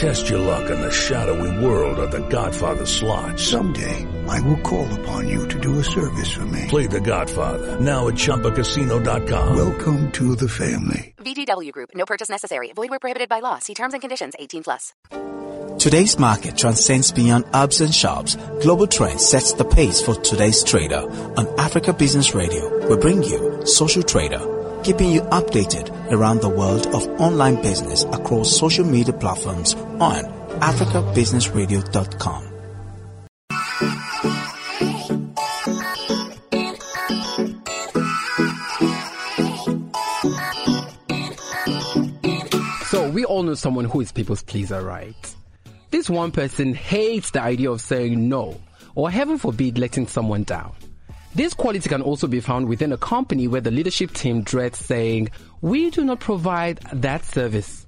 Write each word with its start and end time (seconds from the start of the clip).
Test 0.00 0.30
your 0.30 0.38
luck 0.38 0.70
in 0.70 0.80
the 0.80 0.90
shadowy 0.90 1.62
world 1.62 1.98
of 1.98 2.10
The 2.10 2.26
Godfather 2.30 2.86
slot. 2.86 3.38
Someday, 3.38 4.08
I 4.26 4.40
will 4.40 4.56
call 4.62 4.88
upon 5.00 5.28
you 5.28 5.46
to 5.48 5.60
do 5.60 5.78
a 5.78 5.84
service 5.84 6.32
for 6.32 6.46
me. 6.46 6.68
Play 6.68 6.86
The 6.86 7.02
Godfather 7.02 7.78
now 7.78 8.08
at 8.08 8.14
ChumbaCasino.com. 8.14 9.54
Welcome 9.54 10.10
to 10.12 10.36
the 10.36 10.48
family. 10.48 11.12
VGW 11.18 11.70
Group. 11.72 11.90
No 11.94 12.06
purchase 12.06 12.30
necessary. 12.30 12.72
Void 12.72 12.88
where 12.88 12.98
prohibited 12.98 13.28
by 13.28 13.40
law. 13.40 13.58
See 13.58 13.74
terms 13.74 13.92
and 13.92 14.00
conditions. 14.00 14.32
18 14.38 14.64
plus. 14.64 14.94
Today's 15.78 16.18
market 16.18 16.56
transcends 16.56 17.12
beyond 17.12 17.44
ups 17.52 17.80
and 17.80 17.94
shops. 17.94 18.36
Global 18.62 18.86
Trends 18.86 19.28
sets 19.28 19.52
the 19.52 19.66
pace 19.66 20.00
for 20.00 20.14
today's 20.14 20.64
trader. 20.64 21.10
On 21.36 21.46
Africa 21.60 21.92
Business 21.92 22.34
Radio, 22.34 22.88
we 22.88 22.96
bring 22.96 23.22
you 23.22 23.66
Social 23.66 24.02
Trader 24.02 24.59
keeping 24.82 25.10
you 25.10 25.20
updated 25.22 25.90
around 26.10 26.40
the 26.40 26.48
world 26.48 26.86
of 26.88 27.06
online 27.20 27.60
business 27.62 28.04
across 28.04 28.56
social 28.56 28.84
media 28.84 29.12
platforms 29.12 29.74
on 29.74 30.24
africabusinessradio.com. 30.60 32.46
So 42.86 43.08
we 43.08 43.24
all 43.24 43.42
know 43.42 43.54
someone 43.54 43.84
who 43.84 44.00
is 44.00 44.10
people's 44.12 44.42
pleaser, 44.42 44.82
right? 44.82 45.14
This 45.90 46.10
one 46.10 46.32
person 46.32 46.74
hates 46.74 47.30
the 47.30 47.42
idea 47.42 47.70
of 47.70 47.80
saying 47.80 48.28
no, 48.28 48.60
or 48.94 49.10
heaven 49.10 49.38
forbid 49.38 49.78
letting 49.78 50.06
someone 50.06 50.42
down. 50.44 50.72
This 51.34 51.54
quality 51.54 51.88
can 51.88 52.02
also 52.02 52.26
be 52.26 52.40
found 52.40 52.68
within 52.68 52.92
a 52.92 52.96
company 52.96 53.46
where 53.46 53.60
the 53.60 53.70
leadership 53.70 54.12
team 54.12 54.42
dreads 54.42 54.78
saying, 54.78 55.30
we 55.60 55.90
do 55.90 56.04
not 56.04 56.18
provide 56.18 56.78
that 56.92 57.24
service. 57.24 57.86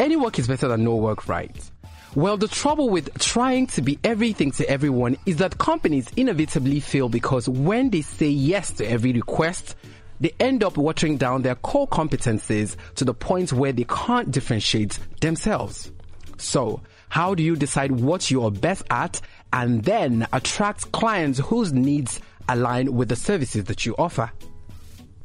Any 0.00 0.16
work 0.16 0.38
is 0.38 0.48
better 0.48 0.66
than 0.66 0.82
no 0.82 0.96
work, 0.96 1.28
right? 1.28 1.70
Well, 2.16 2.36
the 2.36 2.48
trouble 2.48 2.90
with 2.90 3.16
trying 3.20 3.68
to 3.68 3.82
be 3.82 3.96
everything 4.02 4.50
to 4.52 4.68
everyone 4.68 5.16
is 5.24 5.36
that 5.36 5.58
companies 5.58 6.08
inevitably 6.16 6.80
fail 6.80 7.08
because 7.08 7.48
when 7.48 7.90
they 7.90 8.02
say 8.02 8.28
yes 8.28 8.72
to 8.72 8.84
every 8.84 9.12
request, 9.12 9.76
they 10.18 10.32
end 10.40 10.64
up 10.64 10.76
watering 10.76 11.16
down 11.16 11.42
their 11.42 11.54
core 11.54 11.86
competencies 11.86 12.74
to 12.96 13.04
the 13.04 13.14
point 13.14 13.52
where 13.52 13.72
they 13.72 13.84
can't 13.84 14.32
differentiate 14.32 14.98
themselves. 15.20 15.92
So, 16.38 16.82
how 17.08 17.36
do 17.36 17.44
you 17.44 17.54
decide 17.54 17.92
what 17.92 18.30
you 18.32 18.44
are 18.44 18.50
best 18.50 18.82
at 18.90 19.20
and 19.52 19.84
then 19.84 20.26
attract 20.32 20.90
clients 20.90 21.38
whose 21.38 21.72
needs 21.72 22.20
align 22.52 22.94
with 22.94 23.08
the 23.08 23.16
services 23.16 23.64
that 23.64 23.86
you 23.86 23.94
offer? 23.98 24.30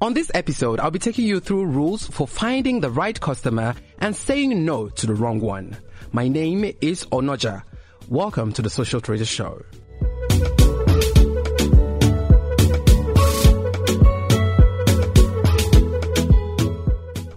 On 0.01 0.13
this 0.13 0.29
episode, 0.33 0.79
I'll 0.79 0.91
be 0.91 0.99
taking 0.99 1.25
you 1.25 1.39
through 1.39 1.65
rules 1.65 2.05
for 2.07 2.27
finding 2.27 2.81
the 2.81 2.89
right 2.89 3.19
customer 3.19 3.75
and 3.99 4.15
saying 4.15 4.65
no 4.65 4.89
to 4.89 5.07
the 5.07 5.15
wrong 5.15 5.39
one. 5.39 5.77
My 6.11 6.27
name 6.27 6.71
is 6.81 7.05
Onoja. 7.05 7.63
Welcome 8.09 8.53
to 8.53 8.61
the 8.61 8.69
Social 8.69 9.01
Trader 9.01 9.25
Show. 9.25 9.63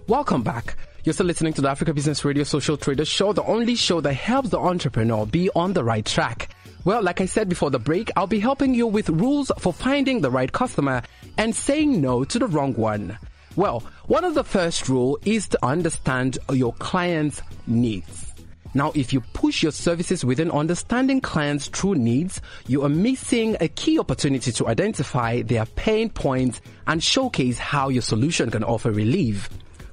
Welcome 0.07 0.43
back. 0.43 0.75
You're 1.03 1.13
still 1.13 1.27
listening 1.27 1.53
to 1.53 1.61
the 1.61 1.69
Africa 1.69 1.93
Business 1.93 2.25
Radio 2.25 2.43
Social 2.43 2.77
Trader 2.77 3.05
Show, 3.05 3.31
the 3.31 3.43
only 3.43 3.75
show 3.75 4.01
that 4.01 4.13
helps 4.13 4.49
the 4.49 4.59
entrepreneur 4.59 5.25
be 5.25 5.49
on 5.55 5.73
the 5.73 5.83
right 5.83 6.05
track. 6.05 6.49
Well, 6.85 7.03
like 7.03 7.19
I 7.19 7.25
said 7.25 7.49
before 7.49 7.71
the 7.71 7.79
break, 7.79 8.09
I'll 8.15 8.25
be 8.25 8.39
helping 8.39 8.73
you 8.73 8.87
with 8.87 9.09
rules 9.09 9.51
for 9.59 9.73
finding 9.73 10.21
the 10.21 10.31
right 10.31 10.51
customer 10.51 11.01
and 11.37 11.53
saying 11.53 11.99
no 11.99 12.23
to 12.23 12.39
the 12.39 12.47
wrong 12.47 12.73
one. 12.73 13.17
Well, 13.57 13.83
one 14.05 14.23
of 14.23 14.33
the 14.33 14.45
first 14.45 14.87
rule 14.87 15.19
is 15.25 15.49
to 15.49 15.65
understand 15.65 16.39
your 16.51 16.73
client's 16.73 17.41
needs. 17.67 18.33
Now, 18.73 18.91
if 18.95 19.11
you 19.11 19.19
push 19.33 19.61
your 19.63 19.71
services 19.71 20.23
within 20.23 20.51
understanding 20.51 21.19
clients' 21.19 21.67
true 21.67 21.95
needs, 21.95 22.39
you 22.67 22.83
are 22.83 22.89
missing 22.89 23.57
a 23.59 23.67
key 23.67 23.99
opportunity 23.99 24.51
to 24.53 24.67
identify 24.67 25.41
their 25.41 25.65
pain 25.65 26.09
points 26.09 26.61
and 26.87 27.03
showcase 27.03 27.57
how 27.57 27.89
your 27.89 28.03
solution 28.03 28.51
can 28.51 28.63
offer 28.63 28.91
relief. 28.91 29.49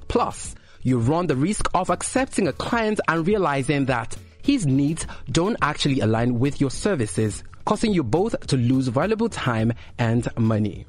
Plus, 0.07 0.55
you 0.83 0.99
run 0.99 1.27
the 1.27 1.35
risk 1.35 1.67
of 1.73 1.89
accepting 1.89 2.47
a 2.47 2.53
client 2.53 3.01
and 3.07 3.27
realizing 3.27 3.85
that 3.87 4.15
his 4.47 4.65
needs 4.65 5.05
don't 5.29 5.57
actually 5.61 5.99
align 5.99 6.39
with 6.39 6.61
your 6.61 6.71
services, 6.71 7.43
causing 7.65 7.93
you 7.93 8.01
both 8.01 8.47
to 8.47 8.55
lose 8.55 8.87
valuable 8.87 9.27
time 9.27 9.73
and 9.99 10.25
money. 10.37 10.85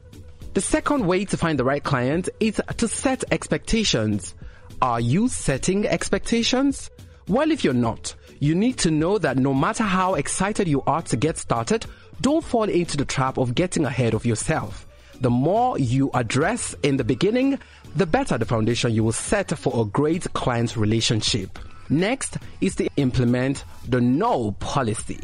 The 0.55 0.61
second 0.61 1.05
way 1.05 1.25
to 1.25 1.37
find 1.37 1.59
the 1.59 1.65
right 1.65 1.83
client 1.83 2.29
is 2.39 2.63
to 2.77 2.87
set 2.87 3.25
expectations. 3.33 4.37
Are 4.81 5.01
you 5.01 5.27
setting 5.27 5.89
expectations? 5.89 6.89
Well, 7.27 7.51
if 7.51 7.65
you're 7.65 7.75
not, 7.75 8.15
you 8.39 8.55
need 8.55 8.79
to 8.79 8.93
know 8.93 9.19
that 9.19 9.39
no 9.39 9.53
matter 9.53 9.83
how 9.83 10.15
excited 10.15 10.69
you 10.69 10.85
are 10.87 11.03
to 11.03 11.17
get 11.17 11.37
started, 11.37 11.85
don't 12.21 12.45
fall 12.45 12.69
into 12.69 12.97
the 12.97 13.05
trap 13.05 13.39
of 13.39 13.57
getting 13.57 13.85
ahead 13.85 14.15
of 14.15 14.25
yourself. 14.25 14.87
The 15.21 15.31
more 15.31 15.77
you 15.81 16.13
address 16.15 16.77
in 16.85 16.97
the 16.97 17.03
beginning, 17.03 17.59
the 17.97 18.07
better 18.07 18.39
the 18.39 18.47
foundation 18.47 18.93
you 18.95 19.03
will 19.03 19.11
set 19.11 19.51
for 19.59 19.83
a 19.83 19.85
great 19.85 20.33
client 20.33 20.77
relationship. 20.77 21.59
Next 21.91 22.37
is 22.61 22.77
to 22.77 22.89
implement 22.97 23.65
the 23.89 24.01
no 24.01 24.53
policy. 24.53 25.21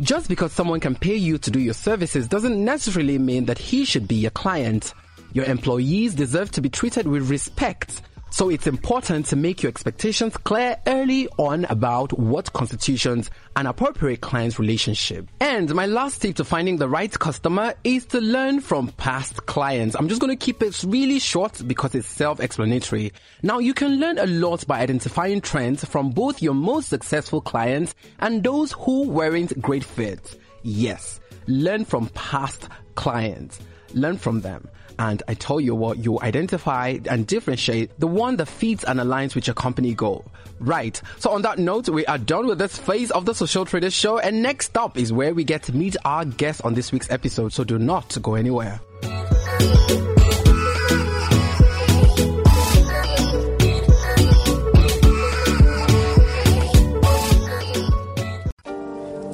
Just 0.00 0.28
because 0.28 0.52
someone 0.52 0.80
can 0.80 0.94
pay 0.94 1.16
you 1.16 1.38
to 1.38 1.50
do 1.50 1.60
your 1.60 1.74
services 1.74 2.26
doesn't 2.26 2.64
necessarily 2.64 3.18
mean 3.18 3.44
that 3.46 3.58
he 3.58 3.84
should 3.84 4.08
be 4.08 4.14
your 4.14 4.30
client. 4.30 4.94
Your 5.32 5.44
employees 5.44 6.14
deserve 6.14 6.50
to 6.52 6.60
be 6.60 6.70
treated 6.70 7.06
with 7.06 7.30
respect 7.30 8.02
so 8.32 8.48
it's 8.48 8.66
important 8.66 9.26
to 9.26 9.36
make 9.36 9.62
your 9.62 9.68
expectations 9.68 10.38
clear 10.38 10.78
early 10.86 11.28
on 11.36 11.66
about 11.66 12.18
what 12.18 12.50
constitutes 12.54 13.28
an 13.56 13.66
appropriate 13.66 14.22
client 14.22 14.58
relationship. 14.58 15.28
And 15.38 15.74
my 15.74 15.84
last 15.84 16.22
tip 16.22 16.36
to 16.36 16.44
finding 16.44 16.78
the 16.78 16.88
right 16.88 17.12
customer 17.12 17.74
is 17.84 18.06
to 18.06 18.22
learn 18.22 18.60
from 18.60 18.88
past 18.88 19.44
clients. 19.44 19.94
I'm 19.94 20.08
just 20.08 20.22
going 20.22 20.34
to 20.34 20.44
keep 20.44 20.62
it 20.62 20.82
really 20.82 21.18
short 21.18 21.60
because 21.66 21.94
it's 21.94 22.08
self-explanatory. 22.08 23.12
Now 23.42 23.58
you 23.58 23.74
can 23.74 24.00
learn 24.00 24.16
a 24.16 24.26
lot 24.26 24.66
by 24.66 24.80
identifying 24.80 25.42
trends 25.42 25.84
from 25.84 26.08
both 26.08 26.40
your 26.40 26.54
most 26.54 26.88
successful 26.88 27.42
clients 27.42 27.94
and 28.18 28.42
those 28.42 28.72
who 28.72 29.10
weren't 29.10 29.60
great 29.60 29.84
fits. 29.84 30.38
Yes, 30.62 31.20
learn 31.46 31.84
from 31.84 32.08
past 32.14 32.70
clients. 32.94 33.60
Learn 33.92 34.16
from 34.16 34.40
them. 34.40 34.66
And 34.98 35.22
I 35.28 35.34
tell 35.34 35.60
you 35.60 35.74
what, 35.74 35.98
you 35.98 36.20
identify 36.20 36.98
and 37.08 37.26
differentiate 37.26 37.98
the 37.98 38.06
one 38.06 38.36
that 38.36 38.46
fits 38.46 38.84
and 38.84 39.00
aligns 39.00 39.34
with 39.34 39.46
your 39.46 39.54
company 39.54 39.94
goal. 39.94 40.24
Right. 40.60 41.00
So 41.18 41.30
on 41.30 41.42
that 41.42 41.58
note, 41.58 41.88
we 41.88 42.06
are 42.06 42.18
done 42.18 42.46
with 42.46 42.58
this 42.58 42.78
phase 42.78 43.10
of 43.10 43.24
the 43.24 43.34
Social 43.34 43.64
Traders 43.64 43.94
Show. 43.94 44.18
And 44.18 44.42
next 44.42 44.76
up 44.76 44.96
is 44.96 45.12
where 45.12 45.34
we 45.34 45.44
get 45.44 45.64
to 45.64 45.76
meet 45.76 45.96
our 46.04 46.24
guest 46.24 46.64
on 46.64 46.74
this 46.74 46.92
week's 46.92 47.10
episode. 47.10 47.52
So 47.52 47.64
do 47.64 47.78
not 47.78 48.16
go 48.22 48.34
anywhere. 48.34 48.80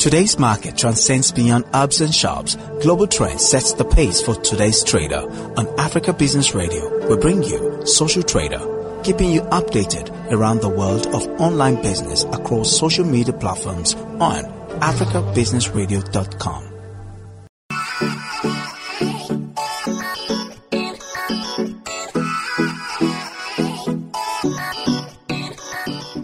Today's 0.09 0.39
market 0.39 0.75
transcends 0.75 1.31
beyond 1.33 1.67
ups 1.75 2.01
and 2.01 2.15
shops. 2.15 2.57
Global 2.81 3.07
Trends 3.07 3.47
sets 3.47 3.75
the 3.75 3.85
pace 3.85 4.23
for 4.23 4.35
today's 4.37 4.83
trader. 4.83 5.21
On 5.59 5.69
Africa 5.79 6.15
Business 6.15 6.55
Radio, 6.55 7.07
we 7.11 7.19
bring 7.19 7.43
you 7.43 7.85
Social 7.85 8.23
Trader, 8.23 9.03
keeping 9.05 9.31
you 9.31 9.43
updated 9.43 10.09
around 10.33 10.63
the 10.63 10.69
world 10.71 11.09
of 11.09 11.29
online 11.39 11.83
business 11.83 12.25
across 12.25 12.75
social 12.75 13.05
media 13.05 13.35
platforms 13.35 13.95
on 14.19 14.45
africabusinessradio.com. 14.81 16.65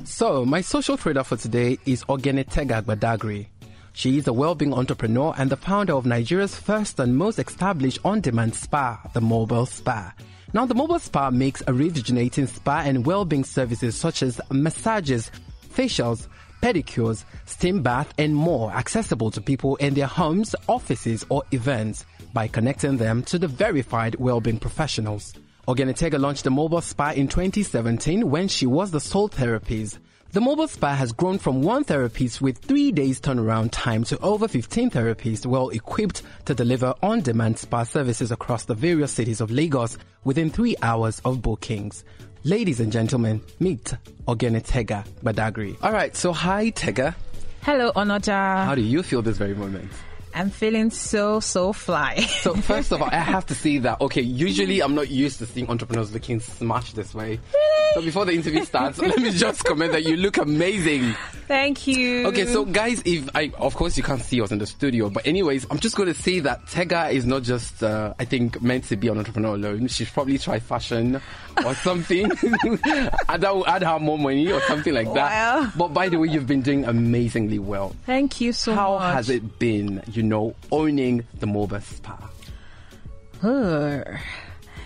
So, 0.07 0.47
my 0.47 0.63
social 0.63 0.97
trader 0.97 1.23
for 1.23 1.37
today 1.37 1.79
is 1.85 2.03
Ogenetega 2.05 2.81
Badagri. 2.81 3.49
She 3.97 4.19
is 4.19 4.27
a 4.27 4.33
well-being 4.33 4.75
entrepreneur 4.75 5.33
and 5.39 5.49
the 5.49 5.57
founder 5.57 5.95
of 5.95 6.05
Nigeria's 6.05 6.57
first 6.57 6.99
and 6.99 7.17
most 7.17 7.39
established 7.39 8.01
on-demand 8.05 8.57
spa, 8.57 9.01
the 9.13 9.21
Mobile 9.21 9.67
Spa. 9.67 10.13
Now, 10.53 10.67
the 10.67 10.75
Mobile 10.75 10.99
Spa 10.99 11.31
makes 11.31 11.63
a 11.69 11.73
rejuvenating 11.73 12.49
spa 12.49 12.83
and 12.85 13.07
well-being 13.07 13.45
services 13.45 13.95
such 13.95 14.25
as 14.25 14.41
massages, 14.51 15.31
facials, 15.73 16.27
pedicures, 16.61 17.25
steam 17.45 17.83
bath, 17.83 18.13
and 18.19 18.35
more 18.35 18.73
accessible 18.73 19.31
to 19.31 19.41
people 19.41 19.77
in 19.77 19.95
their 19.95 20.09
homes, 20.09 20.57
offices, 20.69 21.25
or 21.29 21.45
events 21.53 22.05
by 22.33 22.49
connecting 22.49 22.97
them 22.97 23.23
to 23.23 23.39
the 23.39 23.47
verified 23.47 24.17
well-being 24.17 24.59
professionals. 24.59 25.35
Ogenetega 25.69 26.19
launched 26.19 26.43
the 26.43 26.51
mobile 26.51 26.81
spa 26.81 27.11
in 27.11 27.29
2017 27.29 28.29
when 28.29 28.49
she 28.49 28.67
was 28.67 28.91
the 28.91 29.01
sole 29.01 29.29
therapist. 29.29 30.01
The 30.35 30.41
mobile 30.41 30.67
spa 30.67 30.97
has 30.97 31.13
grown 31.13 31.39
from 31.39 31.63
one 31.63 31.85
therapist 31.85 32.43
with 32.43 32.59
three 32.59 32.91
days 32.91 33.21
turnaround 33.21 33.69
time 33.71 34.03
to 34.03 34.19
over 34.19 34.49
15 34.49 34.91
therapists 34.91 35.47
well 35.47 35.69
equipped 35.69 36.23
to 36.47 36.57
deliver 36.57 36.93
on-demand 37.05 37.57
spa 37.57 37.85
services 37.85 38.33
across 38.33 38.65
the 38.65 38.75
various 38.75 39.13
cities 39.13 39.41
of 39.41 39.53
Lagos 39.53 39.97
within 40.25 40.51
three 40.51 40.75
hours 40.83 41.21
of 41.25 41.41
bookings. 41.41 42.03
Ladies 42.43 42.81
and 42.81 42.91
gentlemen, 42.91 43.43
meet 43.61 43.95
Ogenetega 44.27 45.07
Badagri. 45.23 45.77
All 45.85 45.93
right, 45.93 46.17
so 46.17 46.33
hi 46.33 46.71
Tega. 46.71 47.15
Hello, 47.63 47.93
Onoja. 47.93 48.65
How 48.65 48.75
do 48.75 48.83
you 48.83 49.05
feel 49.05 49.23
this 49.23 49.37
very 49.37 49.55
moment? 49.55 49.89
I'm 50.35 50.51
feeling 50.51 50.91
so, 50.91 51.41
so 51.41 51.73
fly. 51.73 52.27
So 52.45 52.55
first 52.55 52.93
of 52.93 53.01
all, 53.01 53.09
I 53.11 53.17
have 53.17 53.47
to 53.47 53.55
say 53.55 53.79
that 53.79 54.01
okay, 54.03 54.21
usually 54.21 54.83
I'm 54.83 54.95
not 54.95 55.09
used 55.09 55.39
to 55.39 55.47
seeing 55.47 55.71
entrepreneurs 55.71 56.13
looking 56.13 56.41
smashed 56.41 56.95
this 56.95 57.15
way. 57.15 57.39
Really? 57.55 57.95
So 57.95 58.03
before 58.03 58.25
the 58.27 58.33
interview 58.33 58.65
starts, 58.65 58.99
let 59.13 59.19
me 59.19 59.31
just 59.31 59.65
comment 59.65 59.93
that 59.93 60.03
you 60.05 60.17
look 60.17 60.37
amazing. 60.37 61.15
Thank 61.47 61.87
you. 61.87 62.27
Okay, 62.29 62.47
so 62.47 62.65
guys, 62.65 63.03
if 63.05 63.29
I 63.35 63.53
of 63.59 63.75
course 63.75 63.97
you 63.97 64.03
can't 64.03 64.21
see 64.23 64.41
us 64.41 64.51
in 64.51 64.59
the 64.59 64.67
studio, 64.67 65.11
but 65.11 65.27
anyways, 65.27 65.67
I'm 65.71 65.79
just 65.79 65.95
going 65.97 66.13
to 66.13 66.19
say 66.21 66.41
that 66.41 66.67
Tega 66.69 67.09
is 67.11 67.27
not 67.27 67.43
just 67.43 67.83
uh, 67.83 68.15
I 68.19 68.25
think 68.25 68.63
meant 68.63 68.85
to 68.85 68.97
be 68.97 69.09
an 69.09 69.19
entrepreneur 69.19 69.55
alone. 69.55 69.89
She's 69.89 70.09
probably 70.11 70.39
tried 70.39 70.63
fashion 70.63 71.21
or 71.65 71.75
something. 71.85 72.25
and 72.43 73.43
that 73.43 73.55
will 73.55 73.67
add 73.67 73.83
her 73.83 73.99
more 73.99 74.19
money 74.19 74.51
or 74.51 74.61
something 74.63 74.95
like 74.95 75.13
that. 75.15 75.63
Wow. 75.65 75.73
But 75.77 75.89
by 75.89 76.09
the 76.09 76.19
way, 76.19 76.29
you've 76.29 76.47
been 76.47 76.63
doing 76.63 76.85
amazingly 76.85 77.59
well. 77.59 77.95
Thank 78.07 78.41
you 78.41 78.53
so 78.53 78.75
How 78.75 78.99
much. 78.99 79.15
has 79.15 79.29
it 79.31 79.59
been, 79.59 80.03
you 80.13 80.23
know, 80.23 80.55
owning 80.73 81.27
the 81.41 81.47
Mobile 81.47 81.81
Spa? 81.81 82.31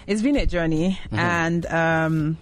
It's 0.06 0.22
been 0.22 0.36
a 0.36 0.46
journey, 0.46 0.98
Mm-hmm. 1.06 1.18
and 1.18 1.66
um, 1.66 2.38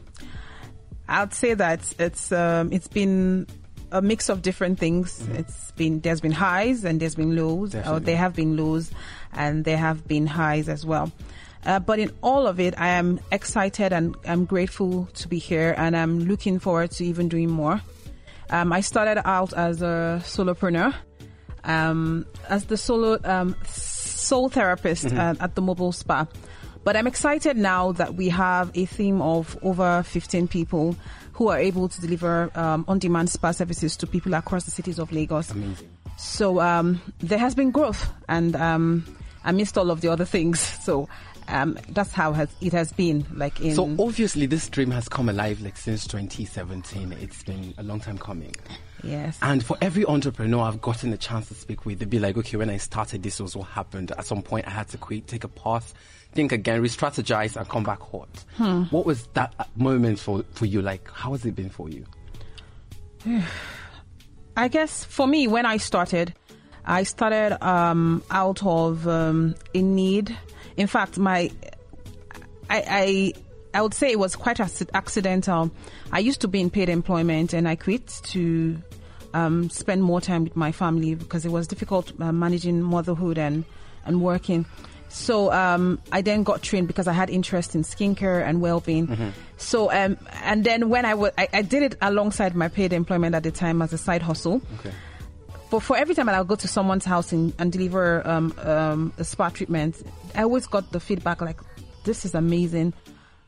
I'd 1.08 1.34
say 1.34 1.52
that 1.54 1.80
it's 1.98 2.32
um, 2.32 2.72
it's 2.72 2.88
been 2.88 3.46
a 3.92 4.02
mix 4.02 4.28
of 4.28 4.42
different 4.42 4.78
things. 4.78 5.26
It's 5.34 5.70
been 5.72 6.00
there's 6.00 6.20
been 6.20 6.32
highs 6.32 6.84
and 6.84 7.00
there's 7.00 7.14
been 7.14 7.36
lows, 7.36 7.74
or 7.74 7.78
Definitely. 7.78 8.04
there 8.04 8.16
have 8.16 8.34
been 8.34 8.56
lows, 8.56 8.90
and 9.32 9.64
there 9.64 9.76
have 9.76 10.06
been 10.06 10.26
highs 10.26 10.68
as 10.68 10.84
well. 10.84 11.12
Uh, 11.64 11.80
but 11.80 11.98
in 11.98 12.12
all 12.22 12.46
of 12.46 12.60
it, 12.60 12.74
I 12.78 12.88
am 12.90 13.18
excited 13.32 13.92
and 13.92 14.14
I'm 14.24 14.44
grateful 14.44 15.06
to 15.14 15.28
be 15.28 15.38
here, 15.38 15.74
and 15.76 15.96
I'm 15.96 16.20
looking 16.20 16.58
forward 16.58 16.92
to 16.92 17.04
even 17.04 17.28
doing 17.28 17.50
more. 17.50 17.80
Um, 18.50 18.72
I 18.72 18.80
started 18.80 19.20
out 19.26 19.52
as 19.52 19.82
a 19.82 20.22
solopreneur, 20.22 20.94
um, 21.64 22.24
as 22.48 22.66
the 22.66 22.76
solo 22.76 23.18
um, 23.24 23.56
sole 23.64 24.48
therapist 24.48 25.06
uh, 25.12 25.34
at 25.40 25.56
the 25.56 25.62
mobile 25.62 25.92
spa. 25.92 26.26
But 26.84 26.94
I'm 26.94 27.08
excited 27.08 27.56
now 27.56 27.90
that 27.92 28.14
we 28.14 28.28
have 28.28 28.70
a 28.76 28.86
team 28.86 29.20
of 29.20 29.58
over 29.62 30.04
15 30.04 30.46
people 30.46 30.94
who 31.36 31.48
are 31.48 31.58
able 31.58 31.86
to 31.86 32.00
deliver 32.00 32.50
um, 32.54 32.82
on-demand 32.88 33.28
spa 33.28 33.50
services 33.50 33.94
to 33.94 34.06
people 34.06 34.32
across 34.32 34.64
the 34.64 34.70
cities 34.70 34.98
of 34.98 35.12
Lagos. 35.12 35.50
Amazing. 35.50 35.90
So 36.16 36.60
um, 36.60 37.00
there 37.18 37.38
has 37.38 37.54
been 37.54 37.70
growth, 37.70 38.10
and 38.26 38.56
um, 38.56 39.04
I 39.44 39.52
missed 39.52 39.76
all 39.76 39.90
of 39.90 40.00
the 40.00 40.08
other 40.08 40.24
things. 40.24 40.60
So 40.60 41.10
um, 41.48 41.78
that's 41.90 42.12
how 42.12 42.32
has, 42.32 42.48
it 42.62 42.72
has 42.72 42.90
been. 42.90 43.26
Like 43.34 43.60
in 43.60 43.74
So 43.74 43.84
obviously 43.98 44.46
this 44.46 44.66
dream 44.70 44.90
has 44.92 45.10
come 45.10 45.28
alive 45.28 45.60
like 45.60 45.76
since 45.76 46.06
2017. 46.06 47.12
It's 47.20 47.42
been 47.42 47.74
a 47.76 47.82
long 47.82 48.00
time 48.00 48.16
coming. 48.16 48.54
yes, 49.02 49.38
And 49.42 49.62
for 49.62 49.76
every 49.82 50.06
entrepreneur 50.06 50.62
I've 50.62 50.80
gotten 50.80 51.10
the 51.10 51.18
chance 51.18 51.48
to 51.48 51.54
speak 51.54 51.84
with, 51.84 51.98
they'd 51.98 52.08
be 52.08 52.18
like, 52.18 52.38
okay, 52.38 52.56
when 52.56 52.70
I 52.70 52.78
started, 52.78 53.22
this 53.22 53.40
was 53.40 53.54
what 53.54 53.68
happened. 53.68 54.10
At 54.12 54.24
some 54.24 54.40
point, 54.42 54.66
I 54.66 54.70
had 54.70 54.88
to 54.88 54.96
quit, 54.96 55.26
take 55.26 55.44
a 55.44 55.48
pause, 55.48 55.92
think 56.36 56.52
again, 56.52 56.80
re-strategize, 56.80 57.56
and 57.56 57.68
come 57.68 57.82
back 57.82 58.00
hot. 58.00 58.28
What 58.90 59.06
was 59.06 59.26
that 59.34 59.54
uh, 59.58 59.64
moment 59.74 60.20
for, 60.20 60.44
for 60.52 60.66
you? 60.66 60.82
Like, 60.82 61.10
how 61.10 61.32
has 61.32 61.44
it 61.44 61.56
been 61.56 61.70
for 61.70 61.88
you? 61.88 62.04
I 64.56 64.68
guess 64.68 65.04
for 65.04 65.26
me, 65.26 65.48
when 65.48 65.66
I 65.66 65.78
started, 65.78 66.34
I 66.84 67.02
started 67.02 67.62
um, 67.66 68.22
out 68.30 68.64
of 68.64 69.08
um, 69.08 69.54
a 69.74 69.82
need. 69.82 70.36
In 70.76 70.86
fact, 70.86 71.18
my 71.18 71.50
I, 72.70 72.82
I 72.88 73.32
I 73.74 73.82
would 73.82 73.92
say 73.92 74.10
it 74.10 74.18
was 74.18 74.36
quite 74.36 74.60
accidental. 74.60 75.70
I 76.12 76.20
used 76.20 76.40
to 76.42 76.48
be 76.48 76.60
in 76.60 76.70
paid 76.70 76.88
employment, 76.88 77.52
and 77.52 77.68
I 77.68 77.76
quit 77.76 78.06
to 78.24 78.78
um, 79.34 79.68
spend 79.68 80.02
more 80.02 80.20
time 80.20 80.44
with 80.44 80.56
my 80.56 80.72
family 80.72 81.14
because 81.14 81.44
it 81.44 81.50
was 81.50 81.66
difficult 81.66 82.12
uh, 82.20 82.32
managing 82.32 82.80
motherhood 82.82 83.36
and 83.36 83.64
and 84.06 84.22
working. 84.22 84.64
So 85.08 85.50
um, 85.52 85.98
I 86.12 86.20
then 86.20 86.42
got 86.42 86.62
trained 86.62 86.88
because 86.88 87.06
I 87.08 87.12
had 87.12 87.30
interest 87.30 87.74
in 87.74 87.82
skincare 87.82 88.46
and 88.46 88.60
well-being. 88.60 89.32
So 89.56 89.90
um, 89.90 90.18
and 90.42 90.64
then 90.64 90.88
when 90.88 91.04
I 91.04 91.14
wa- 91.14 91.30
I, 91.38 91.48
I 91.52 91.62
did 91.62 91.82
it 91.82 91.96
alongside 92.02 92.54
my 92.54 92.68
paid 92.68 92.92
employment 92.92 93.34
at 93.34 93.42
the 93.42 93.50
time 93.50 93.80
as 93.82 93.92
a 93.92 93.98
side 93.98 94.22
hustle. 94.22 94.60
Okay. 94.80 94.92
But 95.70 95.80
for 95.80 95.96
every 95.96 96.14
time 96.14 96.28
I'll 96.28 96.44
go 96.44 96.54
to 96.54 96.68
someone's 96.68 97.04
house 97.04 97.32
and, 97.32 97.52
and 97.58 97.72
deliver 97.72 98.26
um, 98.28 98.54
um, 98.62 99.12
a 99.18 99.24
spa 99.24 99.48
treatment, 99.48 100.00
I 100.34 100.42
always 100.42 100.66
got 100.66 100.92
the 100.92 101.00
feedback 101.00 101.40
like, 101.40 101.58
"This 102.04 102.24
is 102.24 102.34
amazing, 102.34 102.92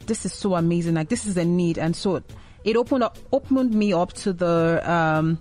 this 0.06 0.25
is 0.25 0.32
so 0.32 0.55
amazing, 0.56 0.94
like 0.94 1.10
this 1.10 1.26
is 1.26 1.37
a 1.37 1.44
need." 1.44 1.78
And 1.78 1.94
so 1.94 2.22
it 2.64 2.76
opened 2.76 3.05
up, 3.05 3.19
opened 3.32 3.72
me 3.72 3.93
up 3.93 4.14
to 4.14 4.32
the 4.32 4.82
um, 4.90 5.38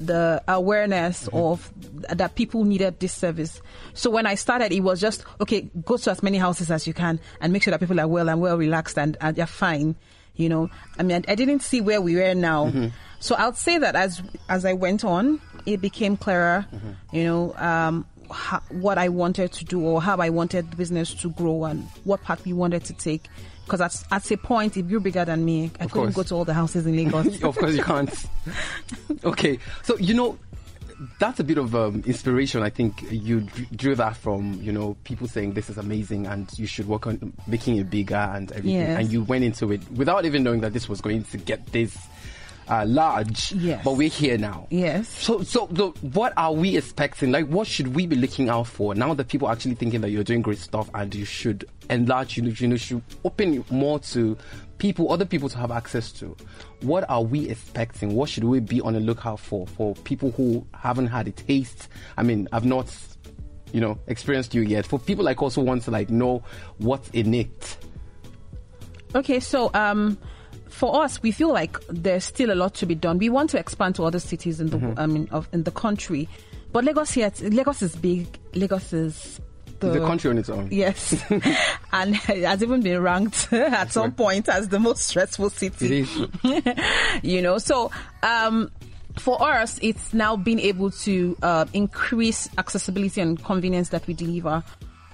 the 0.00 0.42
awareness 0.48 1.26
mm-hmm. 1.26 1.36
of 1.36 1.72
that 2.16 2.34
people 2.34 2.64
needed 2.64 3.00
this 3.00 3.12
service. 3.12 3.60
So 3.94 4.10
when 4.10 4.26
I 4.26 4.34
started, 4.34 4.72
it 4.72 4.80
was 4.80 5.00
just 5.00 5.24
okay, 5.40 5.70
go 5.84 5.96
to 5.96 6.10
as 6.10 6.22
many 6.22 6.38
houses 6.38 6.70
as 6.70 6.86
you 6.86 6.94
can 6.94 7.20
and 7.40 7.52
make 7.52 7.62
sure 7.62 7.70
that 7.72 7.80
people 7.80 8.00
are 8.00 8.08
well 8.08 8.28
and 8.28 8.40
well 8.40 8.56
relaxed 8.56 8.98
and, 8.98 9.16
and 9.20 9.36
they're 9.36 9.46
fine. 9.46 9.96
You 10.36 10.48
know, 10.48 10.70
I 10.98 11.02
mean, 11.02 11.24
I 11.26 11.34
didn't 11.34 11.60
see 11.60 11.80
where 11.80 12.00
we 12.00 12.14
were 12.14 12.34
now. 12.34 12.66
Mm-hmm. 12.66 12.86
So 13.18 13.34
I'll 13.34 13.54
say 13.54 13.78
that 13.78 13.96
as 13.96 14.22
as 14.48 14.64
I 14.64 14.72
went 14.72 15.04
on, 15.04 15.40
it 15.66 15.80
became 15.80 16.16
clearer. 16.16 16.66
Mm-hmm. 16.72 17.16
You 17.16 17.24
know, 17.24 17.54
um, 17.56 18.06
what 18.70 18.98
I 18.98 19.08
wanted 19.08 19.52
to 19.52 19.64
do 19.64 19.80
or 19.80 20.02
how 20.02 20.18
I 20.18 20.30
wanted 20.30 20.70
the 20.70 20.76
business 20.76 21.14
to 21.14 21.30
grow 21.30 21.64
and 21.64 21.84
what 22.04 22.22
path 22.22 22.44
we 22.44 22.52
wanted 22.52 22.84
to 22.84 22.92
take. 22.92 23.28
Because 23.68 23.80
at, 23.82 24.02
at 24.10 24.30
a 24.30 24.36
point, 24.38 24.76
it 24.76 24.88
grew 24.88 24.98
bigger 25.00 25.24
than 25.24 25.44
me. 25.44 25.70
I 25.78 25.84
Of 25.84 25.90
couldn't 25.92 26.14
course. 26.14 26.14
go 26.14 26.22
to 26.24 26.34
all 26.36 26.44
the 26.44 26.54
houses 26.54 26.86
in 26.86 26.96
Lagos. 26.96 27.42
of 27.42 27.56
course 27.56 27.74
you 27.74 27.82
can't. 27.82 28.26
okay, 29.24 29.58
so 29.82 29.96
you 29.98 30.14
know 30.14 30.38
that's 31.20 31.38
a 31.38 31.44
bit 31.44 31.58
of 31.58 31.76
um, 31.76 32.02
inspiration. 32.06 32.62
I 32.62 32.70
think 32.70 33.04
you 33.10 33.42
drew 33.76 33.94
that 33.94 34.16
from 34.16 34.54
you 34.62 34.72
know 34.72 34.96
people 35.04 35.28
saying 35.28 35.52
this 35.52 35.70
is 35.70 35.78
amazing 35.78 36.26
and 36.26 36.50
you 36.58 36.66
should 36.66 36.88
work 36.88 37.06
on 37.06 37.32
making 37.46 37.76
it 37.76 37.88
bigger 37.90 38.16
and 38.16 38.50
everything, 38.52 38.80
Yes. 38.80 38.98
and 39.00 39.12
you 39.12 39.22
went 39.22 39.44
into 39.44 39.70
it 39.72 39.80
without 39.92 40.24
even 40.24 40.42
knowing 40.42 40.60
that 40.62 40.72
this 40.72 40.88
was 40.88 41.00
going 41.00 41.22
to 41.24 41.36
get 41.38 41.66
this 41.72 41.96
uh, 42.68 42.84
large. 42.86 43.52
Yes. 43.52 43.82
But 43.84 43.92
we're 43.92 44.08
here 44.08 44.38
now. 44.38 44.66
Yes. 44.70 45.08
So, 45.08 45.42
so, 45.42 45.68
so, 45.74 45.90
what 46.00 46.32
are 46.36 46.52
we 46.52 46.76
expecting? 46.76 47.32
Like, 47.32 47.46
what 47.46 47.66
should 47.66 47.94
we 47.94 48.06
be 48.06 48.16
looking 48.16 48.48
out 48.48 48.66
for 48.66 48.94
now 48.94 49.14
that 49.14 49.28
people 49.28 49.48
are 49.48 49.52
actually 49.52 49.74
thinking 49.74 50.00
that 50.02 50.10
you're 50.10 50.24
doing 50.24 50.42
great 50.42 50.58
stuff 50.58 50.90
and 50.94 51.14
you 51.14 51.24
should 51.24 51.68
enlarge, 51.90 52.36
you 52.36 52.42
know, 52.42 52.50
you 52.50 52.68
know, 52.68 52.76
should 52.76 53.02
open 53.24 53.64
more 53.70 53.98
to 54.00 54.36
people, 54.78 55.12
other 55.12 55.24
people 55.24 55.48
to 55.48 55.58
have 55.58 55.70
access 55.70 56.12
to? 56.12 56.36
What 56.82 57.08
are 57.08 57.22
we 57.22 57.48
expecting? 57.48 58.14
What 58.14 58.28
should 58.28 58.44
we 58.44 58.60
be 58.60 58.80
on 58.80 58.92
the 58.92 59.00
lookout 59.00 59.40
for 59.40 59.66
for 59.66 59.94
people 59.96 60.30
who 60.32 60.66
haven't 60.74 61.08
had 61.08 61.28
a 61.28 61.32
taste? 61.32 61.88
I 62.16 62.22
mean, 62.22 62.48
I've 62.52 62.64
not, 62.64 62.94
you 63.72 63.80
know, 63.80 63.98
experienced 64.06 64.54
you 64.54 64.62
yet. 64.62 64.86
For 64.86 64.98
people 64.98 65.24
like 65.24 65.42
us 65.42 65.54
who 65.54 65.62
want 65.62 65.82
to 65.84 65.90
like 65.90 66.10
know 66.10 66.42
what's 66.78 67.08
in 67.10 67.34
it. 67.34 67.76
Okay, 69.14 69.40
so 69.40 69.70
um, 69.72 70.18
for 70.68 71.02
us, 71.02 71.22
we 71.22 71.32
feel 71.32 71.52
like 71.52 71.78
there's 71.88 72.24
still 72.24 72.50
a 72.52 72.54
lot 72.54 72.74
to 72.74 72.86
be 72.86 72.94
done. 72.94 73.18
We 73.18 73.28
want 73.28 73.50
to 73.50 73.58
expand 73.58 73.94
to 73.96 74.04
other 74.04 74.18
cities 74.20 74.60
in 74.60 74.70
the 74.70 74.78
Mm-hmm. 74.78 74.98
I 74.98 75.06
mean, 75.06 75.28
of, 75.32 75.48
in 75.52 75.64
the 75.64 75.72
country, 75.72 76.28
but 76.72 76.84
Lagos 76.84 77.10
here, 77.10 77.32
Lagos 77.40 77.82
is 77.82 77.96
big. 77.96 78.26
Lagos 78.54 78.92
is 78.92 79.40
the, 79.80 79.90
The 79.90 80.00
country 80.00 80.30
on 80.30 80.38
its 80.38 80.48
own. 80.48 80.68
Yes, 80.70 81.20
and 81.92 82.14
it 82.14 82.44
has 82.44 82.62
even 82.62 82.80
been 82.82 83.00
ranked 83.02 83.52
at 83.52 83.92
some 83.92 84.12
point 84.12 84.48
as 84.48 84.68
the 84.68 84.78
most 84.78 85.02
stressful 85.04 85.50
city. 85.50 86.06
It 86.44 86.44
is. 86.44 86.74
you 87.22 87.42
know 87.42 87.58
so 87.58 87.90
um 88.22 88.70
for 89.16 89.42
us 89.42 89.78
it's 89.82 90.14
now 90.14 90.36
being 90.36 90.60
able 90.60 90.90
to 90.90 91.36
uh, 91.42 91.64
increase 91.72 92.48
accessibility 92.56 93.20
and 93.20 93.42
convenience 93.42 93.88
that 93.88 94.06
we 94.06 94.14
deliver 94.14 94.62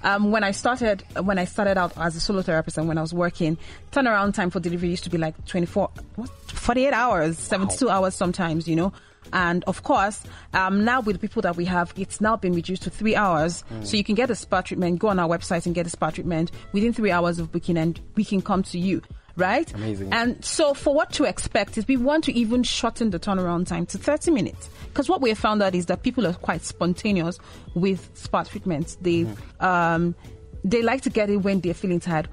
um, 0.05 0.31
when 0.31 0.45
I 0.45 0.53
started, 0.53 1.03
when 1.23 1.39
I 1.39 1.45
started 1.47 1.77
out 1.77 1.97
as 1.97 2.15
a 2.15 2.21
solo 2.21 2.43
therapist 2.43 2.79
and 2.79 2.87
when 2.87 2.99
I 2.99 3.01
was 3.01 3.13
working, 3.13 3.59
turnaround 3.91 4.35
time 4.35 4.51
for 4.51 4.61
delivery 4.61 4.91
used 4.91 5.05
to 5.05 5.11
be 5.11 5.19
like 5.19 5.45
24, 5.47 5.91
what, 6.17 6.29
48 6.29 6.93
hours, 6.93 7.39
72 7.39 7.89
hours 7.89 8.15
sometimes, 8.15 8.69
you 8.69 8.77
know. 8.77 8.93
And 9.33 9.65
of 9.65 9.83
course, 9.83 10.23
um, 10.53 10.85
now 10.85 11.01
with 11.01 11.17
the 11.17 11.21
people 11.21 11.43
that 11.43 11.57
we 11.57 11.65
have, 11.65 11.93
it's 11.97 12.21
now 12.21 12.37
been 12.37 12.53
reduced 12.53 12.83
to 12.83 12.91
three 12.91 13.17
hours. 13.17 13.65
So 13.83 13.97
you 13.97 14.05
can 14.05 14.15
get 14.15 14.31
a 14.31 14.35
spa 14.35 14.61
treatment, 14.61 14.99
go 14.99 15.09
on 15.09 15.19
our 15.19 15.29
website 15.29 15.67
and 15.67 15.75
get 15.75 15.87
a 15.87 15.91
spa 15.91 16.11
treatment 16.11 16.53
within 16.73 16.93
three 16.93 17.11
hours 17.11 17.39
of 17.39 17.51
booking 17.51 17.79
and 17.79 17.99
we 18.15 18.25
can 18.25 18.43
come 18.43 18.63
to 18.65 18.79
you. 18.79 19.03
Right? 19.37 19.73
Amazing. 19.75 20.13
And 20.13 20.45
so, 20.45 20.75
for 20.75 20.95
what 20.95 21.13
to 21.15 21.25
expect 21.25 21.77
is 21.77 21.89
we 21.89 21.97
want 21.97 22.25
to 22.25 22.33
even 22.33 22.63
shorten 22.63 23.11
the 23.11 23.19
turnaround 23.19 23.67
time 23.67 23.85
to 23.87 23.99
30 23.99 24.31
minutes. 24.31 24.69
Because 24.89 25.09
what 25.09 25.21
we 25.21 25.29
have 25.31 25.39
found 25.39 25.61
out 25.61 25.75
is 25.75 25.87
that 25.87 26.05
people 26.05 26.25
are 26.25 26.35
quite 26.35 26.63
spontaneous 26.63 27.39
with 27.75 28.09
spa 28.15 28.45
treatments. 28.45 28.97
They 29.01 29.27
um, 29.59 30.15
they 30.63 30.83
like 30.83 31.03
to 31.03 31.11
get 31.11 31.31
it 31.31 31.39
when 31.39 31.61
they're 31.61 31.75
feeling 31.75 31.99
tired. 32.01 32.29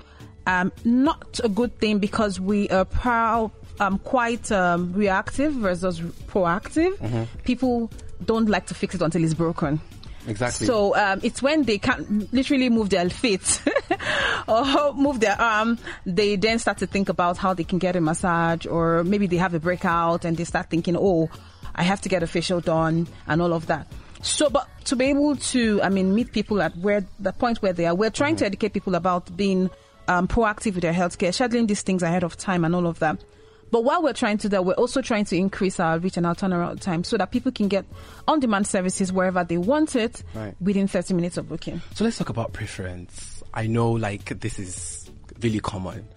um, 0.48 0.72
not 0.84 1.40
a 1.44 1.50
good 1.50 1.78
thing 1.80 2.00
because 2.00 2.40
we 2.40 2.70
are 2.70 2.86
proud, 2.86 3.52
um, 3.80 4.00
quite 4.00 4.52
um, 4.52 4.94
reactive 4.94 5.54
versus 5.54 6.00
proactive. 6.00 6.96
Mm-hmm. 6.98 7.24
People 7.44 7.92
don't 8.26 8.50
like 8.50 8.68
to 8.68 8.74
fix 8.74 8.96
it 8.96 9.02
until 9.02 9.24
it's 9.24 9.34
broken. 9.34 9.80
Exactly. 10.28 10.68
So 10.68 10.96
um, 10.96 11.20
it's 11.24 11.42
when 11.42 11.64
they 11.64 11.80
can't 11.80 12.32
literally 12.32 12.70
move 12.70 12.90
their 12.90 13.10
feet 13.10 13.62
or 14.48 14.94
move 14.94 15.20
their 15.20 15.40
arm, 15.40 15.78
they 16.06 16.36
then 16.36 16.60
start 16.60 16.78
to 16.80 16.88
think 16.88 17.10
about 17.10 17.38
how 17.38 17.54
they 17.54 17.64
can 17.64 17.80
get 17.80 17.96
a 17.96 18.02
massage, 18.02 18.66
or 18.66 19.04
maybe 19.04 19.28
they 19.28 19.38
have 19.38 19.54
a 19.54 19.60
breakout 19.60 20.26
and 20.26 20.38
they 20.38 20.44
start 20.44 20.70
thinking, 20.70 20.96
oh, 20.98 21.30
I 21.76 21.84
have 21.84 22.02
to 22.02 22.10
get 22.10 22.24
a 22.24 22.28
facial 22.28 22.60
done 22.62 23.08
and 23.28 23.42
all 23.42 23.54
of 23.54 23.68
that. 23.68 23.88
So, 24.22 24.50
but 24.50 24.68
to 24.86 24.96
be 24.96 25.06
able 25.06 25.36
to, 25.36 25.82
I 25.82 25.90
mean, 25.90 26.14
meet 26.14 26.32
people 26.32 26.62
at 26.62 26.76
where 26.78 27.06
the 27.20 27.34
point 27.34 27.62
where 27.62 27.74
they 27.74 27.86
are, 27.86 27.96
we're 27.96 28.10
trying 28.12 28.36
to 28.38 28.46
educate 28.46 28.74
people 28.74 28.94
about 28.96 29.36
being 29.36 29.70
um, 30.08 30.28
proactive 30.28 30.76
with 30.76 30.82
their 30.84 30.94
healthcare, 30.94 31.30
scheduling 31.30 31.68
these 31.68 31.82
things 31.82 32.04
ahead 32.04 32.24
of 32.24 32.38
time 32.38 32.64
and 32.66 32.76
all 32.76 32.86
of 32.86 33.00
that. 33.00 33.24
But 33.72 33.86
while 33.86 34.04
we're 34.04 34.12
trying 34.14 34.38
to 34.40 34.44
do 34.44 34.50
that, 34.50 34.66
we're 34.66 34.74
also 34.74 35.02
trying 35.02 35.24
to 35.26 35.38
increase 35.38 35.80
our 35.80 35.98
reach 35.98 36.18
and 36.18 36.26
our 36.28 36.36
turnaround 36.36 36.82
time 36.82 37.06
so 37.06 37.16
that 37.18 37.32
people 37.32 37.54
can 37.54 37.70
get 37.70 37.86
on-demand 38.28 38.68
services 38.68 39.14
wherever 39.14 39.46
they 39.46 39.58
want 39.58 39.96
it 39.96 40.24
Right. 40.36 40.54
within 40.60 40.90
30 40.90 41.14
minutes 41.14 41.38
of 41.38 41.48
booking. 41.48 41.82
So 41.96 42.04
let's 42.04 42.18
talk 42.18 42.28
about 42.28 42.52
preference. 42.52 43.31
I 43.54 43.68
know 43.68 43.92
like 43.92 44.40
this 44.40 44.60
is 44.60 45.10
really 45.42 45.60
common. 45.60 46.08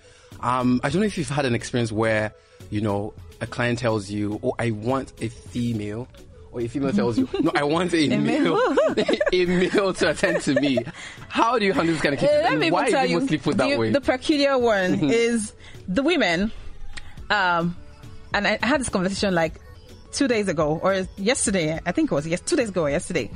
Um, 0.41 0.81
I 0.83 0.91
don't 0.91 1.01
know 1.01 1.07
if 1.07 1.17
you've 1.19 1.29
had 1.29 1.47
an 1.47 1.55
experience 1.55 1.91
where, 1.93 2.33
you 2.71 2.81
know, 2.81 3.15
a 3.41 3.47
client 3.47 3.79
tells 3.79 4.11
you, 4.11 4.39
oh, 4.43 4.55
I 4.59 4.71
want 4.73 5.13
a 5.21 5.29
female. 5.29 6.09
Or 6.53 6.61
a 6.61 6.69
female 6.69 6.93
tells 6.93 7.19
you, 7.19 7.29
no, 7.41 7.51
I 7.55 7.65
want 7.65 7.93
a, 7.95 8.09
male, 8.17 8.57
a 9.33 9.45
male 9.47 9.93
to 9.95 10.11
attend 10.11 10.43
to 10.43 10.61
me. 10.61 10.79
How 11.29 11.59
do 11.59 11.65
you 11.65 11.73
handle 11.73 11.93
this 11.95 12.03
kind 12.03 12.15
of 12.15 12.21
case? 12.21 12.31
Uh, 12.31 12.33
let 12.43 12.51
And 12.53 12.61
me 12.61 12.71
why 12.71 12.87
is 12.87 12.93
tell 12.93 13.05
it 13.05 13.11
you, 13.11 13.21
mostly 13.21 13.39
put 13.39 13.57
that 13.57 13.71
the, 13.71 13.77
way? 13.77 13.91
the 13.91 14.01
peculiar 14.01 14.57
one 14.59 15.11
is 15.11 15.53
the 15.89 16.03
women. 16.03 16.53
Um, 17.31 17.77
and 18.33 18.47
I 18.47 18.59
had 18.63 18.81
this 18.81 18.89
conversation 18.89 19.35
like 19.35 19.61
two 20.13 20.29
days 20.29 20.47
ago 20.49 20.79
or 20.83 21.07
yesterday. 21.17 21.81
I 21.85 21.91
think 21.93 22.13
it 22.13 22.15
was 22.15 22.27
yes, 22.27 22.41
two 22.41 22.55
days 22.57 22.69
ago 22.69 22.83
or 22.83 22.91
yesterday. 22.91 23.31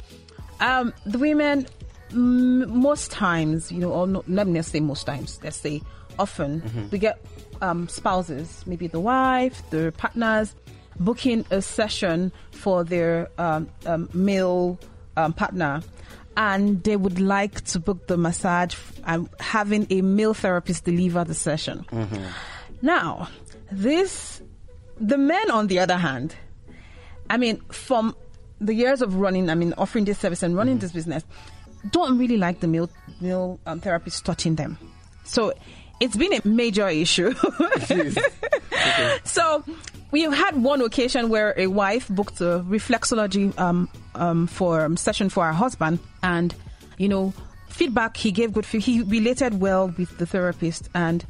Um, 0.61 0.93
the 1.07 1.19
women, 1.19 1.67
mm, 2.11 2.67
most 2.69 3.11
times, 3.11 3.71
you 3.73 3.79
know, 3.79 3.93
or 3.93 4.07
no, 4.07 4.25
let 4.29 4.47
me 4.47 4.61
say 4.63 4.81
most 4.81 5.05
times. 5.05 5.39
Let's 5.43 5.57
say 5.57 5.83
often 6.19 6.61
Mm-hmm. 6.63 6.87
we 6.91 6.99
get 6.99 7.25
um, 7.63 7.89
spouses, 7.89 8.63
maybe 8.67 8.87
the 8.87 9.01
wife, 9.01 9.63
the 9.71 9.93
partners, 9.97 10.55
booking 11.01 11.45
a 11.51 11.63
session 11.63 12.33
for 12.51 12.83
their 12.85 13.29
um, 13.39 13.69
um, 13.87 14.09
male 14.13 14.79
um, 15.17 15.33
partner 15.33 15.81
and 16.37 16.83
they 16.85 16.97
would 16.97 17.21
like 17.21 17.61
to 17.65 17.81
book 17.81 18.07
the 18.07 18.17
massage 18.17 18.77
and 19.05 19.29
having 19.41 19.87
a 19.91 20.03
male 20.03 20.35
therapist 20.35 20.85
deliver 20.85 21.25
the 21.25 21.35
session. 21.35 21.85
Now, 22.83 23.29
this, 23.73 24.41
the 25.01 25.19
men 25.19 25.51
on 25.51 25.67
the 25.67 25.81
other 25.81 25.97
hand, 25.97 26.35
I 27.29 27.37
mean, 27.39 27.61
from 27.71 28.15
the 28.61 28.73
years 28.75 29.03
of 29.03 29.17
running, 29.17 29.51
I 29.51 29.55
mean, 29.57 29.75
offering 29.77 30.05
this 30.05 30.19
service 30.19 30.43
and 30.45 30.57
running 30.57 30.79
this 30.79 30.93
business, 30.93 31.25
don't 31.91 32.19
really 32.19 32.37
like 32.37 32.61
the 32.61 32.67
male, 32.67 32.91
male 33.21 33.59
um, 33.67 33.81
therapist 33.81 34.25
touching 34.25 34.57
them. 34.57 34.79
So 35.25 35.53
it's 36.01 36.17
been 36.17 36.33
a 36.33 36.47
major 36.47 36.89
issue. 36.89 37.35
So 39.25 39.65
we've 40.11 40.33
had 40.33 40.63
one 40.63 40.81
occasion 40.81 41.29
where 41.29 41.55
a 41.57 41.67
wife 41.67 42.09
booked 42.09 42.41
a 42.41 42.65
reflexology 42.67 43.57
um, 43.59 43.89
um, 44.15 44.47
for 44.47 44.83
um, 44.83 44.97
session 44.97 45.29
for 45.29 45.45
her 45.47 45.53
husband, 45.53 45.99
and 46.23 46.55
you 46.97 47.09
know, 47.09 47.33
feedback 47.69 48.17
he 48.17 48.33
gave 48.33 48.53
good. 48.53 48.65
He 48.65 49.03
related 49.03 49.61
well 49.61 49.89
with 49.97 50.17
the 50.19 50.27
therapist, 50.27 50.89
and 50.95 51.25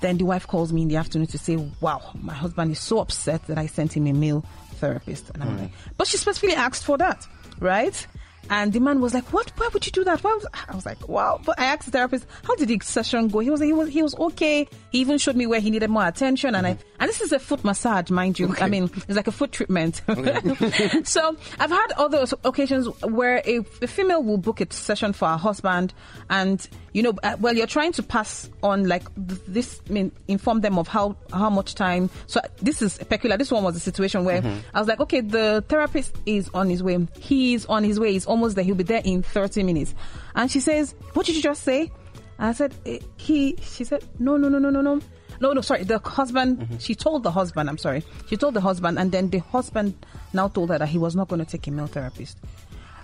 then 0.00 0.18
the 0.18 0.24
wife 0.24 0.46
calls 0.46 0.72
me 0.72 0.82
in 0.82 0.88
the 0.88 0.96
afternoon 0.96 1.26
to 1.28 1.38
say, 1.38 1.56
"Wow, 1.80 2.02
my 2.14 2.34
husband 2.34 2.72
is 2.72 2.78
so 2.78 3.00
upset 3.00 3.46
that 3.46 3.58
I 3.58 3.66
sent 3.66 3.96
him 3.96 4.06
a 4.06 4.12
male 4.12 4.44
therapist," 4.74 5.30
and 5.34 5.42
I'm 5.42 5.58
like, 5.58 5.72
"But 5.96 6.06
she 6.06 6.16
specifically 6.16 6.54
asked 6.56 6.84
for 6.84 6.98
that, 6.98 7.26
right?" 7.60 8.06
And 8.50 8.72
the 8.72 8.80
man 8.80 9.00
was 9.00 9.14
like, 9.14 9.32
"What? 9.32 9.52
Why 9.56 9.68
would 9.72 9.84
you 9.84 9.92
do 9.92 10.04
that?" 10.04 10.22
Why 10.22 10.32
was, 10.34 10.46
I 10.68 10.74
was 10.74 10.86
like, 10.86 11.08
"Wow!" 11.08 11.40
But 11.44 11.58
I 11.58 11.64
asked 11.64 11.86
the 11.86 11.90
therapist, 11.90 12.26
"How 12.44 12.54
did 12.54 12.68
the 12.68 12.78
session 12.82 13.28
go?" 13.28 13.40
He 13.40 13.50
was 13.50 13.60
he 13.60 13.72
was 13.72 13.88
he 13.88 14.02
was 14.02 14.14
okay. 14.18 14.66
He 14.90 15.00
even 15.00 15.18
showed 15.18 15.36
me 15.36 15.46
where 15.46 15.60
he 15.60 15.70
needed 15.70 15.90
more 15.90 16.06
attention, 16.06 16.54
and 16.54 16.66
I 16.66 16.74
mm-hmm. 16.74 16.82
and 17.00 17.08
this 17.08 17.20
is 17.20 17.32
a 17.32 17.38
foot 17.38 17.64
massage, 17.64 18.10
mind 18.10 18.38
you. 18.38 18.54
I 18.60 18.68
mean, 18.68 18.90
it's 19.08 19.16
like 19.16 19.26
a 19.26 19.32
foot 19.32 19.52
treatment. 19.52 20.02
so 21.04 21.36
I've 21.58 21.70
had 21.70 21.92
other 21.96 22.24
occasions 22.44 22.88
where 23.02 23.42
a, 23.44 23.58
a 23.82 23.86
female 23.86 24.22
will 24.22 24.38
book 24.38 24.60
a 24.60 24.72
session 24.72 25.12
for 25.12 25.28
her 25.28 25.36
husband, 25.36 25.92
and 26.30 26.66
you 26.92 27.02
know, 27.02 27.12
uh, 27.22 27.36
well, 27.40 27.54
you're 27.56 27.66
trying 27.66 27.92
to 27.92 28.02
pass 28.02 28.48
on 28.62 28.88
like 28.88 29.04
this, 29.16 29.80
I 29.88 29.92
mean, 29.92 30.12
inform 30.26 30.60
them 30.60 30.78
of 30.78 30.88
how 30.88 31.16
how 31.32 31.50
much 31.50 31.74
time. 31.74 32.10
So 32.26 32.40
this 32.62 32.82
is 32.82 32.98
peculiar. 32.98 33.36
This 33.36 33.50
one 33.50 33.62
was 33.64 33.76
a 33.76 33.80
situation 33.80 34.24
where 34.24 34.42
I 34.74 34.78
was 34.78 34.88
like, 34.88 35.00
okay, 35.00 35.20
the 35.20 35.64
therapist 35.68 36.16
is 36.26 36.50
on 36.54 36.68
his 36.68 36.82
way. 36.82 37.06
He's 37.18 37.66
on 37.66 37.84
his 37.84 38.00
way. 38.00 38.12
He's 38.12 38.26
almost 38.26 38.56
there. 38.56 38.64
He'll 38.64 38.74
be 38.74 38.84
there 38.84 39.02
in 39.04 39.22
30 39.22 39.62
minutes. 39.62 39.94
And 40.34 40.50
she 40.50 40.60
says, 40.60 40.94
what 41.14 41.26
did 41.26 41.36
you 41.36 41.42
just 41.42 41.62
say? 41.62 41.90
And 42.38 42.48
I 42.48 42.52
said, 42.52 42.74
eh, 42.86 42.98
he. 43.16 43.56
She 43.60 43.84
said, 43.84 44.04
no, 44.18 44.36
no, 44.36 44.48
no, 44.48 44.58
no, 44.58 44.70
no, 44.70 44.80
no. 44.80 45.00
No, 45.40 45.52
no, 45.52 45.60
sorry. 45.60 45.84
The 45.84 45.98
husband, 46.00 46.78
she 46.80 46.94
told 46.94 47.22
the 47.22 47.30
husband, 47.30 47.68
I'm 47.68 47.78
sorry. 47.78 48.02
She 48.28 48.36
told 48.36 48.54
the 48.54 48.60
husband, 48.60 48.98
and 48.98 49.12
then 49.12 49.30
the 49.30 49.38
husband 49.38 49.94
now 50.32 50.48
told 50.48 50.70
her 50.70 50.78
that 50.78 50.88
he 50.88 50.98
was 50.98 51.14
not 51.14 51.28
going 51.28 51.38
to 51.38 51.44
take 51.44 51.66
a 51.68 51.70
male 51.70 51.86
therapist. 51.86 52.38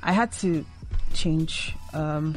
I 0.02 0.12
had 0.12 0.32
to 0.32 0.64
change, 1.12 1.74
um, 1.92 2.36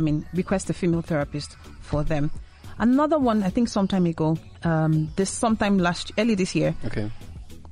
I 0.00 0.02
mean, 0.02 0.26
request 0.32 0.70
a 0.70 0.72
female 0.72 1.02
therapist 1.02 1.58
for 1.82 2.02
them. 2.02 2.30
Another 2.78 3.18
one, 3.18 3.42
I 3.42 3.50
think 3.50 3.68
sometime 3.68 4.06
ago, 4.06 4.38
um, 4.64 5.10
this 5.16 5.28
sometime 5.28 5.76
last, 5.76 6.12
early 6.16 6.34
this 6.34 6.54
year, 6.54 6.74
okay. 6.86 7.10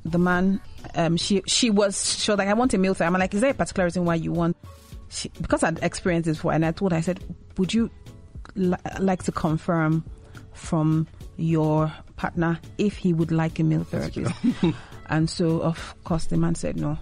the 0.05 0.19
man, 0.19 0.61
um, 0.95 1.17
she 1.17 1.43
she 1.47 1.71
was 1.71 1.95
was 2.29 2.39
like, 2.39 2.49
I 2.49 2.53
want 2.53 2.75
a 2.75 2.79
male 2.79 2.93
therapist. 2.93 3.15
I'm 3.15 3.19
like, 3.19 3.33
is 3.33 3.41
there 3.41 3.53
a 3.53 3.55
particular 3.55 3.87
reason 3.87 4.05
why 4.05 4.17
you 4.17 4.33
want? 4.33 4.59
She, 5.09 5.31
because 5.41 5.63
I'd 5.63 5.83
experienced 5.83 6.27
this 6.27 6.37
before, 6.37 6.53
and 6.53 6.67
I 6.67 6.73
told 6.73 6.93
her, 6.93 6.99
I 6.99 7.01
said, 7.01 7.25
would 7.57 7.73
you 7.73 7.91
li- 8.55 8.77
like 9.01 9.23
to 9.23 9.33
confirm 9.33 10.05
from 10.53 11.07
your 11.39 11.91
partner 12.17 12.61
if 12.77 12.99
he 12.99 13.15
would 13.15 13.33
like 13.33 13.59
a 13.59 13.65
male 13.65 13.85
therapist? 13.85 14.35
and 15.07 15.31
so, 15.31 15.63
of 15.63 15.95
course, 16.05 16.27
the 16.27 16.37
man 16.37 16.55
said 16.55 16.77
no. 16.77 16.99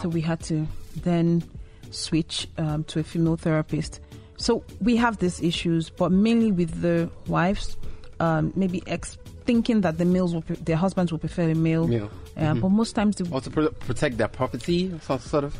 So 0.00 0.08
we 0.08 0.20
had 0.20 0.40
to 0.44 0.68
then 0.94 1.42
switch 1.90 2.46
um, 2.56 2.84
to 2.84 3.00
a 3.00 3.02
female 3.02 3.36
therapist. 3.36 4.00
So 4.42 4.64
we 4.80 4.96
have 4.96 5.18
these 5.18 5.40
issues, 5.40 5.88
but 5.90 6.10
mainly 6.10 6.50
with 6.50 6.82
the 6.82 7.08
wives, 7.28 7.76
um, 8.18 8.52
maybe 8.56 8.82
ex- 8.88 9.16
thinking 9.46 9.82
that 9.82 9.98
the 9.98 10.04
males 10.04 10.34
will, 10.34 10.42
pre- 10.42 10.56
their 10.56 10.76
husbands 10.76 11.12
will 11.12 11.18
prefer 11.20 11.50
a 11.50 11.54
male. 11.54 11.86
Male. 11.86 12.10
Uh, 12.36 12.54
But 12.54 12.70
most 12.70 12.94
times, 12.94 13.20
Or 13.30 13.40
to 13.40 13.50
pro- 13.50 13.70
protect 13.70 14.16
their 14.16 14.26
property, 14.28 14.90
sort 15.06 15.44
of. 15.44 15.54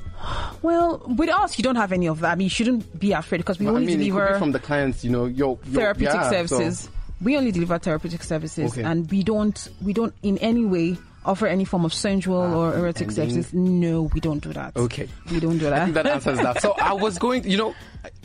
well, 0.63 1.01
with 1.17 1.29
us, 1.29 1.59
you 1.59 1.63
don't 1.63 1.77
have 1.77 1.93
any 1.93 2.09
of 2.09 2.21
that. 2.21 2.33
I 2.33 2.35
mean, 2.35 2.47
you 2.47 2.51
shouldn't 2.51 2.99
be 2.99 3.13
afraid 3.13 3.39
because 3.39 3.59
we 3.61 3.67
I 3.67 3.71
only 3.71 3.87
mean, 3.87 4.01
it 4.01 4.05
could 4.11 4.17
deliver 4.17 4.39
from 4.39 4.53
the 4.53 4.59
clients, 4.59 5.05
you 5.05 5.11
know, 5.11 5.27
your, 5.27 5.59
your 5.67 5.83
therapeutic 5.83 6.15
yeah, 6.15 6.31
so- 6.31 6.47
services. 6.59 6.89
We 7.21 7.37
only 7.37 7.53
deliver 7.53 7.79
therapeutic 7.79 8.25
services, 8.25 8.73
Okay. 8.73 8.83
and 8.83 9.09
we 9.09 9.23
don't 9.23 9.57
we 9.81 9.93
don't 9.93 10.13
in 10.25 10.39
any 10.39 10.65
way 10.65 10.97
offer 11.25 11.47
any 11.47 11.65
form 11.65 11.85
of 11.85 11.93
sensual 11.95 12.37
or 12.55 12.75
erotic 12.75 13.09
ending. 13.09 13.15
services. 13.31 13.55
No, 13.55 14.03
we 14.15 14.21
don't 14.21 14.43
do 14.43 14.53
that. 14.53 14.77
Okay. 14.77 15.09
we 15.31 15.41
don't 15.41 15.59
do 15.59 15.65
that. 15.67 15.73
I 15.73 15.79
that. 15.79 15.85
think 15.85 15.95
that 15.95 16.07
answers 16.07 16.39
that. 16.39 16.61
So 16.63 16.73
I 16.73 16.93
was 16.93 17.19
going, 17.25 17.49
you 17.49 17.57
know, 17.57 17.75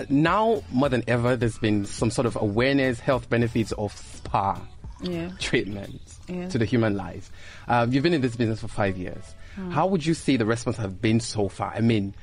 now 0.10 0.64
more 0.72 0.90
than 0.90 1.04
ever, 1.08 1.36
there's 1.36 1.58
been 1.60 1.86
some 1.86 2.10
sort 2.12 2.26
of 2.26 2.36
awareness, 2.36 3.00
health 3.00 3.30
benefits 3.30 3.72
of 3.74 3.96
spa 3.96 4.60
yeah. 5.02 5.30
treatment 5.40 6.02
Yeah. 6.28 6.48
to 6.50 6.58
the 6.58 6.66
human 6.66 6.96
life. 6.98 7.32
Um, 7.68 7.92
you've 7.94 8.04
been 8.04 8.14
in 8.14 8.22
this 8.22 8.36
business 8.36 8.62
for 8.62 8.68
five 8.68 8.98
years. 8.98 9.24
Hmm. 9.56 9.72
How 9.72 9.86
would 9.88 10.06
you 10.06 10.14
say 10.14 10.38
the 10.38 10.46
response 10.46 10.78
have 10.78 11.02
been 11.02 11.20
so 11.20 11.50
far? 11.50 11.72
I 11.76 11.82
mean, 11.82 12.16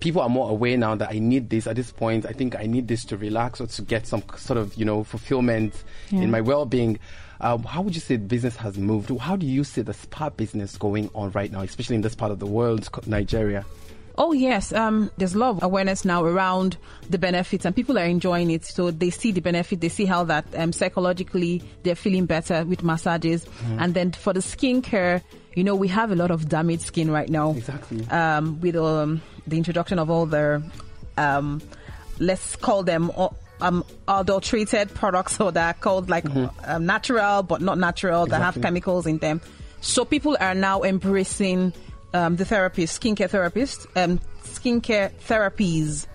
people 0.00 0.22
are 0.22 0.28
more 0.28 0.48
aware 0.50 0.76
now 0.76 0.94
that 0.94 1.10
I 1.10 1.18
need 1.18 1.50
this 1.50 1.66
at 1.66 1.76
this 1.76 1.90
point. 1.92 2.24
I 2.26 2.32
think 2.32 2.56
I 2.58 2.66
need 2.66 2.88
this 2.88 3.04
to 3.06 3.16
relax 3.16 3.60
or 3.60 3.66
to 3.66 3.82
get 3.82 4.06
some 4.06 4.22
sort 4.36 4.58
of, 4.58 4.74
you 4.76 4.84
know, 4.84 5.02
fulfillment 5.04 5.74
Yeah. 6.10 6.20
in 6.22 6.30
my 6.30 6.40
well-being. 6.40 6.98
Um, 7.40 7.62
how 7.62 7.80
would 7.82 7.94
you 7.94 8.00
say 8.00 8.16
business 8.16 8.56
has 8.56 8.76
moved? 8.76 9.10
How 9.18 9.36
do 9.36 9.46
you 9.46 9.64
see 9.64 9.82
the 9.82 9.94
spa 9.94 10.28
business 10.28 10.76
going 10.76 11.10
on 11.14 11.30
right 11.32 11.50
now, 11.50 11.62
especially 11.62 11.96
in 11.96 12.02
this 12.02 12.14
part 12.14 12.32
of 12.32 12.38
the 12.38 12.46
world, 12.46 12.88
Nigeria? 13.06 13.64
Oh 14.18 14.32
yes, 14.32 14.72
um, 14.74 15.10
there's 15.16 15.34
a 15.34 15.38
lot 15.38 15.50
of 15.50 15.62
awareness 15.62 16.04
now 16.04 16.22
around 16.24 16.76
the 17.08 17.16
benefits, 17.16 17.64
and 17.64 17.74
people 17.74 17.98
are 17.98 18.04
enjoying 18.04 18.50
it. 18.50 18.66
So 18.66 18.90
they 18.90 19.08
see 19.08 19.32
the 19.32 19.40
benefit, 19.40 19.80
they 19.80 19.88
see 19.88 20.04
how 20.04 20.24
that 20.24 20.44
um, 20.54 20.72
psychologically 20.72 21.62
they're 21.84 21.94
feeling 21.94 22.26
better 22.26 22.64
with 22.66 22.82
massages, 22.82 23.46
and 23.78 23.94
then 23.94 24.12
for 24.12 24.34
the 24.34 24.40
skincare, 24.40 25.22
you 25.54 25.64
know, 25.64 25.74
we 25.74 25.88
have 25.88 26.12
a 26.12 26.16
lot 26.16 26.30
of 26.30 26.50
damaged 26.50 26.82
skin 26.82 27.10
right 27.10 27.30
now. 27.30 27.52
Exactly. 27.52 28.06
Um, 28.08 28.60
with 28.60 28.76
um, 28.76 29.22
the 29.46 29.56
introduction 29.56 29.98
of 29.98 30.10
all 30.10 30.26
the, 30.26 30.62
um, 31.16 31.62
let's 32.18 32.56
call 32.56 32.82
them. 32.82 33.10
Um, 33.60 33.84
adulterated 34.08 34.94
products 34.94 35.38
or 35.38 35.52
that 35.52 35.76
are 35.76 35.78
called 35.78 36.08
like 36.08 36.24
um, 36.64 36.86
natural 36.86 37.42
but 37.42 37.60
not 37.60 37.76
natural 37.76 38.24
that 38.26 38.40
have 38.40 38.60
chemicals 38.62 39.06
in 39.06 39.18
them. 39.18 39.40
So 39.82 40.04
people 40.04 40.36
are 40.40 40.54
now 40.54 40.82
embracing 40.82 41.74
um, 42.14 42.36
the 42.36 42.44
therapists, 42.44 42.98
skincare 42.98 43.28
therapists, 43.28 43.86
um, 43.96 44.18
skincare 44.44 45.10
therapies, 45.28 46.06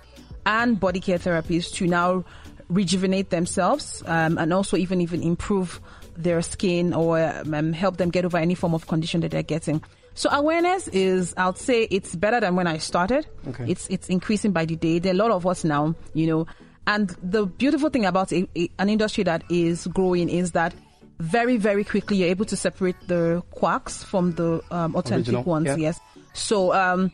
and 0.45 0.79
body 0.79 0.99
care 0.99 1.19
therapies 1.19 1.71
to 1.73 1.87
now 1.87 2.25
rejuvenate 2.69 3.29
themselves 3.29 4.01
um, 4.07 4.37
and 4.37 4.51
also 4.51 4.75
even 4.75 5.01
even 5.01 5.21
improve 5.21 5.79
their 6.17 6.41
skin 6.41 6.93
or 6.93 7.19
um, 7.19 7.73
help 7.73 7.97
them 7.97 8.09
get 8.09 8.25
over 8.25 8.37
any 8.37 8.55
form 8.55 8.73
of 8.73 8.87
condition 8.87 9.21
that 9.21 9.31
they're 9.31 9.43
getting. 9.43 9.83
So 10.13 10.29
awareness 10.31 10.87
is, 10.87 11.33
I'll 11.35 11.55
say, 11.55 11.83
it's 11.91 12.15
better 12.15 12.39
than 12.39 12.55
when 12.55 12.67
I 12.67 12.77
started. 12.77 13.27
Okay. 13.49 13.65
It's 13.67 13.87
it's 13.89 14.07
increasing 14.07 14.51
by 14.53 14.65
the 14.65 14.77
day. 14.77 14.99
There 14.99 15.11
are 15.11 15.15
a 15.15 15.17
lot 15.17 15.31
of 15.31 15.45
us 15.45 15.63
now, 15.63 15.93
you 16.13 16.27
know, 16.27 16.47
and 16.87 17.09
the 17.23 17.45
beautiful 17.45 17.89
thing 17.89 18.05
about 18.05 18.31
a, 18.31 18.47
a- 18.57 18.69
an 18.79 18.89
industry 18.89 19.23
that 19.23 19.43
is 19.49 19.87
growing 19.87 20.29
is 20.29 20.51
that 20.51 20.73
very 21.19 21.57
very 21.57 21.83
quickly 21.83 22.17
you're 22.17 22.29
able 22.29 22.45
to 22.45 22.57
separate 22.57 22.95
the 23.07 23.41
quacks 23.51 24.03
from 24.03 24.33
the 24.33 24.61
um, 24.71 24.95
authentic 24.95 25.27
Original, 25.33 25.43
ones. 25.43 25.65
yeah. 25.67 25.75
Yes. 25.77 25.99
So 26.33 26.73
um, 26.73 27.11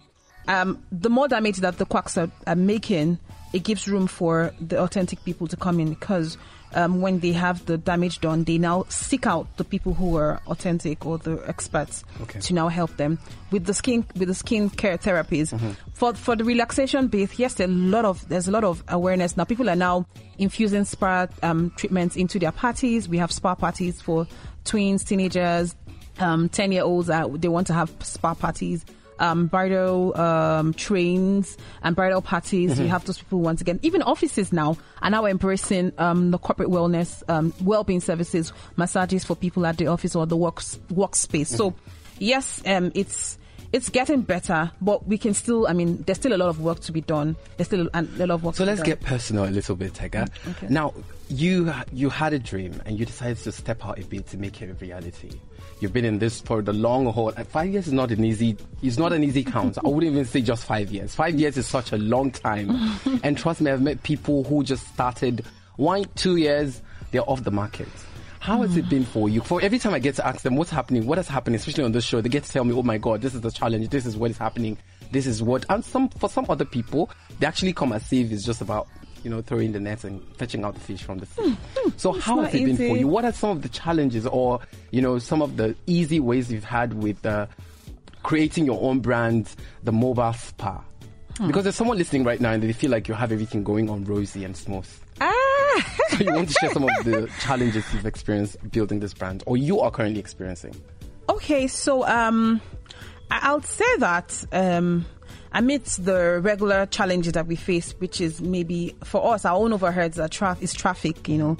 um, 0.47 0.83
the 0.91 1.09
more 1.09 1.27
damage 1.27 1.57
that 1.57 1.77
the 1.77 1.85
quacks 1.85 2.17
are, 2.17 2.31
are 2.47 2.55
making, 2.55 3.19
it 3.53 3.63
gives 3.63 3.87
room 3.87 4.07
for 4.07 4.53
the 4.59 4.81
authentic 4.81 5.23
people 5.23 5.47
to 5.47 5.55
come 5.55 5.79
in 5.79 5.89
because 5.89 6.37
um, 6.73 7.01
when 7.01 7.19
they 7.19 7.31
have 7.33 7.65
the 7.65 7.77
damage 7.77 8.19
done, 8.21 8.43
they 8.43 8.57
now 8.57 8.85
seek 8.89 9.27
out 9.27 9.57
the 9.57 9.63
people 9.63 9.93
who 9.93 10.17
are 10.17 10.39
authentic 10.47 11.05
or 11.05 11.17
the 11.17 11.41
experts 11.47 12.03
Okay. 12.21 12.39
to 12.39 12.53
now 12.53 12.67
help 12.67 12.95
them 12.97 13.19
with 13.51 13.65
the 13.65 13.73
skin 13.73 14.05
with 14.15 14.27
the 14.27 14.33
skin 14.35 14.69
care 14.69 14.97
therapies. 14.97 15.51
Mm-hmm. 15.53 15.71
For 15.93 16.13
for 16.13 16.35
the 16.35 16.43
relaxation 16.43 17.07
bath, 17.07 17.37
yes, 17.39 17.59
a 17.59 17.67
lot 17.67 18.05
of 18.05 18.27
there's 18.29 18.47
a 18.47 18.51
lot 18.51 18.63
of 18.63 18.83
awareness 18.87 19.35
now. 19.37 19.43
People 19.43 19.69
are 19.69 19.75
now 19.75 20.05
infusing 20.37 20.85
spa 20.85 21.27
um, 21.43 21.71
treatments 21.75 22.15
into 22.15 22.39
their 22.39 22.51
parties. 22.51 23.07
We 23.09 23.17
have 23.17 23.31
spa 23.31 23.55
parties 23.55 24.01
for 24.01 24.25
twins, 24.63 25.03
teenagers, 25.03 25.75
um, 26.19 26.49
ten 26.49 26.71
year 26.71 26.83
olds. 26.83 27.09
Uh, 27.09 27.27
they 27.27 27.47
want 27.49 27.67
to 27.67 27.73
have 27.73 27.91
spa 28.01 28.33
parties. 28.33 28.85
Um, 29.21 29.45
bridal 29.45 30.17
um, 30.19 30.73
trains 30.73 31.55
and 31.83 31.95
bridal 31.95 32.21
parties. 32.23 32.71
Mm-hmm. 32.71 32.81
You 32.81 32.87
have 32.89 33.05
those 33.05 33.19
people 33.19 33.39
once 33.39 33.61
again. 33.61 33.79
Even 33.83 34.01
offices 34.01 34.51
now 34.51 34.77
are 35.03 35.11
now 35.11 35.25
embracing 35.27 35.93
um, 35.99 36.31
the 36.31 36.39
corporate 36.39 36.69
wellness, 36.69 37.21
um, 37.29 37.53
well-being 37.63 38.01
services, 38.01 38.51
massages 38.77 39.23
for 39.23 39.35
people 39.35 39.63
at 39.67 39.77
the 39.77 39.85
office 39.87 40.15
or 40.15 40.25
the 40.25 40.35
works 40.35 40.79
workspace. 40.91 41.47
So, 41.47 41.71
Mm-hmm. 41.71 42.17
yes, 42.17 42.61
um, 42.65 42.91
it's 42.95 43.37
it's 43.71 43.89
getting 43.89 44.21
better, 44.23 44.71
but 44.81 45.07
we 45.07 45.17
can 45.17 45.33
still. 45.33 45.67
I 45.67 45.73
mean, 45.73 46.03
there's 46.05 46.17
still 46.17 46.33
a 46.33 46.39
lot 46.41 46.49
of 46.49 46.59
work 46.59 46.79
to 46.81 46.91
be 46.91 47.01
done. 47.01 47.37
There's 47.57 47.67
still 47.67 47.87
a, 47.93 48.01
a 48.01 48.25
lot 48.25 48.31
of 48.31 48.43
work. 48.43 48.55
So 48.55 48.65
to 48.65 48.71
let's 48.71 48.81
done. 48.81 48.89
get 48.89 49.01
personal 49.01 49.45
a 49.45 49.53
little 49.53 49.75
bit, 49.75 49.93
Tega. 49.93 50.27
okay. 50.49 50.67
Now, 50.69 50.93
you 51.29 51.71
you 51.93 52.09
had 52.09 52.33
a 52.33 52.39
dream 52.39 52.81
and 52.85 52.99
you 52.99 53.05
decided 53.05 53.37
to 53.37 53.51
step 53.51 53.85
out 53.85 53.97
a 53.99 54.03
bit 54.05 54.27
to 54.31 54.37
make 54.37 54.61
it 54.61 54.69
a 54.69 54.73
reality. 54.73 55.31
You've 55.81 55.93
been 55.93 56.05
in 56.05 56.19
this 56.19 56.39
for 56.41 56.61
the 56.61 56.73
long 56.73 57.07
haul. 57.07 57.31
Five 57.31 57.71
years 57.71 57.87
is 57.87 57.93
not 57.93 58.11
an 58.11 58.23
easy. 58.23 58.55
It's 58.83 58.99
not 58.99 59.13
an 59.13 59.23
easy 59.23 59.43
count. 59.43 59.79
I 59.83 59.87
wouldn't 59.87 60.13
even 60.13 60.25
say 60.25 60.41
just 60.41 60.63
five 60.63 60.91
years. 60.91 61.15
Five 61.15 61.39
years 61.39 61.57
is 61.57 61.65
such 61.65 61.91
a 61.91 61.97
long 61.97 62.29
time. 62.29 62.69
and 63.23 63.35
trust 63.35 63.61
me, 63.61 63.71
I've 63.71 63.81
met 63.81 64.03
people 64.03 64.43
who 64.43 64.63
just 64.63 64.87
started 64.89 65.43
one, 65.77 66.05
two 66.15 66.35
years. 66.35 66.83
They're 67.09 67.27
off 67.27 67.43
the 67.43 67.49
market. 67.49 67.87
How 68.41 68.61
has 68.61 68.77
it 68.77 68.89
been 68.89 69.05
for 69.05 69.27
you? 69.27 69.41
For 69.41 69.59
every 69.59 69.79
time 69.79 69.95
I 69.95 69.99
get 69.99 70.15
to 70.15 70.27
ask 70.27 70.41
them 70.41 70.55
what's 70.55 70.69
happening, 70.69 71.07
what 71.07 71.17
has 71.17 71.27
happened, 71.27 71.55
especially 71.55 71.83
on 71.83 71.93
this 71.93 72.03
show, 72.03 72.21
they 72.21 72.29
get 72.29 72.43
to 72.43 72.51
tell 72.51 72.63
me, 72.63 72.73
"Oh 72.73 72.83
my 72.83 72.99
God, 72.99 73.21
this 73.21 73.33
is 73.33 73.41
the 73.41 73.51
challenge. 73.51 73.89
This 73.89 74.05
is 74.05 74.15
what 74.15 74.29
is 74.29 74.37
happening. 74.37 74.77
This 75.11 75.25
is 75.25 75.41
what." 75.41 75.65
And 75.69 75.83
some 75.83 76.09
for 76.09 76.29
some 76.29 76.45
other 76.47 76.65
people, 76.65 77.09
they 77.39 77.47
actually 77.47 77.73
come 77.73 77.91
as 77.91 78.13
if 78.13 78.31
it's 78.31 78.45
just 78.45 78.61
about 78.61 78.87
you 79.23 79.29
know 79.29 79.41
throwing 79.41 79.71
the 79.71 79.79
net 79.79 80.03
and 80.03 80.21
fetching 80.37 80.63
out 80.63 80.73
the 80.73 80.79
fish 80.79 81.03
from 81.03 81.19
the 81.19 81.25
sea. 81.25 81.57
so 81.97 82.11
how 82.13 82.35
not 82.35 82.45
has 82.45 82.55
it 82.55 82.65
been 82.65 82.77
for 82.77 82.97
you? 82.97 83.07
What 83.07 83.25
are 83.25 83.31
some 83.31 83.51
of 83.51 83.61
the 83.61 83.69
challenges, 83.69 84.25
or 84.27 84.59
you 84.91 85.01
know, 85.01 85.19
some 85.19 85.41
of 85.41 85.57
the 85.57 85.75
easy 85.87 86.19
ways 86.19 86.51
you've 86.51 86.63
had 86.63 86.93
with 87.01 87.25
uh, 87.25 87.47
creating 88.23 88.65
your 88.65 88.81
own 88.81 88.99
brand, 88.99 89.53
the 89.83 89.91
mobile 89.91 90.33
spa? 90.33 90.83
Because 91.47 91.63
there's 91.63 91.75
someone 91.75 91.97
listening 91.97 92.23
right 92.23 92.39
now 92.39 92.51
and 92.51 92.61
they 92.61 92.73
feel 92.73 92.91
like 92.91 93.07
you 93.07 93.13
have 93.13 93.31
everything 93.31 93.63
going 93.63 93.89
on 93.89 94.03
rosy 94.05 94.43
and 94.43 94.55
smooth. 94.55 94.87
Ah! 95.21 95.97
So 96.09 96.17
you 96.17 96.33
want 96.33 96.49
to 96.49 96.55
share 96.59 96.71
some 96.71 96.83
of 96.83 96.89
the 97.03 97.31
challenges 97.39 97.85
you've 97.93 98.05
experienced 98.05 98.57
building 98.71 98.99
this 98.99 99.13
brand 99.13 99.43
or 99.45 99.57
you 99.57 99.79
are 99.79 99.89
currently 99.89 100.19
experiencing? 100.19 100.75
Okay, 101.29 101.67
so 101.67 102.05
um, 102.05 102.61
I'll 103.31 103.61
say 103.61 103.95
that 103.97 104.45
um, 104.51 105.05
amidst 105.53 106.05
the 106.05 106.39
regular 106.41 106.85
challenges 106.85 107.33
that 107.33 107.47
we 107.47 107.55
face, 107.55 107.93
which 107.99 108.21
is 108.21 108.41
maybe 108.41 108.95
for 109.03 109.33
us, 109.33 109.45
our 109.45 109.57
own 109.57 109.71
overheads 109.71 110.17
are 110.17 110.57
is 110.61 110.73
traffic, 110.73 111.27
you 111.27 111.37
know, 111.37 111.57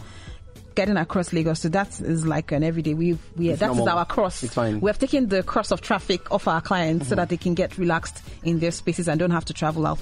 getting 0.76 0.98
across 0.98 1.34
Lagos. 1.34 1.60
So 1.60 1.70
that 1.70 2.00
is 2.00 2.26
like 2.26 2.52
an 2.52 2.64
everyday. 2.64 2.94
We 2.94 3.18
we 3.36 3.50
It's 3.50 3.60
that 3.60 3.72
is 3.72 3.78
normal. 3.78 4.00
our 4.00 4.06
cross. 4.06 4.44
It's 4.44 4.54
fine. 4.54 4.80
We 4.80 4.90
have 4.90 5.00
taken 5.00 5.30
the 5.30 5.44
cross 5.44 5.72
of 5.72 5.82
traffic 5.82 6.32
off 6.32 6.48
our 6.48 6.62
clients 6.62 7.10
so 7.10 7.16
that 7.16 7.30
they 7.30 7.38
can 7.38 7.54
get 7.54 7.78
relaxed 7.78 8.22
in 8.44 8.60
their 8.60 8.72
spaces 8.72 9.08
and 9.08 9.20
don't 9.20 9.32
have 9.32 9.46
to 9.46 9.54
travel 9.54 9.86
out. 9.86 10.00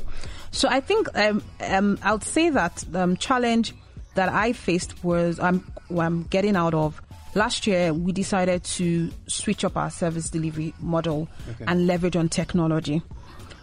So 0.52 0.68
I 0.70 0.80
think 0.80 1.08
um, 1.18 1.44
um, 1.62 2.00
I'll 2.04 2.22
say 2.22 2.50
that 2.50 2.84
um, 2.94 3.18
challenge 3.18 3.74
that 4.16 4.30
I 4.30 4.54
faced 4.54 5.04
was 5.04 5.40
um, 5.40 5.70
what 5.88 6.06
I'm 6.06 6.24
getting 6.24 6.56
out 6.56 6.74
of. 6.74 7.02
Last 7.36 7.68
year, 7.68 7.94
we 7.94 8.12
decided 8.12 8.64
to 8.64 9.12
switch 9.28 9.64
up 9.64 9.78
our 9.78 9.92
service 9.92 10.32
delivery 10.32 10.74
model 10.80 11.28
and 11.68 11.86
leverage 11.86 12.16
on 12.16 12.28
technology. 12.28 13.04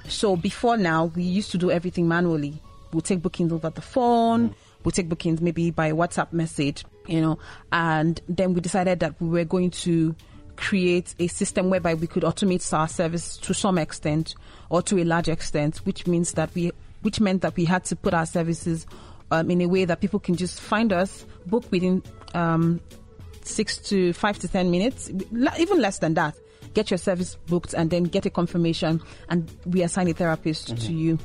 So 0.09 0.37
before 0.37 0.77
now, 0.77 1.07
we 1.07 1.23
used 1.23 1.51
to 1.53 1.59
do 1.59 1.71
everything 1.71 2.09
manually. 2.09 2.61
We'll 2.93 3.03
take 3.03 3.23
bookings 3.23 3.53
over 3.53 3.71
the 3.71 3.81
phone. 3.81 4.55
We'll 4.85 4.93
take 4.93 5.09
bookings 5.09 5.41
maybe 5.41 5.73
by 5.73 5.91
WhatsApp 5.93 6.33
message, 6.33 6.85
you 7.09 7.21
know, 7.21 7.39
and 7.73 8.21
then 8.29 8.55
we 8.55 8.61
decided 8.61 9.01
that 9.01 9.21
we 9.21 9.29
were 9.29 9.45
going 9.45 9.71
to 9.71 10.15
create 10.55 11.15
a 11.19 11.27
system 11.27 11.71
whereby 11.71 11.95
we 11.95 12.07
could 12.07 12.23
automate 12.23 12.73
our 12.73 12.87
service 12.87 13.37
to 13.39 13.53
some 13.53 13.79
extent 13.79 14.37
or 14.71 14.83
to 14.83 15.03
a 15.03 15.05
large 15.05 15.29
extent, 15.29 15.79
which 15.79 16.07
means 16.07 16.33
that 16.33 16.55
we, 16.55 16.71
which 17.03 17.21
meant 17.21 17.43
that 17.43 17.57
we 17.57 17.65
had 17.65 17.85
to 17.87 17.97
put 17.97 18.15
our 18.15 18.27
services 18.27 18.87
um, 19.33 19.51
in 19.51 19.61
a 19.61 19.67
way 19.67 19.85
that 19.85 20.01
people 20.01 20.21
can 20.21 20.37
just 20.37 20.61
find 20.61 20.93
us, 20.93 21.27
book 21.47 21.65
within 21.73 22.01
um, 22.35 22.81
six 23.43 23.79
to 23.79 24.13
five 24.13 24.39
to 24.39 24.47
ten 24.47 24.71
minutes, 24.71 25.11
even 25.59 25.81
less 25.81 25.99
than 25.99 26.15
that. 26.15 26.37
Get 26.77 26.91
your 26.91 26.99
service 26.99 27.37
booked 27.49 27.73
and 27.73 27.89
then 27.89 28.05
get 28.05 28.27
a 28.27 28.31
confirmation, 28.31 29.01
and 29.31 29.51
we 29.65 29.81
assign 29.83 30.09
a 30.09 30.13
therapist 30.13 30.77
to 30.77 30.93
you. 30.93 31.19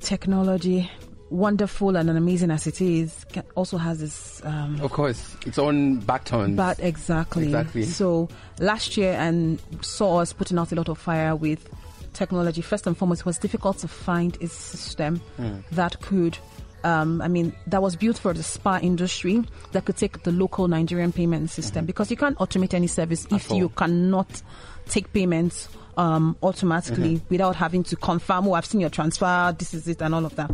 Technology, 0.00 0.90
wonderful 1.28 1.94
and 1.96 2.08
amazing 2.08 2.50
as 2.50 2.66
it 2.66 2.80
is, 2.80 3.24
can, 3.32 3.44
also 3.54 3.76
has 3.76 4.00
this 4.00 4.40
um, 4.44 4.80
Of 4.80 4.90
course, 4.90 5.36
its 5.46 5.58
own 5.58 6.00
back 6.00 6.24
turns. 6.24 6.56
but 6.56 6.80
exactly. 6.80 7.44
Exactly. 7.44 7.84
So 7.84 8.28
last 8.60 8.96
year 8.96 9.12
and 9.12 9.60
saw 9.82 10.20
us 10.22 10.32
putting 10.32 10.58
out 10.58 10.72
a 10.72 10.74
lot 10.74 10.88
of 10.88 10.96
fire 10.98 11.36
with 11.36 11.68
technology. 12.14 12.62
First 12.62 12.86
and 12.86 12.96
foremost, 12.96 13.20
it 13.20 13.26
was 13.26 13.36
difficult 13.38 13.76
to 13.78 13.88
find 13.88 14.36
a 14.40 14.48
system 14.48 15.16
Hmm. 15.36 15.58
that 15.72 16.00
could. 16.00 16.38
Um, 16.84 17.22
I 17.22 17.28
mean, 17.28 17.52
that 17.68 17.80
was 17.80 17.94
built 17.96 18.18
for 18.18 18.32
the 18.34 18.42
spa 18.42 18.78
industry 18.82 19.44
that 19.72 19.84
could 19.84 19.96
take 19.96 20.24
the 20.24 20.32
local 20.32 20.66
Nigerian 20.68 21.12
payment 21.12 21.50
system 21.50 21.86
because 21.86 22.10
you 22.10 22.16
can't 22.16 22.36
automate 22.38 22.74
any 22.74 22.88
service 22.88 23.24
if 23.26 23.30
Mm-hmm. 23.44 23.52
all. 23.52 23.58
you 23.58 23.68
cannot 23.68 24.42
take 24.88 25.12
payments 25.12 25.68
um, 25.96 26.36
automatically 26.42 27.16
Mm-hmm. 27.16 27.26
without 27.28 27.54
having 27.56 27.84
to 27.84 27.96
confirm, 27.96 28.48
oh, 28.48 28.54
I've 28.54 28.66
seen 28.66 28.80
your 28.80 28.90
transfer, 28.90 29.54
this 29.56 29.74
is 29.74 29.86
it, 29.86 30.02
and 30.02 30.14
all 30.14 30.24
of 30.26 30.34
that. 30.36 30.50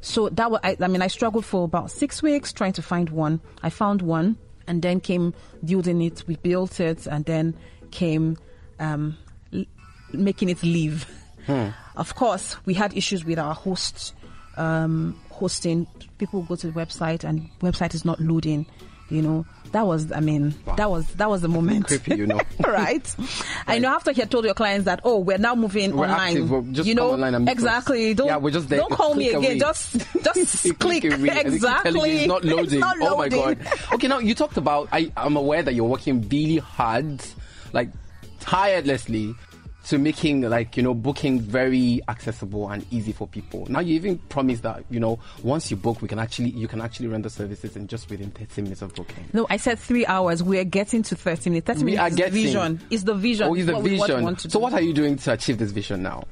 So 0.00 0.28
that 0.30 0.50
was, 0.50 0.60
I, 0.62 0.76
I 0.80 0.86
mean, 0.88 1.02
I 1.02 1.08
struggled 1.08 1.44
for 1.44 1.64
about 1.64 1.90
six 1.90 2.22
weeks 2.22 2.52
trying 2.52 2.72
to 2.74 2.82
find 2.82 3.10
one. 3.10 3.40
I 3.62 3.70
found 3.70 4.00
one 4.02 4.38
and 4.68 4.80
then 4.80 5.00
came 5.00 5.34
building 5.64 6.00
it. 6.02 6.24
We 6.26 6.36
built 6.36 6.80
it 6.80 7.06
and 7.06 7.24
then 7.24 7.54
came 7.90 8.38
um, 8.78 9.16
l- 9.52 9.64
making 10.12 10.48
it 10.48 10.62
live. 10.62 11.06
Of 11.96 12.14
course, 12.14 12.56
we 12.64 12.74
had 12.74 12.96
issues 12.96 13.24
with 13.24 13.38
our 13.38 13.54
host 13.54 14.14
um, 14.56 15.20
hosting. 15.36 15.86
People 16.18 16.42
go 16.42 16.56
to 16.56 16.70
the 16.70 16.72
website 16.72 17.24
and 17.24 17.48
website 17.60 17.94
is 17.94 18.04
not 18.04 18.20
loading. 18.20 18.66
You 19.08 19.22
know, 19.22 19.46
that 19.70 19.86
was, 19.86 20.10
I 20.10 20.18
mean, 20.18 20.52
that 20.76 20.90
was 20.90 21.06
that 21.14 21.30
was 21.30 21.40
the 21.40 21.48
moment. 21.48 21.86
Creepy, 21.88 22.16
you 22.16 22.26
know. 22.26 22.40
right? 22.66 23.14
I 23.68 23.78
know 23.78 23.90
after 23.94 24.10
you 24.10 24.22
had 24.22 24.32
told 24.32 24.44
your 24.44 24.54
clients 24.54 24.86
that, 24.86 25.00
oh, 25.04 25.18
we're 25.20 25.38
now 25.38 25.54
moving 25.54 25.94
We're 25.96 26.06
online. 26.08 26.42
active, 26.42 26.86
you 26.86 26.94
know, 26.96 27.12
online 27.12 27.34
and 27.36 27.44
meet 27.44 27.52
us. 27.52 27.54
exactly. 27.58 28.14
Don't, 28.14 28.26
Yeah, 28.26 28.38
we're 28.38 28.50
just 28.50 28.68
there. 28.68 28.80
Don't 28.80 28.90
call 28.90 29.14
me 29.14 29.28
again. 29.28 29.44
away. 29.44 29.58
Just 29.60 29.92
just 30.34 30.78
click. 30.80 31.04
away, 31.04 31.12
and 31.14 31.24
they 31.24 31.28
keep 31.28 31.38
telling 31.38 31.52
you 31.52 31.54
Exactly. 31.54 32.16
It's 32.16 32.26
not 32.26 32.44
loading. 32.44 32.64
It's 32.64 32.72
not 32.80 32.96
Oh 33.00 33.16
my 33.16 33.28
god. 33.28 33.58
Okay, 33.92 34.08
now 34.08 34.18
you 34.18 34.34
talked 34.34 34.56
about. 34.56 34.88
I, 34.90 35.12
I'm 35.16 35.36
aware 35.36 35.62
that 35.62 35.74
you're 35.74 35.86
working 35.86 36.28
really 36.28 36.58
hard, 36.58 37.22
like 37.72 37.90
tirelessly, 38.40 39.34
to 39.86 39.98
making 39.98 40.42
like 40.42 40.76
you 40.76 40.82
know 40.82 40.94
booking 40.94 41.40
very 41.40 42.00
accessible 42.08 42.68
and 42.70 42.84
easy 42.92 43.12
for 43.12 43.26
people. 43.28 43.66
Now 43.68 43.80
you 43.80 43.94
even 43.94 44.18
promise 44.18 44.60
that 44.60 44.84
you 44.90 44.98
know 45.00 45.18
once 45.42 45.70
you 45.70 45.76
book, 45.76 46.02
we 46.02 46.08
can 46.08 46.18
actually 46.18 46.50
you 46.50 46.66
can 46.68 46.80
actually 46.80 47.06
render 47.08 47.28
services 47.28 47.76
in 47.76 47.86
just 47.86 48.10
within 48.10 48.30
30 48.30 48.62
minutes 48.62 48.82
of 48.82 48.94
booking. 48.94 49.24
No, 49.32 49.46
I 49.48 49.56
said 49.58 49.78
three 49.78 50.04
hours. 50.06 50.42
We're 50.42 50.64
getting 50.64 51.02
to 51.04 51.14
30 51.16 51.50
minutes. 51.50 51.66
30 51.66 51.78
We 51.78 51.84
minutes 51.92 52.00
are 52.02 52.08
is 52.08 52.14
getting 52.16 52.34
the 52.34 52.42
vision. 52.42 52.80
It's 52.90 53.02
the 53.04 53.14
vision. 53.14 53.48
Oh, 53.48 53.54
is 53.54 53.66
the 53.66 53.74
what 53.74 53.82
we- 53.84 53.98
what 53.98 54.08
we 54.10 54.14
vision. 54.16 54.50
so 54.50 54.58
what 54.58 54.72
are 54.72 54.80
you 54.82 54.92
doing 54.92 55.16
to 55.16 55.32
achieve 55.32 55.58
this 55.58 55.70
vision 55.70 56.02
now? 56.02 56.24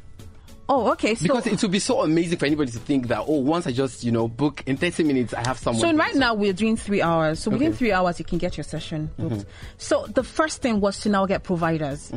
Oh, 0.66 0.90
okay. 0.92 1.14
So, 1.14 1.24
Because 1.24 1.46
it 1.46 1.60
would 1.60 1.70
be 1.72 1.78
so 1.78 2.00
amazing 2.02 2.38
for 2.38 2.46
anybody 2.46 2.72
to 2.72 2.78
think 2.78 3.08
that 3.08 3.24
oh, 3.28 3.38
once 3.40 3.66
I 3.66 3.72
just 3.72 4.02
you 4.02 4.10
know 4.10 4.26
book 4.28 4.62
in 4.66 4.76
30 4.78 5.04
minutes, 5.04 5.34
I 5.34 5.46
have 5.46 5.58
someone. 5.58 5.80
So 5.80 5.94
right 5.94 6.14
now 6.14 6.34
we're 6.34 6.54
doing 6.54 6.76
three 6.76 7.02
hours. 7.02 7.38
So 7.40 7.50
within 7.50 7.68
Okay. 7.68 7.76
three 7.76 7.92
hours 7.92 8.18
you 8.18 8.24
can 8.24 8.38
get 8.38 8.56
your 8.56 8.64
session 8.64 9.10
booked. 9.18 9.34
Mm-hmm. 9.34 9.48
So 9.78 10.06
the 10.06 10.24
first 10.24 10.62
thing 10.62 10.80
was 10.80 10.98
to 11.00 11.08
now 11.10 11.26
get 11.26 11.42
providers, 11.44 12.10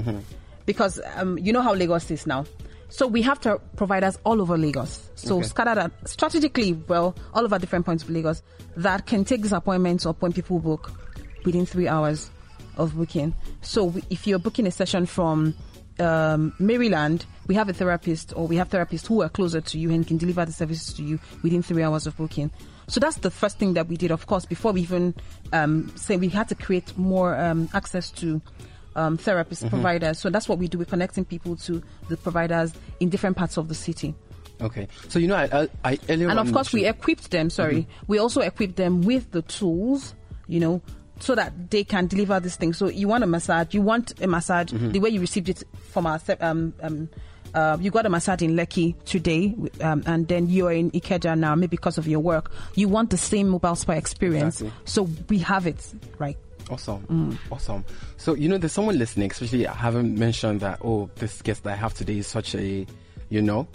because 0.68 1.00
um, 1.16 1.40
you 1.40 1.52
know 1.52 1.62
how 1.64 1.74
Lagos 1.74 2.12
is 2.12 2.28
now. 2.28 2.46
So 2.90 3.08
we 3.08 3.22
have 3.24 3.40
to 3.42 3.60
providers 3.76 4.20
all 4.24 4.40
over 4.40 4.58
Lagos. 4.58 5.10
So 5.16 5.38
Okay. 5.40 5.48
scattered 5.48 5.78
at, 5.80 5.92
strategically, 6.08 6.74
well, 6.74 7.16
all 7.34 7.44
over 7.44 7.58
different 7.58 7.86
points 7.86 8.04
of 8.04 8.10
Lagos 8.12 8.44
that 8.78 9.08
can 9.08 9.26
take 9.26 9.42
these 9.42 9.52
appointments 9.52 10.06
up 10.06 10.22
when 10.22 10.32
people 10.32 10.60
book 10.60 10.92
within 11.44 11.66
three 11.66 11.88
hours 11.88 12.30
of 12.78 12.96
booking. 12.96 13.34
So 13.62 13.86
we, 13.86 14.04
if 14.10 14.28
you're 14.28 14.40
booking 14.40 14.68
a 14.68 14.72
session 14.72 15.06
from 15.06 15.54
um, 16.00 16.54
Maryland, 16.60 17.26
we 17.48 17.56
have 17.56 17.68
a 17.70 17.74
therapist 17.74 18.32
or 18.36 18.48
we 18.48 18.56
have 18.58 18.70
therapists 18.70 19.08
who 19.08 19.22
are 19.22 19.30
closer 19.30 19.60
to 19.62 19.80
you 19.80 19.90
and 19.92 20.06
can 20.08 20.18
deliver 20.18 20.46
the 20.46 20.52
services 20.54 20.94
to 20.94 21.04
you 21.04 21.20
within 21.44 21.64
three 21.64 21.82
hours 21.84 22.06
of 22.08 22.16
booking. 22.16 22.52
So 22.88 23.00
that's 23.02 23.18
the 23.18 23.32
first 23.32 23.58
thing 23.60 23.74
that 23.74 23.88
we 23.88 23.98
did, 23.98 24.12
of 24.12 24.28
course, 24.28 24.46
before 24.46 24.72
we 24.72 24.82
even 24.82 25.14
um, 25.52 25.92
say 25.98 26.16
we 26.16 26.30
had 26.30 26.48
to 26.50 26.56
create 26.56 26.98
more 26.98 27.36
um, 27.36 27.68
access 27.74 28.12
to 28.12 28.42
um, 28.98 29.18
therapists, 29.18 29.70
providers. 29.70 30.20
So 30.20 30.30
that's 30.30 30.50
what 30.50 30.58
we 30.58 30.68
do. 30.68 30.78
We're 30.80 30.86
connecting 30.86 31.24
people 31.24 31.56
to 31.58 31.82
the 32.10 32.18
providers 32.18 32.74
in 33.00 33.10
different 33.10 33.38
parts 33.38 33.58
of 33.58 33.70
the 33.70 33.76
city. 33.76 34.16
Okay. 34.60 34.88
So 35.08 35.20
you 35.20 35.28
know, 35.28 35.36
I, 35.36 35.62
I, 35.62 35.70
I 35.84 36.00
earlier 36.10 36.30
And 36.30 36.40
of 36.40 36.52
course, 36.52 36.74
we 36.74 36.86
equipped 36.86 37.32
them, 37.32 37.50
sorry, 37.50 37.88
we 38.08 38.18
also 38.18 38.42
equipped 38.42 38.76
them 38.76 39.02
with 39.02 39.32
the 39.32 39.44
tools, 39.44 40.16
you 40.48 40.60
know, 40.60 40.82
so 41.20 41.36
that 41.36 41.70
they 41.70 41.84
can 41.84 42.08
deliver 42.08 42.40
this 42.40 42.56
thing. 42.56 42.74
So 42.74 42.90
you 42.90 43.08
want 43.08 43.24
a 43.24 43.28
massage, 43.28 43.74
you 43.74 43.82
want 43.82 44.20
a 44.22 44.28
massage 44.28 44.72
the 44.72 45.00
way 45.00 45.10
you 45.10 45.20
received 45.20 45.50
it 45.50 45.64
from 45.90 46.06
our, 46.06 46.20
um, 46.40 46.74
um, 46.82 47.10
uh, 47.54 47.78
you 47.80 47.92
got 47.92 48.06
a 48.06 48.10
massage 48.10 48.42
in 48.42 48.56
Lekki 48.56 48.96
today, 49.06 49.56
um, 49.82 50.04
and 50.06 50.28
then 50.28 50.48
you're 50.48 50.72
in 50.72 50.92
Ikeja 50.92 51.38
now, 51.38 51.56
maybe 51.56 51.72
because 51.72 51.98
of 51.98 52.08
your 52.08 52.20
work. 52.20 52.52
You 52.76 52.88
want 52.88 53.10
the 53.10 53.18
same 53.18 53.50
mobile 53.50 53.76
spa 53.76 53.94
experience. 53.94 54.62
Exactly. 54.62 54.84
So 54.86 55.08
we 55.30 55.40
have 55.40 55.66
it, 55.66 55.94
right? 56.20 56.38
Awesome. 56.70 57.02
Mm. 57.08 57.38
Awesome. 57.52 57.86
So, 58.18 58.34
you 58.36 58.50
know, 58.50 58.58
there's 58.58 58.74
someone 58.74 58.98
listening, 58.98 59.32
especially 59.32 59.68
I 59.68 59.74
haven't 59.74 60.18
mentioned 60.18 60.60
that, 60.62 60.80
oh, 60.84 61.10
this 61.16 61.42
guest 61.42 61.64
that 61.64 61.74
I 61.74 61.76
have 61.76 61.94
today 61.94 62.18
is 62.20 62.28
such 62.28 62.56
a, 62.56 62.86
you 63.30 63.42
know, 63.42 63.68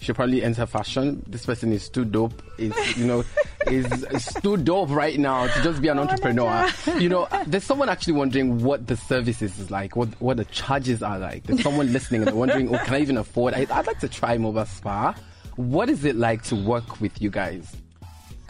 she 0.00 0.12
probably 0.12 0.44
enter 0.44 0.64
fashion. 0.64 1.24
This 1.26 1.44
person 1.44 1.72
is 1.72 1.88
too 1.88 2.04
dope. 2.04 2.40
Is, 2.56 2.96
you 2.96 3.04
know, 3.04 3.24
is, 3.66 4.04
is 4.04 4.26
too 4.42 4.56
dope 4.56 4.90
right 4.90 5.18
now 5.18 5.48
to 5.48 5.62
just 5.62 5.82
be 5.82 5.88
Oh, 5.88 5.92
an 5.92 5.98
entrepreneur. 5.98 6.68
You 6.98 7.08
know, 7.08 7.26
there's 7.48 7.64
someone 7.64 7.88
actually 7.88 8.12
wondering 8.12 8.62
what 8.62 8.86
the 8.86 8.96
services 8.96 9.58
is 9.58 9.70
like, 9.72 9.96
what, 9.96 10.08
what 10.20 10.36
the 10.36 10.44
charges 10.46 11.02
are 11.02 11.18
like. 11.18 11.42
There's 11.44 11.62
someone 11.62 11.92
listening 11.92 12.20
and 12.20 12.28
they're 12.28 12.36
wondering, 12.36 12.72
oh, 12.72 12.78
can 12.84 12.94
I 12.94 13.00
even 13.00 13.16
afford? 13.16 13.54
I, 13.54 13.66
I'd 13.70 13.86
like 13.88 13.98
to 14.00 14.08
try 14.08 14.38
mobile 14.38 14.64
spa. 14.66 15.14
What 15.56 15.90
is 15.90 16.04
it 16.04 16.14
like 16.14 16.44
to 16.44 16.54
work 16.54 17.00
with 17.00 17.20
you 17.20 17.30
guys? 17.30 17.74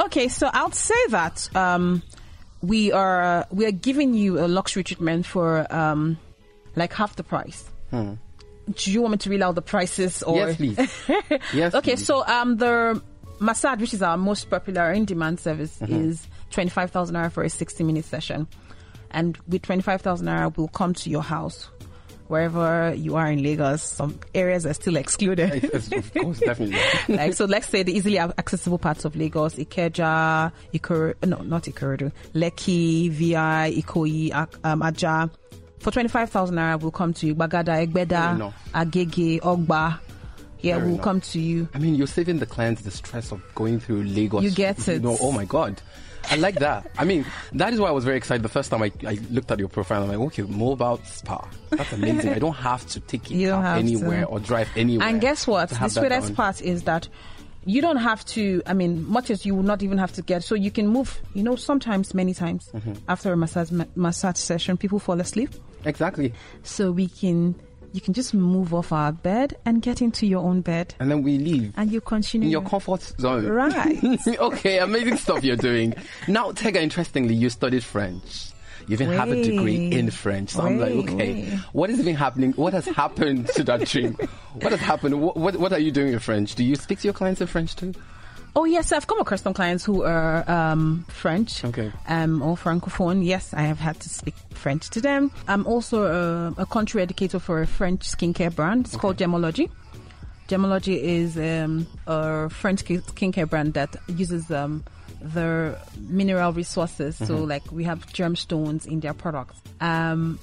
Okay, 0.01 0.29
so 0.29 0.51
I'll 0.53 0.70
say 0.72 0.94
that 1.09 1.48
um, 1.57 2.03
we 2.62 2.92
are 2.92 3.46
we 3.50 3.66
are 3.66 3.70
giving 3.72 4.14
you 4.14 4.38
a 4.38 4.46
luxury 4.48 4.84
treatment 4.84 5.26
for 5.26 5.66
um, 5.74 6.18
like 6.76 6.92
half 6.92 7.16
the 7.16 7.22
price. 7.22 7.64
Do 7.92 8.92
you 8.92 9.00
want 9.00 9.12
me 9.12 9.18
to 9.18 9.30
read 9.30 9.40
out 9.42 9.54
the 9.54 9.62
prices? 9.62 10.22
Or 10.22 10.36
Yes, 10.36 10.56
please. 10.56 10.78
Yes. 11.54 11.74
okay, 11.74 11.92
please. 11.94 12.04
so 12.04 12.26
um, 12.26 12.58
the 12.58 13.02
massage, 13.40 13.80
which 13.80 13.94
is 13.94 14.02
our 14.02 14.18
most 14.18 14.50
popular 14.50 14.92
in-demand 14.92 15.40
service, 15.40 15.78
Mm-hmm. 15.78 16.08
is 16.10 16.26
twenty-five 16.50 16.90
thousand 16.90 17.14
naira 17.16 17.32
for 17.32 17.42
a 17.44 17.48
sixty-minute 17.48 18.04
session, 18.04 18.46
and 19.10 19.38
with 19.48 19.62
twenty-five 19.62 20.02
thousand 20.02 20.26
naira, 20.26 20.54
we'll 20.56 20.68
come 20.68 20.92
to 20.94 21.08
your 21.10 21.22
house. 21.22 21.70
Wherever 22.28 22.94
you 22.94 23.16
are 23.16 23.26
in 23.30 23.42
Lagos, 23.42 23.82
some 23.82 24.18
areas 24.34 24.66
are 24.66 24.74
still 24.74 24.96
excluded. 24.96 25.52
It's- 25.64 25.90
of 25.92 26.12
course, 26.14 26.38
definitely. 26.40 26.78
like 27.16 27.32
so 27.34 27.46
let's 27.46 27.66
say 27.68 27.82
the 27.82 27.92
easily 27.96 28.18
accessible 28.18 28.78
parts 28.78 29.04
of 29.06 29.16
Lagos, 29.16 29.54
Ikeja, 29.54 30.52
Ikor 30.74 31.14
no, 31.26 31.38
not 31.38 31.62
Ikorodu, 31.64 32.12
Lekki, 32.34 33.10
VI, 33.10 33.72
Ikoyi, 33.82 34.48
um, 34.64 34.82
Aja. 34.82 35.30
For 35.78 35.90
25,000 35.90 36.54
naira, 36.56 36.80
we'll 36.80 36.90
come 36.90 37.14
to 37.14 37.26
you. 37.26 37.34
Gbagada, 37.34 37.86
Egbeda. 37.86 38.52
Agege, 38.74 39.40
Ogba. 39.40 39.98
Yeah, 40.60 40.74
Fair 40.74 40.84
we'll 40.84 40.94
enough. 40.94 41.04
come 41.04 41.20
to 41.20 41.40
you. 41.40 41.68
I 41.72 41.78
mean, 41.78 41.94
you're 41.94 42.08
saving 42.08 42.40
the 42.40 42.46
clients 42.46 42.82
the 42.82 42.90
stress 42.90 43.30
of 43.30 43.40
going 43.54 43.78
through 43.78 44.02
Lagos. 44.02 44.42
You 44.42 44.50
get 44.50 44.86
You 44.88 44.94
it. 44.94 45.02
know, 45.02 45.16
oh 45.20 45.30
my 45.30 45.44
God. 45.44 45.80
I 46.30 46.36
like 46.36 46.56
that. 46.56 46.90
I 46.98 47.04
mean, 47.04 47.24
that 47.52 47.72
is 47.72 47.80
why 47.80 47.88
I 47.88 47.92
was 47.92 48.04
very 48.04 48.16
excited 48.16 48.42
the 48.42 48.48
first 48.48 48.70
time 48.70 48.82
I, 48.82 48.92
I 49.06 49.18
looked 49.30 49.50
at 49.50 49.58
your 49.58 49.68
profile. 49.68 50.02
I'm 50.02 50.08
like, 50.08 50.18
okay, 50.28 50.42
mobile 50.42 51.00
spa. 51.04 51.48
That's 51.70 51.92
amazing. 51.92 52.32
I 52.32 52.38
don't 52.38 52.54
have 52.54 52.86
to 52.88 53.00
take 53.00 53.30
it 53.30 53.34
You 53.36 53.48
don't 53.48 53.64
out 53.64 53.76
have 53.76 53.78
anywhere 53.78 54.20
to. 54.22 54.26
or 54.26 54.40
drive 54.40 54.68
anywhere. 54.76 55.06
And 55.08 55.20
guess 55.20 55.46
what? 55.46 55.70
The 55.70 55.88
sweetest 55.88 56.34
part 56.34 56.60
is 56.62 56.82
that 56.84 57.08
you 57.64 57.82
don't 57.82 57.96
have 57.98 58.24
to, 58.26 58.62
I 58.66 58.72
mean, 58.72 59.06
much 59.08 59.30
as 59.30 59.44
you 59.44 59.54
will 59.54 59.62
not 59.62 59.82
even 59.82 59.98
have 59.98 60.12
to 60.14 60.22
get, 60.22 60.42
so 60.42 60.54
you 60.54 60.70
can 60.70 60.88
move, 60.88 61.20
you 61.34 61.42
know, 61.42 61.56
sometimes, 61.56 62.14
many 62.14 62.32
times, 62.32 62.70
Mm-hmm. 62.74 62.92
after 63.08 63.32
a 63.32 63.36
massage, 63.36 63.70
ma- 63.70 63.84
massage 63.94 64.36
session, 64.38 64.76
people 64.78 64.98
fall 64.98 65.20
asleep. 65.20 65.50
Exactly. 65.84 66.32
So 66.62 66.92
we 66.92 67.08
can, 67.08 67.54
you 67.98 68.02
can 68.02 68.14
just 68.14 68.32
move 68.32 68.72
off 68.72 68.92
our 68.92 69.11
bed 69.11 69.56
and 69.64 69.82
get 69.82 70.00
into 70.00 70.24
your 70.24 70.44
own 70.44 70.61
bed. 70.61 70.94
And 71.00 71.11
then 71.11 71.24
we 71.24 71.37
leave. 71.37 71.72
And 71.76 71.90
you 71.90 72.00
continue. 72.00 72.46
in 72.46 72.52
your 72.52 72.62
comfort 72.62 73.02
zone. 73.18 73.44
Right. 73.44 74.20
okay, 74.38 74.78
amazing 74.78 75.16
stuff 75.16 75.42
you're 75.42 75.56
doing. 75.56 75.94
Now, 76.28 76.52
Tega, 76.52 76.80
interestingly, 76.80 77.34
you 77.34 77.50
studied 77.50 77.82
French. 77.82 78.52
You 78.87 78.92
even 78.92 79.11
have 79.11 79.30
a 79.30 79.42
degree 79.42 79.90
in 79.90 80.12
French. 80.12 80.50
So 80.50 80.62
I'm 80.62 80.78
like, 80.78 80.92
okay, 80.92 81.50
wait. 81.50 81.58
what 81.72 81.90
is 81.90 81.98
even 81.98 82.14
happening? 82.14 82.52
What 82.52 82.72
has 82.72 82.87
happened 82.87 83.48
to 83.48 83.64
that 83.64 83.84
dream? 83.87 84.16
What 84.54 84.70
has 84.70 84.80
happened? 84.80 85.20
What, 85.20 85.37
what, 85.37 85.56
what 85.56 85.72
are 85.72 85.80
you 85.80 85.90
doing 85.90 86.12
in 86.12 86.20
French? 86.20 86.54
Do 86.54 86.62
you 86.62 86.76
speak 86.76 87.00
to 87.00 87.08
your 87.08 87.14
clients 87.14 87.40
in 87.40 87.48
French 87.48 87.74
too? 87.74 87.94
Oh 88.58 88.64
yes, 88.64 88.90
I've 88.90 89.06
come 89.06 89.20
across 89.20 89.42
some 89.42 89.54
clients 89.54 89.84
who 89.84 90.02
are 90.02 90.42
um, 90.50 91.04
French, 91.06 91.64
Okay. 91.64 91.92
um, 92.08 92.42
or 92.42 92.56
francophone. 92.56 93.24
Yes, 93.24 93.54
I 93.54 93.60
have 93.62 93.78
had 93.78 94.00
to 94.00 94.08
speak 94.08 94.34
French 94.50 94.90
to 94.90 95.00
them. 95.00 95.30
I'm 95.46 95.64
also 95.64 96.02
a, 96.58 96.62
a 96.62 96.66
country 96.66 97.00
educator 97.00 97.38
for 97.38 97.62
a 97.62 97.68
French 97.68 98.00
skincare 98.10 98.52
brand. 98.52 98.86
It's 98.86 98.96
called 98.96 99.16
Gemology. 99.16 99.70
Gemology 100.48 101.00
is 101.00 101.36
um, 101.38 101.86
a 102.08 102.50
French 102.50 102.84
skincare 102.84 103.48
brand 103.48 103.74
that 103.74 103.94
uses 104.08 104.50
um, 104.50 104.82
their 105.22 105.78
mineral 105.96 106.52
resources. 106.52 107.14
So, 107.16 107.36
like 107.36 107.70
we 107.70 107.84
have 107.84 108.08
gemstones 108.08 108.86
in 108.86 108.98
their 108.98 109.14
products. 109.14 109.60
Um, 109.80 110.40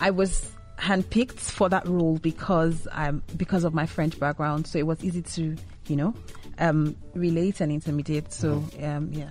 I 0.00 0.10
was 0.10 0.52
handpicked 0.78 1.40
for 1.40 1.70
that 1.70 1.88
role 1.88 2.18
because 2.18 2.86
I'm 2.92 3.22
because 3.38 3.64
of 3.64 3.72
my 3.72 3.86
French 3.86 4.20
background. 4.20 4.66
So 4.66 4.78
it 4.78 4.86
was 4.86 5.02
easy 5.02 5.22
to, 5.22 5.56
you 5.86 5.96
know, 5.96 6.12
um, 6.58 6.96
relate 7.14 7.60
and 7.60 7.72
intermediate. 7.72 8.32
So 8.32 8.64
um, 8.82 9.10
yeah. 9.12 9.30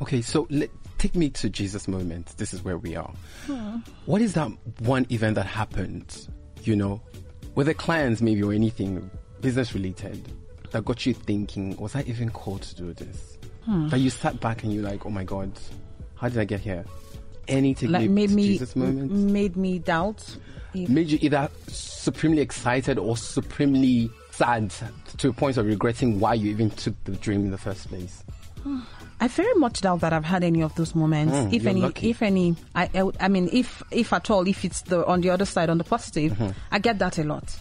Okay, 0.00 0.22
so 0.22 0.46
let, 0.50 0.70
take 0.98 1.14
me 1.14 1.28
to 1.30 1.48
Jesus 1.50 1.88
moment. 1.88 2.34
This 2.36 2.54
is 2.54 2.62
where 2.62 2.78
we 2.78 2.94
are. 2.94 3.12
What 4.06 4.22
is 4.22 4.34
that 4.34 4.50
one 4.80 5.06
event 5.10 5.34
that 5.34 5.46
happened, 5.46 6.28
you 6.62 6.76
know, 6.76 7.00
with 7.54 7.68
a 7.68 7.74
clients 7.74 8.20
maybe 8.22 8.42
or 8.42 8.52
anything 8.52 9.10
business 9.40 9.74
related 9.74 10.20
that 10.70 10.84
got 10.84 11.04
you 11.06 11.14
thinking, 11.14 11.76
was 11.76 11.96
I 11.96 12.02
even 12.02 12.30
called 12.30 12.62
to 12.62 12.74
do 12.76 12.92
this? 12.94 13.38
That 13.90 13.98
you 14.00 14.08
sat 14.08 14.40
back 14.40 14.62
and 14.62 14.72
you're 14.72 14.84
like, 14.84 15.04
oh 15.04 15.10
my 15.10 15.24
God, 15.24 15.52
how 16.14 16.28
did 16.28 16.38
I 16.38 16.44
get 16.44 16.60
here? 16.60 16.84
Any 17.48 17.74
take 17.74 17.90
Like 17.90 18.02
me 18.02 18.08
made 18.08 18.28
to 18.30 18.34
me 18.34 18.46
Jesus 18.46 18.76
moment? 18.76 19.12
made 19.12 19.56
me 19.56 19.78
doubt. 19.78 20.36
If, 20.74 20.88
made 20.88 21.10
you 21.10 21.18
either 21.20 21.50
supremely 21.66 22.40
excited 22.40 22.98
or 22.98 23.16
supremely 23.16 24.10
sad 24.38 24.72
to 25.18 25.28
a 25.28 25.32
point 25.32 25.56
of 25.56 25.66
regretting 25.66 26.20
why 26.20 26.34
you 26.34 26.50
even 26.50 26.70
took 26.70 26.94
the 27.04 27.12
dream 27.12 27.44
in 27.44 27.50
the 27.50 27.58
first 27.58 27.88
place? 27.88 28.22
I 29.20 29.26
very 29.26 29.54
much 29.54 29.80
doubt 29.80 30.00
that 30.00 30.12
I've 30.12 30.24
had 30.24 30.44
any 30.44 30.62
of 30.62 30.74
those 30.76 30.94
moments. 30.94 31.34
Mm, 31.34 31.52
if 31.52 31.66
any, 31.66 31.80
lucky. 31.80 32.10
if 32.10 32.22
any, 32.22 32.54
I, 32.76 32.88
I, 32.94 33.10
I 33.18 33.28
mean, 33.28 33.48
if 33.52 33.82
if 33.90 34.12
at 34.12 34.30
all, 34.30 34.46
if 34.46 34.64
it's 34.64 34.82
the 34.82 35.04
on 35.06 35.22
the 35.22 35.30
other 35.30 35.44
side, 35.44 35.70
on 35.70 35.78
the 35.78 35.84
positive, 35.84 36.36
I 36.70 36.78
get 36.78 37.00
that 37.00 37.18
a 37.18 37.24
lot. 37.24 37.56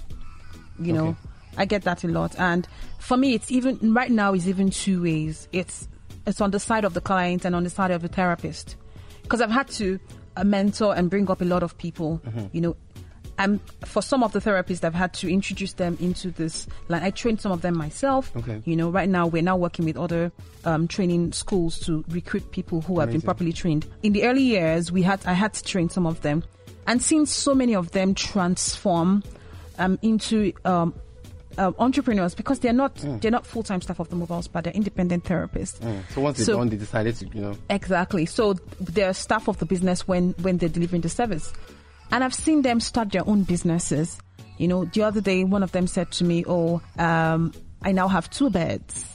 You 0.80 0.94
know, 0.94 1.04
Mm-hmm. 1.04 1.10
Okay. 1.10 1.62
I 1.64 1.66
get 1.66 1.82
that 1.86 2.04
a 2.04 2.08
lot, 2.08 2.36
and 2.38 2.68
for 3.00 3.18
me, 3.18 3.34
it's 3.34 3.52
even 3.52 3.80
right 3.92 4.12
now. 4.12 4.36
It's 4.36 4.46
even 4.46 4.70
two 4.70 5.02
ways. 5.02 5.48
It's 5.52 5.88
it's 6.28 6.40
on 6.42 6.52
the 6.52 6.60
side 6.60 6.86
of 6.86 6.94
the 6.94 7.02
client 7.02 7.46
and 7.46 7.56
on 7.56 7.64
the 7.64 7.72
side 7.72 7.90
of 7.90 8.04
the 8.04 8.08
therapist, 8.08 8.76
because 9.24 9.42
I've 9.42 9.50
had 9.50 9.68
to 9.70 10.00
uh, 10.36 10.44
mentor 10.44 10.94
and 10.96 11.10
bring 11.10 11.32
up 11.32 11.42
a 11.42 11.46
lot 11.46 11.64
of 11.64 11.76
people. 11.80 12.22
Mm-hmm. 12.28 12.46
You 12.52 12.62
know, 12.62 12.76
and 13.38 13.60
for 13.86 14.02
some 14.02 14.24
of 14.24 14.32
the 14.34 14.40
therapists, 14.40 14.84
I've 14.84 14.96
had 14.96 15.14
to 15.16 15.32
introduce 15.32 15.74
them 15.74 15.98
into 16.00 16.32
this. 16.32 16.68
Like 16.88 17.04
I 17.04 17.12
trained 17.12 17.40
some 17.42 17.52
of 17.52 17.62
them 17.62 17.78
myself. 17.78 18.36
Okay. 18.36 18.62
You 18.66 18.76
know, 18.76 18.90
right 18.90 19.08
now 19.10 19.28
we're 19.28 19.44
now 19.44 19.56
working 19.58 19.86
with 19.86 19.98
other 19.98 20.32
um, 20.66 20.88
training 20.88 21.34
schools 21.34 21.80
to 21.82 22.04
recruit 22.10 22.52
people 22.52 22.82
who 22.82 23.00
have 23.00 23.12
been 23.12 23.22
properly 23.22 23.54
trained. 23.54 23.86
In 24.04 24.14
the 24.14 24.24
early 24.26 24.44
years, 24.44 24.92
we 24.92 25.02
had 25.04 25.26
I 25.26 25.34
had 25.34 25.54
to 25.54 25.64
train 25.64 25.90
some 25.90 26.06
of 26.06 26.22
them, 26.22 26.44
and 26.88 27.02
since 27.02 27.32
so 27.34 27.54
many 27.54 27.76
of 27.76 27.92
them 27.92 28.16
transform 28.16 29.24
um, 29.78 30.00
into 30.02 30.52
um, 30.66 30.94
um, 31.58 31.76
entrepreneurs 31.80 32.36
because 32.36 32.60
they're 32.60 32.74
not 32.74 32.96
they're 33.22 33.32
not 33.32 33.46
full 33.46 33.64
time 33.64 33.82
staff 33.82 34.00
of 34.00 34.10
the 34.10 34.16
mobile 34.16 34.42
spa, 34.42 34.62
they're 34.62 34.74
independent 34.74 35.24
therapists. 35.24 35.80
Mm. 35.80 36.02
So 36.14 36.22
once 36.22 36.38
they're 36.38 36.46
So- 36.46 36.58
done, 36.58 36.70
they 36.70 36.78
decided 36.78 37.16
to, 37.18 37.28
you 37.34 37.42
know, 37.42 37.58
Exactly. 37.70 38.26
So 38.26 38.54
they're 38.80 39.14
staff 39.14 39.48
of 39.48 39.58
the 39.60 39.66
business 39.66 40.08
when 40.08 40.32
when 40.42 40.58
they're 40.58 40.70
delivering 40.70 41.02
the 41.02 41.10
service, 41.10 41.54
and 42.12 42.24
I've 42.24 42.34
seen 42.34 42.62
them 42.62 42.80
start 42.80 43.12
their 43.12 43.28
own 43.28 43.44
businesses. 43.44 44.20
You 44.58 44.68
know, 44.68 44.86
the 44.86 45.04
other 45.04 45.22
day 45.22 45.44
one 45.44 45.64
of 45.64 45.72
them 45.72 45.88
said 45.88 46.12
to 46.14 46.24
me, 46.24 46.44
"Oh, 46.48 46.82
um, 46.98 47.54
I 47.82 47.92
now 47.92 48.08
have 48.08 48.30
two 48.30 48.50
beds. 48.50 49.06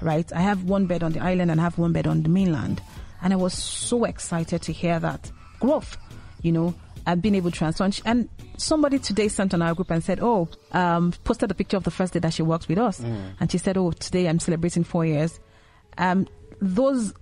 Right, 0.00 0.30
I 0.32 0.40
have 0.40 0.64
one 0.64 0.86
bed 0.86 1.02
on 1.02 1.12
the 1.12 1.20
island 1.20 1.50
and 1.50 1.60
I 1.60 1.64
have 1.64 1.78
one 1.78 1.92
bed 1.92 2.06
on 2.06 2.22
the 2.22 2.28
mainland." 2.28 2.80
And 3.22 3.32
I 3.32 3.36
was 3.36 3.54
so 3.54 4.04
excited 4.04 4.62
to 4.62 4.72
hear 4.72 5.00
that 5.00 5.30
growth. 5.58 5.96
You 6.42 6.52
know, 6.52 6.74
and 7.06 7.22
being 7.22 7.34
able 7.34 7.50
to 7.50 7.56
transform. 7.56 7.92
And 8.04 8.28
somebody 8.58 8.98
today 8.98 9.28
sent 9.28 9.54
on 9.54 9.62
our 9.62 9.74
group 9.74 9.90
and 9.90 10.04
said, 10.04 10.20
"Oh, 10.20 10.48
um, 10.72 11.12
posted 11.24 11.50
a 11.50 11.54
picture 11.54 11.76
of 11.76 11.84
the 11.84 11.90
first 11.90 12.12
day 12.12 12.18
that 12.20 12.34
she 12.34 12.42
worked 12.42 12.68
with 12.68 12.78
us," 12.78 13.00
and 13.40 13.50
she 13.50 13.58
said, 13.58 13.76
"Oh, 13.76 13.90
today 13.92 14.28
I'm 14.28 14.38
celebrating 14.38 14.84
four 14.84 15.04
years." 15.06 15.40
Um, 15.98 16.26
those, 16.60 17.14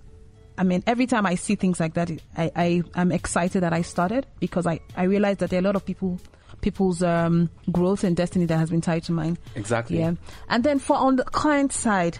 I 0.57 0.63
mean, 0.63 0.83
every 0.87 1.05
time 1.05 1.25
I 1.25 1.35
see 1.35 1.55
things 1.55 1.79
like 1.79 1.95
that, 1.95 2.09
I, 2.37 2.51
I 2.55 2.83
am 2.95 3.11
excited 3.11 3.61
that 3.61 3.73
I 3.73 3.81
started 3.81 4.25
because 4.39 4.65
I 4.65 4.79
I 4.95 5.03
realize 5.03 5.37
that 5.37 5.49
there 5.49 5.59
are 5.59 5.63
a 5.63 5.65
lot 5.65 5.75
of 5.75 5.85
people. 5.85 6.19
People's 6.61 7.03
um, 7.03 7.49
growth 7.71 8.03
and 8.03 8.15
destiny 8.15 8.45
that 8.45 8.57
has 8.57 8.71
been 8.71 8.81
tied 8.81 9.03
to 9.03 9.11
mine. 9.11 9.37
Exactly. 9.55 9.99
Yeah. 9.99 10.13
And 10.49 10.63
then 10.63 10.79
for 10.79 10.95
on 10.95 11.17
the 11.17 11.23
client 11.25 11.73
side, 11.73 12.17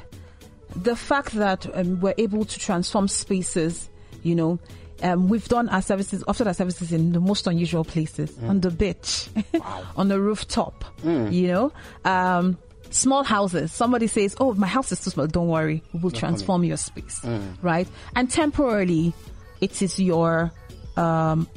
the 0.75 0.95
fact 0.95 1.33
that 1.33 1.65
um, 1.73 1.99
we're 2.01 2.13
able 2.17 2.45
to 2.45 2.59
transform 2.59 3.07
spaces, 3.07 3.89
you 4.23 4.35
know, 4.35 4.59
um, 5.01 5.29
we've 5.29 5.47
done 5.47 5.69
our 5.69 5.81
services, 5.81 6.23
offered 6.27 6.47
our 6.47 6.53
services 6.53 6.91
in 6.91 7.11
the 7.11 7.19
most 7.19 7.47
unusual 7.47 7.83
places, 7.83 8.37
on 8.43 8.61
the 8.61 8.71
beach, 8.71 9.29
on 9.97 10.07
the 10.07 10.19
rooftop, 10.19 10.85
you 11.03 11.47
know, 11.47 11.71
um, 12.03 12.57
small 12.89 13.23
houses. 13.23 13.71
Somebody 13.71 14.07
says, 14.07 14.35
"Oh, 14.39 14.53
my 14.53 14.67
house 14.67 14.91
is 14.91 15.03
too 15.03 15.09
small." 15.09 15.27
Don't 15.27 15.47
worry, 15.47 15.81
we 15.93 15.99
will 15.99 16.11
transform 16.11 16.63
your 16.63 16.77
space, 16.77 17.21
right? 17.61 17.87
And 18.15 18.29
temporarily, 18.29 19.13
it 19.61 19.81
is 19.81 19.99
your 19.99 20.51
um, 20.97 21.47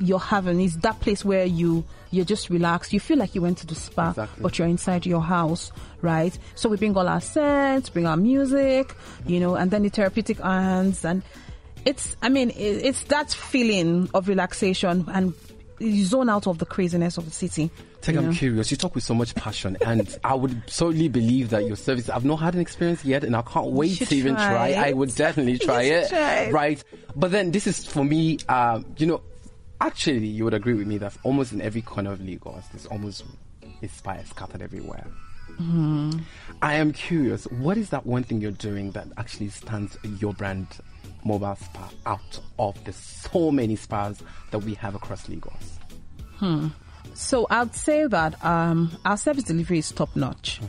your 0.00 0.20
haven 0.20 0.60
is 0.60 0.76
that 0.78 1.00
place 1.00 1.24
where 1.24 1.44
you 1.44 1.84
you're 2.10 2.24
just 2.24 2.48
relaxed. 2.48 2.92
You 2.92 3.00
feel 3.00 3.18
like 3.18 3.34
you 3.34 3.42
went 3.42 3.58
to 3.58 3.66
the 3.66 3.74
spa, 3.74 4.10
Exactly. 4.10 4.42
but 4.42 4.58
you're 4.58 4.68
inside 4.68 5.04
your 5.04 5.20
house, 5.20 5.70
right? 6.00 6.36
So 6.54 6.68
we 6.70 6.76
bring 6.78 6.96
all 6.96 7.06
our 7.06 7.20
scents, 7.20 7.90
bring 7.90 8.06
our 8.06 8.16
music, 8.16 8.94
you 9.26 9.40
know, 9.40 9.56
and 9.56 9.70
then 9.70 9.82
the 9.82 9.90
therapeutic 9.90 10.42
irons, 10.42 11.04
and 11.04 11.22
it's. 11.84 12.16
I 12.22 12.28
mean, 12.30 12.50
it's 12.56 13.02
that 13.04 13.30
feeling 13.32 14.08
of 14.14 14.28
relaxation 14.28 15.04
and 15.12 15.34
you 15.78 16.04
zone 16.04 16.28
out 16.28 16.46
of 16.46 16.58
the 16.58 16.66
craziness 16.66 17.18
of 17.18 17.24
the 17.24 17.30
city. 17.30 17.70
Take, 18.00 18.14
you 18.14 18.20
I'm 18.20 18.26
know? 18.28 18.32
curious. 18.32 18.70
You 18.70 18.76
talk 18.76 18.94
with 18.94 19.04
so 19.04 19.14
much 19.14 19.34
passion, 19.34 19.76
and 19.84 20.18
I 20.24 20.34
would 20.34 20.68
solely 20.68 21.08
believe 21.08 21.50
that 21.50 21.66
your 21.66 21.76
service. 21.76 22.08
I've 22.08 22.24
not 22.24 22.36
had 22.36 22.54
an 22.54 22.60
experience 22.60 23.04
yet, 23.04 23.24
and 23.24 23.34
I 23.36 23.42
can't 23.42 23.68
wait 23.70 23.98
to 23.98 24.14
even 24.14 24.34
try 24.34 24.48
try. 24.48 24.68
it. 24.68 24.78
I 24.78 24.92
would 24.92 25.14
definitely 25.14 25.58
try 25.66 25.82
it. 25.82 26.08
try. 26.08 26.50
Right, 26.50 26.82
but 27.16 27.30
then 27.30 27.50
this 27.50 27.66
is 27.66 27.84
for 27.86 28.04
me. 28.04 28.38
Um, 28.48 28.84
you 28.96 29.06
know, 29.06 29.22
actually, 29.80 30.26
you 30.26 30.44
would 30.44 30.54
agree 30.54 30.74
with 30.74 30.86
me 30.86 30.98
that 30.98 31.16
almost 31.22 31.52
in 31.52 31.60
every 31.60 31.82
corner 31.82 32.12
of 32.12 32.24
Lagos, 32.24 32.64
there's 32.72 32.86
almost 32.86 33.24
a 33.82 33.88
spy 33.88 34.22
scattered 34.24 34.62
everywhere. 34.62 35.06
Mm-hmm. 35.52 36.20
I 36.62 36.74
am 36.74 36.92
curious. 36.92 37.44
What 37.44 37.76
is 37.78 37.90
that 37.90 38.06
one 38.06 38.22
thing 38.22 38.40
you're 38.40 38.50
doing 38.52 38.92
that 38.92 39.08
actually 39.16 39.48
stands 39.48 39.96
your 40.18 40.32
brand? 40.34 40.66
Mobile 41.24 41.56
spa 41.56 41.90
out 42.06 42.40
of 42.58 42.82
the 42.84 42.92
so 42.92 43.50
many 43.50 43.76
spas 43.76 44.22
that 44.50 44.60
we 44.60 44.74
have 44.74 44.94
across 44.94 45.28
Lagos. 45.28 45.78
Hmm. 46.36 46.68
So 47.14 47.46
I'd 47.50 47.74
say 47.74 48.06
that 48.06 48.44
um, 48.44 48.96
our 49.04 49.16
service 49.16 49.44
delivery 49.44 49.78
is 49.78 49.90
top 49.90 50.14
notch, 50.14 50.60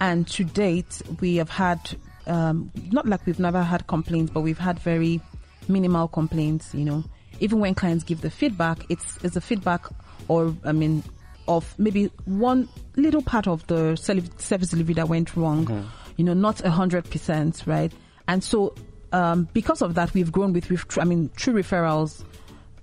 and 0.00 0.26
to 0.28 0.44
date 0.44 1.00
we 1.20 1.36
have 1.36 1.48
had 1.48 1.80
um, 2.26 2.70
not 2.90 3.06
like 3.06 3.24
we've 3.26 3.38
never 3.38 3.62
had 3.62 3.86
complaints, 3.86 4.30
but 4.32 4.42
we've 4.42 4.58
had 4.58 4.78
very 4.78 5.20
minimal 5.68 6.08
complaints. 6.08 6.74
You 6.74 6.84
know, 6.84 7.04
even 7.40 7.60
when 7.60 7.74
clients 7.74 8.04
give 8.04 8.20
the 8.20 8.30
feedback, 8.30 8.84
it's 8.90 9.18
it's 9.24 9.36
a 9.36 9.40
feedback, 9.40 9.86
or 10.28 10.54
I 10.64 10.72
mean, 10.72 11.02
of 11.48 11.74
maybe 11.78 12.10
one 12.26 12.68
little 12.96 13.22
part 13.22 13.46
of 13.46 13.66
the 13.66 13.96
service 13.96 14.68
delivery 14.68 14.94
that 14.94 15.08
went 15.08 15.34
wrong. 15.36 15.88
You 16.16 16.24
know, 16.24 16.34
not 16.34 16.64
a 16.64 16.70
hundred 16.70 17.10
percent, 17.10 17.62
right? 17.66 17.92
And 18.28 18.44
so 18.44 18.74
um, 19.14 19.48
because 19.52 19.80
of 19.82 19.94
that, 19.94 20.12
we've 20.14 20.32
grown 20.32 20.52
with 20.52 20.70
ref- 20.70 20.98
I 20.98 21.04
mean, 21.04 21.30
true 21.36 21.54
referrals 21.54 22.24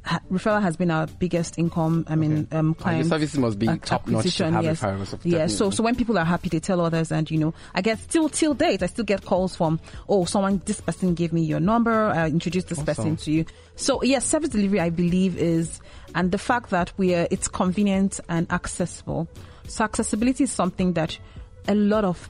ha- 0.04 0.22
referral 0.32 0.62
has 0.62 0.76
been 0.78 0.89
our 0.89 1.06
biggest 1.06 1.60
income. 1.60 2.06
I 2.08 2.15
mean, 2.15 2.48
Okay. 2.50 2.58
um, 2.58 2.67
And 2.70 2.78
client 2.78 3.00
your 3.04 3.10
services 3.10 3.38
must 3.39 3.60
be 3.60 3.67
ac- 3.70 3.82
top-notch 3.86 4.38
to 4.38 4.52
have 4.52 4.63
yes. 4.63 4.80
referrals 4.82 5.13
of- 5.13 5.26
Yeah. 5.26 5.48
So, 5.48 5.70
so 5.70 5.84
when 5.84 5.96
people 5.96 6.17
are 6.17 6.26
happy, 6.26 6.50
they 6.50 6.60
tell 6.60 6.80
others, 6.82 7.12
and 7.12 7.30
you 7.30 7.38
know, 7.38 7.54
I 7.76 7.82
get 7.82 8.00
still 8.00 8.30
till 8.30 8.54
date, 8.56 8.82
I 8.82 8.88
still 8.88 9.06
get 9.06 9.26
calls 9.26 9.56
from, 9.56 9.80
oh, 10.10 10.26
someone, 10.26 10.62
this 10.65 10.82
person 10.82 11.13
gave 11.13 11.34
me 11.34 11.44
your 11.44 11.60
number, 11.60 11.91
I 12.08 12.28
introduced 12.30 12.70
this 12.70 12.82
person 12.82 13.15
to 13.17 13.32
you. 13.32 13.46
So 13.76 14.02
yes, 14.04 14.26
service 14.26 14.50
delivery, 14.50 14.80
I 14.80 14.89
believe 14.89 15.38
is, 15.38 15.80
and 16.15 16.32
the 16.32 16.38
fact 16.39 16.70
that 16.72 16.94
we 16.98 17.13
are, 17.13 17.28
it's 17.30 17.48
convenient 17.48 18.20
and 18.28 18.52
accessible. 18.52 19.28
So 19.67 19.84
accessibility 19.84 20.46
is 20.46 20.52
something 20.52 20.94
that 20.94 21.20
a 21.67 21.76
lot 21.76 22.06
of 22.06 22.28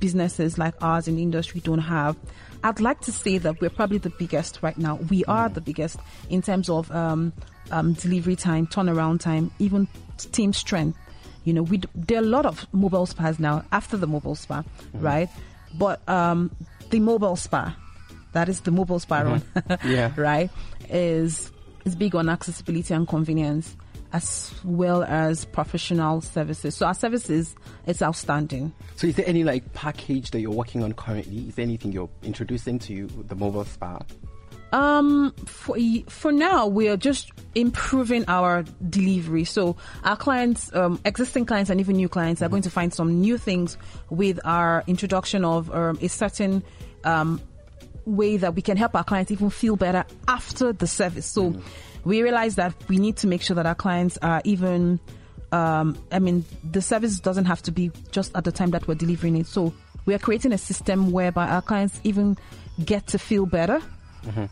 businesses 0.00 0.58
like 0.58 0.74
ours 0.80 1.08
in 1.08 1.16
the 1.16 1.22
industry 1.22 1.60
don't 1.60 1.80
have. 1.80 2.16
I'd 2.64 2.80
like 2.80 3.00
to 3.02 3.12
say 3.12 3.38
that 3.38 3.60
we're 3.60 3.70
probably 3.70 3.98
the 3.98 4.10
biggest 4.10 4.62
right 4.62 4.76
now. 4.76 4.96
We 5.08 5.24
are 5.26 5.48
the 5.48 5.60
biggest 5.60 5.98
in 6.28 6.42
terms 6.42 6.68
of 6.68 6.90
um, 6.90 7.32
um, 7.70 7.92
delivery 7.94 8.36
time, 8.36 8.66
turnaround 8.66 9.20
time, 9.20 9.50
even 9.58 9.86
team 10.18 10.52
strength. 10.52 10.98
You 11.44 11.52
know, 11.54 11.62
we 11.62 11.78
d- 11.78 11.88
there 11.94 12.18
are 12.18 12.22
a 12.24 12.26
lot 12.26 12.46
of 12.46 12.66
mobile 12.72 13.06
spas 13.06 13.38
now 13.38 13.64
after 13.72 13.96
the 13.96 14.06
mobile 14.06 14.34
spa, 14.34 14.64
right? 14.94 15.28
But 15.74 16.06
um, 16.08 16.50
the 16.90 16.98
mobile 17.00 17.36
spa, 17.36 17.76
that 18.32 18.48
is 18.48 18.60
the 18.62 18.70
mobile 18.70 18.98
spa 18.98 19.20
run, 19.20 19.42
Yeah. 19.84 20.12
right, 20.16 20.50
is 20.90 21.50
is 21.84 21.94
big 21.94 22.14
on 22.14 22.28
accessibility 22.28 22.92
and 22.92 23.06
convenience 23.08 23.74
as 24.12 24.54
well 24.64 25.04
as 25.04 25.44
professional 25.44 26.20
services. 26.20 26.76
So 26.76 26.86
our 26.86 26.94
services 26.94 27.54
it's 27.86 28.02
outstanding. 28.02 28.72
So 28.96 29.06
is 29.06 29.16
there 29.16 29.26
any 29.28 29.44
like 29.44 29.72
package 29.72 30.30
that 30.30 30.40
you're 30.40 30.50
working 30.50 30.82
on 30.82 30.92
currently? 30.92 31.48
Is 31.48 31.54
there 31.54 31.64
anything 31.64 31.92
you're 31.92 32.10
introducing 32.22 32.78
to 32.80 32.92
you, 32.92 33.06
the 33.06 33.34
mobile 33.34 33.64
spa? 33.64 34.00
Um, 34.72 35.32
for 35.46 35.78
for 36.08 36.30
now, 36.30 36.66
we 36.66 36.88
are 36.88 36.96
just 36.96 37.30
improving 37.54 38.24
our 38.28 38.64
delivery. 38.90 39.44
So 39.44 39.76
our 40.04 40.16
clients, 40.16 40.74
um, 40.74 41.00
existing 41.06 41.46
clients, 41.46 41.70
and 41.70 41.80
even 41.80 41.96
new 41.96 42.08
clients 42.08 42.42
are 42.42 42.50
going 42.50 42.62
to 42.62 42.70
find 42.70 42.92
some 42.92 43.20
new 43.20 43.38
things 43.38 43.78
with 44.10 44.38
our 44.44 44.84
introduction 44.86 45.44
of 45.44 45.74
um, 45.74 45.98
a 46.02 46.08
certain 46.08 46.62
um, 47.04 47.40
way 48.04 48.36
that 48.36 48.54
we 48.54 48.62
can 48.62 48.76
help 48.76 48.94
our 48.94 49.04
clients 49.04 49.30
even 49.30 49.48
feel 49.48 49.76
better 49.76 50.04
after 50.26 50.72
the 50.72 50.86
service. 50.86 51.26
So 51.26 51.54
we 52.04 52.22
realize 52.22 52.56
that 52.56 52.74
we 52.88 52.96
need 52.96 53.16
to 53.18 53.26
make 53.26 53.42
sure 53.42 53.56
that 53.56 53.66
our 53.66 53.74
clients 53.74 54.18
are 54.22 54.40
even. 54.44 55.00
Um, 55.50 55.96
I 56.12 56.18
mean, 56.18 56.44
the 56.62 56.82
service 56.82 57.20
doesn't 57.20 57.46
have 57.46 57.62
to 57.62 57.72
be 57.72 57.90
just 58.10 58.36
at 58.36 58.44
the 58.44 58.52
time 58.52 58.70
that 58.72 58.86
we're 58.86 58.96
delivering 58.96 59.34
it. 59.34 59.46
So 59.46 59.72
we 60.04 60.12
are 60.12 60.18
creating 60.18 60.52
a 60.52 60.58
system 60.58 61.10
whereby 61.10 61.48
our 61.48 61.62
clients 61.62 62.00
even 62.04 62.36
get 62.84 63.06
to 63.08 63.18
feel 63.18 63.46
better 63.46 63.80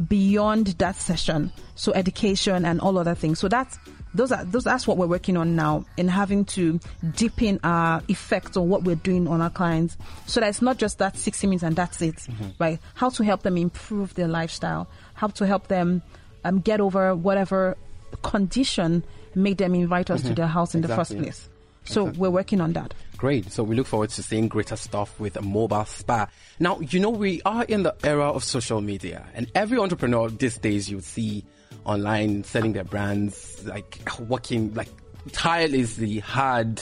beyond 0.08 0.68
that 0.78 0.96
session. 0.96 1.52
So 1.74 1.92
education 1.92 2.64
and 2.64 2.80
all 2.80 2.98
other 2.98 3.14
things. 3.14 3.38
So 3.38 3.48
that's 3.48 3.78
those 4.14 4.32
are 4.32 4.44
those 4.44 4.64
that's 4.64 4.86
what 4.86 4.96
we're 4.96 5.06
working 5.06 5.36
on 5.36 5.56
now 5.56 5.84
in 5.96 6.08
having 6.08 6.44
to 6.46 6.80
deepen 7.14 7.60
our 7.62 8.02
effect 8.08 8.56
on 8.56 8.68
what 8.68 8.84
we're 8.84 8.96
doing 8.96 9.28
on 9.28 9.42
our 9.42 9.50
clients. 9.50 9.96
So 10.26 10.40
that 10.40 10.48
it's 10.48 10.62
not 10.62 10.78
just 10.78 10.98
that 10.98 11.16
60 11.16 11.46
minutes 11.46 11.62
and 11.62 11.76
that's 11.76 12.00
it, 12.00 12.26
right? 12.58 12.78
How 12.94 13.10
to 13.10 13.24
help 13.24 13.42
them 13.42 13.56
improve 13.56 14.14
their 14.14 14.28
lifestyle, 14.28 14.88
how 15.14 15.28
to 15.28 15.46
help 15.46 15.68
them 15.68 16.02
um, 16.46 16.60
get 16.60 16.80
over 16.80 17.14
whatever 17.14 17.76
condition 18.22 19.04
made 19.34 19.58
them 19.58 19.74
invite 19.74 20.10
us 20.10 20.22
to 20.22 20.34
their 20.34 20.46
house 20.46 20.74
in 20.74 20.80
the 20.80 20.88
first 20.88 21.16
place. 21.16 21.48
So 21.84 22.04
we're 22.04 22.30
working 22.30 22.60
on 22.60 22.72
that. 22.72 22.94
Great. 23.16 23.52
So 23.52 23.62
we 23.62 23.76
look 23.76 23.86
forward 23.86 24.10
to 24.10 24.22
seeing 24.22 24.48
greater 24.48 24.76
stuff 24.76 25.18
with 25.20 25.36
a 25.36 25.42
mobile 25.42 25.84
spa. 25.84 26.28
Now, 26.58 26.80
you 26.80 26.98
know, 27.00 27.10
we 27.10 27.40
are 27.44 27.64
in 27.64 27.82
the 27.84 27.94
era 28.04 28.30
of 28.30 28.42
social 28.44 28.80
media 28.80 29.24
and 29.34 29.50
every 29.54 29.78
entrepreneur 29.78 30.28
these 30.28 30.58
days 30.58 30.90
you 30.90 31.00
see 31.00 31.44
online 31.84 32.44
selling 32.44 32.72
their 32.72 32.84
brands, 32.84 33.64
like 33.64 34.00
working 34.18 34.74
like 34.74 34.88
tirelessly 35.32 36.18
hard 36.18 36.80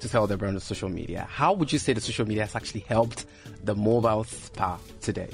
to 0.00 0.08
sell 0.08 0.26
their 0.26 0.36
brand 0.36 0.56
on 0.56 0.60
social 0.60 0.88
media. 0.88 1.26
How 1.28 1.52
would 1.52 1.72
you 1.72 1.78
say 1.78 1.92
the 1.92 2.00
social 2.00 2.26
media 2.26 2.44
has 2.44 2.54
actually 2.54 2.82
helped 2.82 3.26
the 3.64 3.74
mobile 3.74 4.24
spa 4.24 4.78
today? 5.00 5.30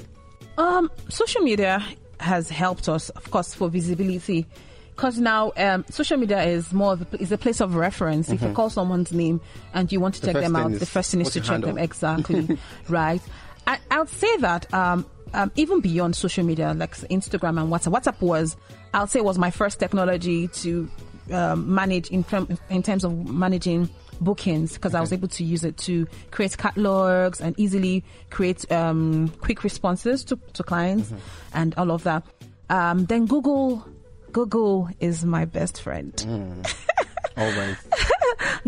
Um, 0.57 0.89
social 1.09 1.41
media 1.41 1.83
has 2.23 2.49
helped 2.49 2.89
us, 2.89 3.09
of 3.09 3.29
course, 3.29 3.53
for 3.53 3.69
visibility. 3.69 4.47
Because 4.95 5.19
now 5.19 5.51
um, 5.57 5.85
social 5.89 6.17
media 6.17 6.43
is 6.43 6.71
more 6.71 6.93
of 6.93 7.13
a, 7.13 7.21
is 7.21 7.31
a 7.31 7.37
place 7.37 7.61
of 7.61 7.75
reference. 7.75 8.29
If 8.29 8.41
you 8.41 8.53
call 8.53 8.69
someone's 8.69 9.11
name 9.11 9.41
and 9.73 9.91
you 9.91 9.99
want 9.99 10.15
to 10.15 10.21
The 10.21 10.33
check 10.33 10.41
them 10.41 10.55
out, 10.55 10.71
the 10.71 10.85
first 10.85 11.11
thing 11.11 11.21
is 11.21 11.31
to 11.31 11.41
check 11.41 11.61
them 11.61 11.77
exactly, 11.77 12.57
right? 12.89 13.21
I, 13.65 13.79
I 13.89 13.99
would 13.99 14.09
say 14.09 14.37
that 14.37 14.71
um, 14.73 15.05
um, 15.33 15.51
even 15.55 15.81
beyond 15.81 16.15
social 16.15 16.43
media, 16.45 16.73
like 16.73 16.95
Instagram 17.09 17.59
and 17.59 17.71
WhatsApp, 17.71 17.91
WhatsApp 17.91 18.21
was, 18.21 18.55
I'll 18.93 19.07
say, 19.07 19.21
was 19.21 19.39
my 19.39 19.49
first 19.49 19.79
technology 19.79 20.47
to 20.47 20.89
um, 21.31 21.73
manage 21.73 22.09
in, 22.11 22.23
term, 22.23 22.57
in 22.69 22.83
terms 22.83 23.03
of 23.03 23.29
managing 23.29 23.89
bookings 24.21 24.73
because 24.73 24.93
I 24.95 25.01
was 25.01 25.11
able 25.13 25.27
to 25.29 25.43
use 25.43 25.63
it 25.63 25.77
to 25.79 26.07
create 26.31 26.57
catalogs 26.57 27.41
and 27.41 27.57
easily 27.59 28.03
create 28.29 28.69
um, 28.71 29.29
quick 29.41 29.63
responses 29.63 30.23
to, 30.25 30.39
to 30.53 30.63
clients 30.63 31.13
and 31.53 31.73
all 31.75 31.91
of 31.91 32.03
that. 32.03 32.23
Um, 32.69 33.05
then 33.05 33.25
Google, 33.25 33.85
Google 34.31 34.89
is 34.99 35.23
my 35.25 35.45
best 35.45 35.81
friend. 35.81 36.13
Always. 37.37 37.77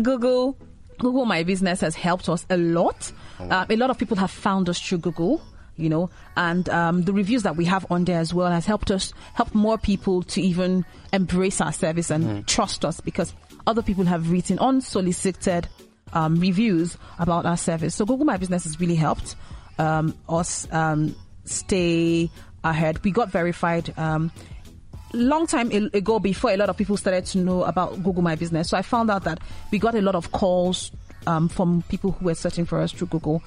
Google, 0.02 0.56
Google 0.98 1.24
My 1.24 1.42
Business 1.42 1.80
has 1.80 1.94
helped 1.94 2.28
us 2.28 2.46
a 2.50 2.56
lot. 2.56 3.12
Uh, 3.38 3.66
a 3.68 3.76
lot 3.76 3.90
of 3.90 3.98
people 3.98 4.16
have 4.16 4.30
found 4.30 4.68
us 4.68 4.80
through 4.80 4.98
Google. 4.98 5.40
you 5.76 5.90
know, 5.90 6.08
and 6.36 6.68
um, 6.70 7.02
the 7.02 7.12
reviews 7.12 7.42
that 7.42 7.54
we 7.56 7.66
have 7.66 7.84
on 7.90 8.04
there 8.06 8.18
as 8.18 8.32
well 8.32 8.50
has 8.50 8.64
helped 8.64 8.90
us 8.90 9.12
help 9.34 9.54
more 9.54 9.76
people 9.76 10.22
to 10.22 10.40
even 10.40 10.86
embrace 11.12 11.60
our 11.60 11.72
service 11.72 12.10
and 12.10 12.46
trust 12.48 12.82
us 12.84 12.98
because 13.00 13.34
other 13.66 13.82
people 13.82 14.04
have 14.04 14.30
written 14.30 14.58
unsolicited 14.58 15.68
um, 16.12 16.36
reviews 16.36 16.96
about 17.18 17.46
our 17.46 17.56
service. 17.56 17.94
So 17.94 18.04
Google 18.04 18.24
My 18.24 18.36
Business 18.36 18.64
has 18.64 18.80
really 18.80 18.94
helped 18.94 19.36
um, 19.78 20.16
us 20.28 20.66
um, 20.72 21.14
stay 21.44 22.30
ahead. 22.64 23.02
We 23.04 23.10
got 23.10 23.30
verified. 23.30 23.92
Um, 23.98 24.30
long 25.12 25.46
time 25.46 25.70
ago 25.70 26.18
before 26.18 26.50
a 26.50 26.56
lot 26.56 26.68
of 26.68 26.76
people 26.76 26.96
started 26.96 27.24
to 27.26 27.38
know 27.38 27.64
about 27.64 28.02
Google 28.02 28.22
My 28.22 28.36
Business. 28.36 28.68
So 28.68 28.76
I 28.76 28.82
found 28.82 29.10
out 29.10 29.24
that 29.24 29.40
we 29.70 29.78
got 29.78 29.94
a 29.94 30.02
lot 30.02 30.14
of 30.14 30.32
calls 30.32 30.90
um, 31.26 31.48
from 31.48 31.82
people 31.88 32.12
who 32.12 32.26
were 32.26 32.34
searching 32.34 32.64
for 32.66 32.80
us 32.80 32.92
through 32.92 33.08
Google. 33.08 33.42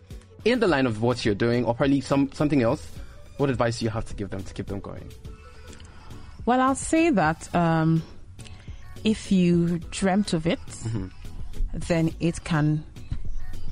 in 0.46 0.60
the 0.60 0.68
line 0.68 0.86
of 0.86 1.02
what 1.02 1.26
you're 1.26 1.36
doing 1.36 1.66
or 1.66 1.74
probably 1.74 2.02
some 2.02 2.32
something 2.34 2.62
else? 2.62 2.90
What 3.38 3.50
advice 3.50 3.80
do 3.80 3.86
you 3.86 3.92
have 3.92 4.06
to 4.06 4.14
give 4.14 4.30
them 4.30 4.44
to 4.44 4.54
keep 4.54 4.68
them 4.68 4.80
going? 4.80 5.10
Well, 6.46 6.62
I'll 6.62 6.76
say 6.76 7.10
that 7.10 7.54
um, 7.56 8.04
if 9.04 9.32
you 9.32 9.80
dreamt 9.92 10.34
of 10.34 10.46
it, 10.46 10.60
then 11.74 12.14
it 12.20 12.44
can 12.44 12.84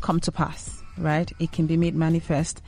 come 0.01 0.19
to 0.21 0.31
pass, 0.31 0.81
right? 0.97 1.31
It 1.39 1.51
can 1.51 1.67
be 1.67 1.77
made 1.77 1.95
manifest. 1.95 2.61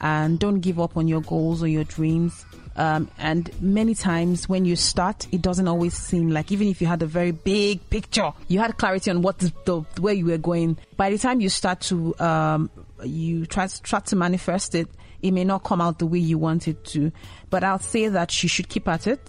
And 0.00 0.38
don't 0.38 0.60
give 0.60 0.78
up 0.78 0.96
on 0.96 1.08
your 1.08 1.22
goals 1.22 1.62
or 1.62 1.68
your 1.68 1.84
dreams. 1.84 2.44
Um, 2.76 3.10
and 3.18 3.50
many 3.60 3.94
times 3.94 4.48
when 4.48 4.64
you 4.64 4.76
start, 4.76 5.26
it 5.32 5.40
doesn't 5.42 5.66
always 5.66 5.94
seem 5.94 6.30
like, 6.30 6.52
even 6.52 6.68
if 6.68 6.80
you 6.80 6.86
had 6.86 7.02
a 7.02 7.06
very 7.06 7.32
big 7.32 7.88
picture, 7.88 8.32
you 8.48 8.58
had 8.58 8.76
clarity 8.76 9.10
on 9.10 9.22
what 9.22 9.38
the, 9.38 9.52
the 9.64 9.80
where 10.00 10.14
you 10.14 10.26
were 10.26 10.38
going. 10.38 10.76
By 10.96 11.10
the 11.10 11.18
time 11.18 11.40
you 11.40 11.48
start 11.48 11.80
to, 11.82 12.14
um, 12.20 12.70
you 13.02 13.46
try, 13.46 13.66
to 13.66 13.82
try 13.82 14.00
to 14.00 14.16
manifest 14.16 14.74
it, 14.74 14.88
it 15.22 15.30
may 15.30 15.44
not 15.44 15.64
come 15.64 15.80
out 15.80 15.98
the 15.98 16.06
way 16.06 16.18
you 16.18 16.36
want 16.36 16.68
it 16.68 16.84
to. 16.86 17.10
But 17.48 17.64
I'll 17.64 17.78
say 17.78 18.08
that 18.08 18.42
you 18.42 18.48
should 18.48 18.68
keep 18.68 18.86
at 18.88 19.06
it, 19.06 19.20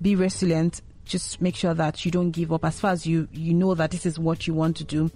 be 0.00 0.14
resilient, 0.14 0.80
just 1.04 1.42
make 1.42 1.56
sure 1.56 1.74
that 1.74 2.04
you 2.04 2.12
don't 2.12 2.30
give 2.30 2.52
up. 2.52 2.64
As 2.64 2.78
far 2.78 2.92
as 2.92 3.04
you, 3.04 3.28
you 3.32 3.52
know 3.52 3.74
that 3.74 3.90
this 3.90 4.06
is 4.06 4.18
what 4.18 4.46
you 4.46 4.54
want 4.54 4.76
to 4.76 4.84
do 4.84 5.10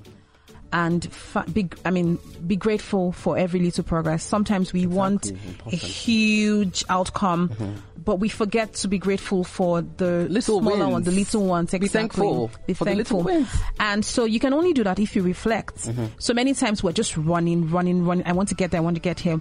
and 0.77 1.11
fa- 1.11 1.47
be, 1.51 1.71
I 1.87 1.91
mean, 1.91 2.19
be 2.47 2.55
grateful 2.55 3.13
for 3.13 3.39
every 3.39 3.61
little 3.61 3.83
progress. 3.83 4.23
Sometimes 4.23 4.75
we 4.75 4.87
want 4.87 5.33
a 5.65 5.75
huge 5.75 6.85
outcome, 6.91 7.49
mm-hmm. 7.49 7.73
but 8.05 8.17
we 8.17 8.29
forget 8.29 8.75
to 8.75 8.89
be 8.89 8.99
grateful 8.99 9.43
for 9.43 9.81
the 9.81 10.27
Little 10.29 10.61
smaller 10.61 10.81
wins. 10.81 10.93
ones, 10.93 11.05
the 11.07 11.13
little 11.13 11.47
ones. 11.47 11.71
Be 11.71 11.89
thankful 11.89 12.51
Be 12.67 12.75
for 12.75 12.85
the 12.85 12.95
little 12.95 13.25
thankful. 13.25 13.41
wins. 13.41 13.49
And 13.81 14.05
so 14.05 14.27
you 14.27 14.39
can 14.39 14.53
only 14.53 14.75
do 14.75 14.85
that 14.85 14.99
if 14.99 15.17
you 15.17 15.23
reflect. 15.23 15.77
Mm-hmm. 15.79 16.05
So 16.19 16.35
many 16.35 16.53
times 16.53 16.83
we're 16.83 16.93
just 16.93 17.17
running, 17.17 17.71
running, 17.71 18.05
running. 18.05 18.27
I 18.27 18.33
want 18.33 18.51
to 18.51 18.55
get 18.55 18.71
there. 18.71 18.83
I 18.83 18.85
want 18.85 18.97
to 18.97 19.03
get 19.03 19.19
here. 19.19 19.41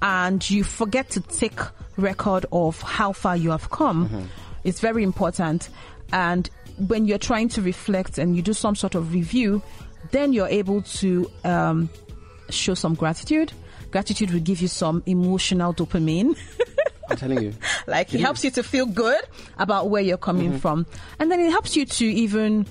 And 0.00 0.48
you 0.48 0.64
forget 0.64 1.10
to 1.10 1.20
take 1.20 1.60
record 1.98 2.46
of 2.52 2.80
how 2.80 3.12
far 3.12 3.36
you 3.36 3.50
have 3.50 3.68
come. 3.68 4.08
Mm-hmm. 4.08 4.22
It's 4.64 4.80
very 4.80 5.02
important. 5.02 5.68
And 6.10 6.48
when 6.88 7.04
you're 7.04 7.18
trying 7.18 7.50
to 7.50 7.60
reflect 7.60 8.16
and 8.16 8.34
you 8.34 8.40
do 8.40 8.54
some 8.54 8.74
sort 8.74 8.94
of 8.94 9.12
review, 9.12 9.60
then 10.10 10.32
you're 10.32 10.48
able 10.48 10.82
to 10.82 11.30
um, 11.44 11.88
show 12.48 12.74
some 12.74 12.94
gratitude. 12.94 13.52
Gratitude 13.90 14.30
will 14.32 14.40
give 14.40 14.60
you 14.60 14.68
some 14.68 15.02
emotional 15.06 15.74
dopamine. 15.74 16.36
I'm 17.10 17.16
telling 17.16 17.42
you. 17.42 17.54
like 17.88 18.14
it 18.14 18.18
It 18.18 18.20
helps 18.20 18.44
you 18.44 18.50
to 18.52 18.62
feel 18.62 18.86
good 18.86 19.20
about 19.58 19.90
where 19.90 20.00
you're 20.02 20.16
coming 20.16 20.58
from 20.60 20.86
and 21.18 21.28
then 21.30 21.40
it 21.40 21.50
helps 21.50 21.74
you 21.76 21.84
to 21.84 22.04
even 22.06 22.66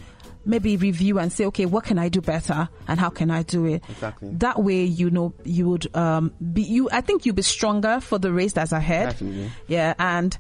maybe 0.46 0.78
review 0.78 1.20
and 1.20 1.32
say 1.34 1.44
okay 1.48 1.66
what 1.66 1.84
can 1.84 2.00
i 2.00 2.08
do 2.08 2.22
better 2.22 2.70
and 2.88 2.98
how 3.02 3.10
can 3.10 3.30
i 3.30 3.44
do 3.44 3.66
it 3.66 3.84
Exactly. 3.90 4.30
that 4.36 4.64
way 4.64 4.86
you 4.86 5.10
know 5.12 5.34
you 5.44 5.68
would 5.68 5.94
um 5.94 6.32
be 6.54 6.62
you 6.62 6.88
i 6.94 7.02
think 7.02 7.26
you'll 7.26 7.36
be 7.36 7.42
stronger 7.42 8.00
for 8.00 8.18
the 8.18 8.32
race 8.32 8.54
that's 8.54 8.72
ahead 8.72 9.10
Definitely. 9.10 9.52
yeah 9.68 9.94
and 10.00 10.38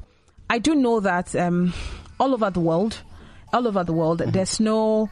i 0.50 0.58
do 0.60 0.74
know 0.76 1.02
that 1.02 1.36
um 1.36 1.74
all 2.22 2.34
over 2.34 2.50
the 2.50 2.62
world 2.62 2.98
all 3.52 3.68
over 3.68 3.84
the 3.84 3.92
world 3.94 4.20
there's 4.20 4.62
no 4.62 5.10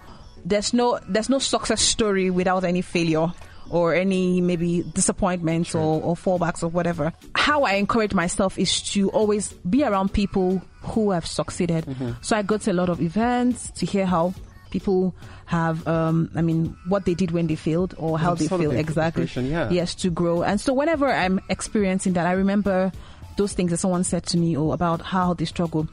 there's 0.48 0.74
no 0.74 1.00
there's 1.08 1.30
no 1.30 1.40
success 1.40 1.82
story 1.82 2.30
without 2.30 2.64
any 2.64 2.82
failure 2.82 3.28
or 3.70 3.94
any 3.94 4.40
maybe 4.40 4.82
disappointments 4.94 5.76
or, 5.76 6.02
or 6.02 6.16
fallbacks 6.16 6.64
or 6.64 6.70
whatever. 6.70 7.12
How 7.36 7.64
I 7.64 7.74
encourage 7.74 8.14
myself 8.14 8.58
is 8.58 8.82
to 8.94 9.10
always 9.10 9.52
be 9.70 9.84
around 9.84 10.14
people 10.14 10.62
who 10.82 11.12
have 11.12 11.26
succeeded. 11.26 11.86
So 12.22 12.38
I 12.38 12.44
go 12.44 12.58
to 12.58 12.72
a 12.72 12.74
lot 12.74 12.88
of 12.90 13.02
events 13.02 13.72
to 13.72 13.86
hear 13.86 14.06
how 14.06 14.34
people 14.70 15.16
have 15.46 15.88
um 15.88 16.30
I 16.36 16.42
mean 16.42 16.76
what 16.88 17.06
they 17.06 17.14
did 17.14 17.32
when 17.32 17.48
they 17.48 17.56
failed 17.56 17.96
or 17.98 18.20
how 18.20 18.36
they 18.36 18.48
feel 18.48 18.72
exactly. 18.72 19.26
yeah. 19.36 19.70
Yes, 19.70 19.96
to 19.96 20.10
grow. 20.10 20.44
And 20.44 20.60
so 20.62 20.74
whenever 20.74 21.08
I'm 21.08 21.40
experiencing 21.50 22.14
that 22.14 22.26
I 22.26 22.34
remember 22.34 22.92
those 23.38 23.54
things 23.54 23.72
that 23.72 23.78
someone 23.78 24.04
said 24.04 24.26
to 24.28 24.38
me 24.38 24.56
or 24.58 24.74
about 24.74 25.02
how 25.02 25.34
they 25.34 25.46
struggle. 25.46 25.88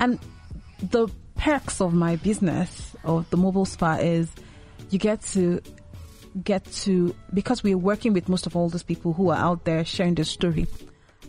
And 0.00 0.18
the 0.90 1.08
perks 1.36 1.80
of 1.80 1.92
my 1.92 2.16
business 2.16 2.94
of 3.04 3.28
the 3.30 3.36
mobile 3.36 3.64
spa 3.64 3.94
is 3.96 4.28
you 4.90 4.98
get 4.98 5.20
to 5.22 5.60
get 6.42 6.64
to 6.72 7.14
because 7.32 7.62
we're 7.62 7.78
working 7.78 8.12
with 8.12 8.28
most 8.28 8.46
of 8.46 8.56
all 8.56 8.68
those 8.68 8.82
people 8.82 9.12
who 9.12 9.30
are 9.30 9.36
out 9.38 9.64
there 9.64 9.84
sharing 9.84 10.14
their 10.14 10.24
story 10.24 10.66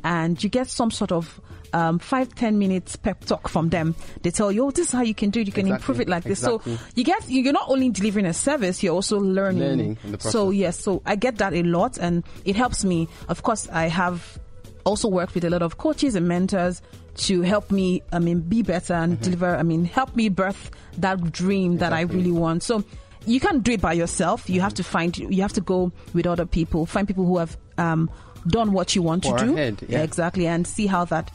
and 0.04 0.44
you 0.44 0.50
get 0.50 0.68
some 0.68 0.89
sort 0.91 1.12
of 1.12 1.39
um, 1.74 2.00
five 2.00 2.34
ten 2.36 2.58
minutes 2.58 2.96
pep 2.96 3.26
talk 3.26 3.50
from 3.50 3.70
them. 3.70 3.96
They 4.22 4.32
tell 4.32 4.52
you 4.52 4.65
oh 4.65 4.72
this 4.72 4.88
is 4.88 4.91
how 4.94 5.02
you 5.02 5.13
can 5.15 5.30
do 5.30 5.41
it. 5.41 5.48
You 5.48 5.52
can 5.54 5.65
Exactly, 5.68 5.82
improve 5.84 6.00
it 6.02 6.08
like 6.10 6.24
this. 6.24 6.39
Exactly. 6.44 6.78
so 6.78 6.84
you 6.96 7.04
get 7.04 7.30
you're 7.30 7.52
not 7.52 7.68
only 7.70 7.89
delivering 7.89 8.26
a 8.26 8.34
service 8.34 8.82
you're 8.82 8.94
also 8.94 9.20
learning, 9.20 9.60
Learning 9.60 9.98
in 10.06 10.12
the 10.13 10.20
so 10.20 10.52
yes 10.52 10.80
so 10.80 11.02
i 11.06 11.15
get 11.15 11.38
that 11.39 11.54
a 11.54 11.63
lot 11.63 11.98
and 11.98 12.24
it 12.46 12.56
helps 12.56 12.86
me. 12.86 13.08
Of 13.28 13.44
course 13.44 13.68
i 13.70 13.88
have 13.88 14.39
also 14.86 15.10
worked 15.10 15.34
with 15.36 15.44
a 15.44 15.50
lot 15.50 15.62
of 15.63 15.78
coaches 15.78 16.15
and 16.15 16.28
mentors 16.28 16.82
to 17.16 17.42
help 17.42 17.72
me 17.72 18.02
i 18.12 18.20
mean 18.20 18.40
be 18.42 18.62
better 18.62 18.94
and 18.94 19.20
deliver 19.22 19.56
i 19.56 19.63
mean 19.63 19.86
help 19.86 20.16
me 20.16 20.30
birth 20.30 20.72
that 20.98 21.32
dream 21.32 21.78
that 21.78 21.94
i 21.94 22.04
Mm-hmm. 22.06 22.18
Really 22.18 22.32
want 22.32 22.62
so 22.63 22.84
you 23.26 23.40
can't 23.40 23.63
do 23.63 23.72
it 23.74 23.82
by 23.82 23.94
yourself 23.94 24.50
you 24.50 24.62
have 24.62 24.74
to 24.76 24.84
find 24.84 25.18
you 25.18 25.42
have 25.42 25.54
to 25.54 25.62
go 25.62 25.92
with 26.13 26.28
other 26.28 26.46
people 26.46 26.86
find 26.86 27.08
people 27.08 27.26
who 27.26 27.38
have 27.38 27.58
um, 27.78 28.10
done 28.48 28.72
what 28.74 28.96
you 28.96 29.02
want 29.02 29.24
to 29.24 29.36
do 29.38 29.56
yeah. 29.88 30.04
exactly 30.04 30.46
and 30.46 30.68
see 30.68 30.86
how 30.88 31.04
that 31.06 31.32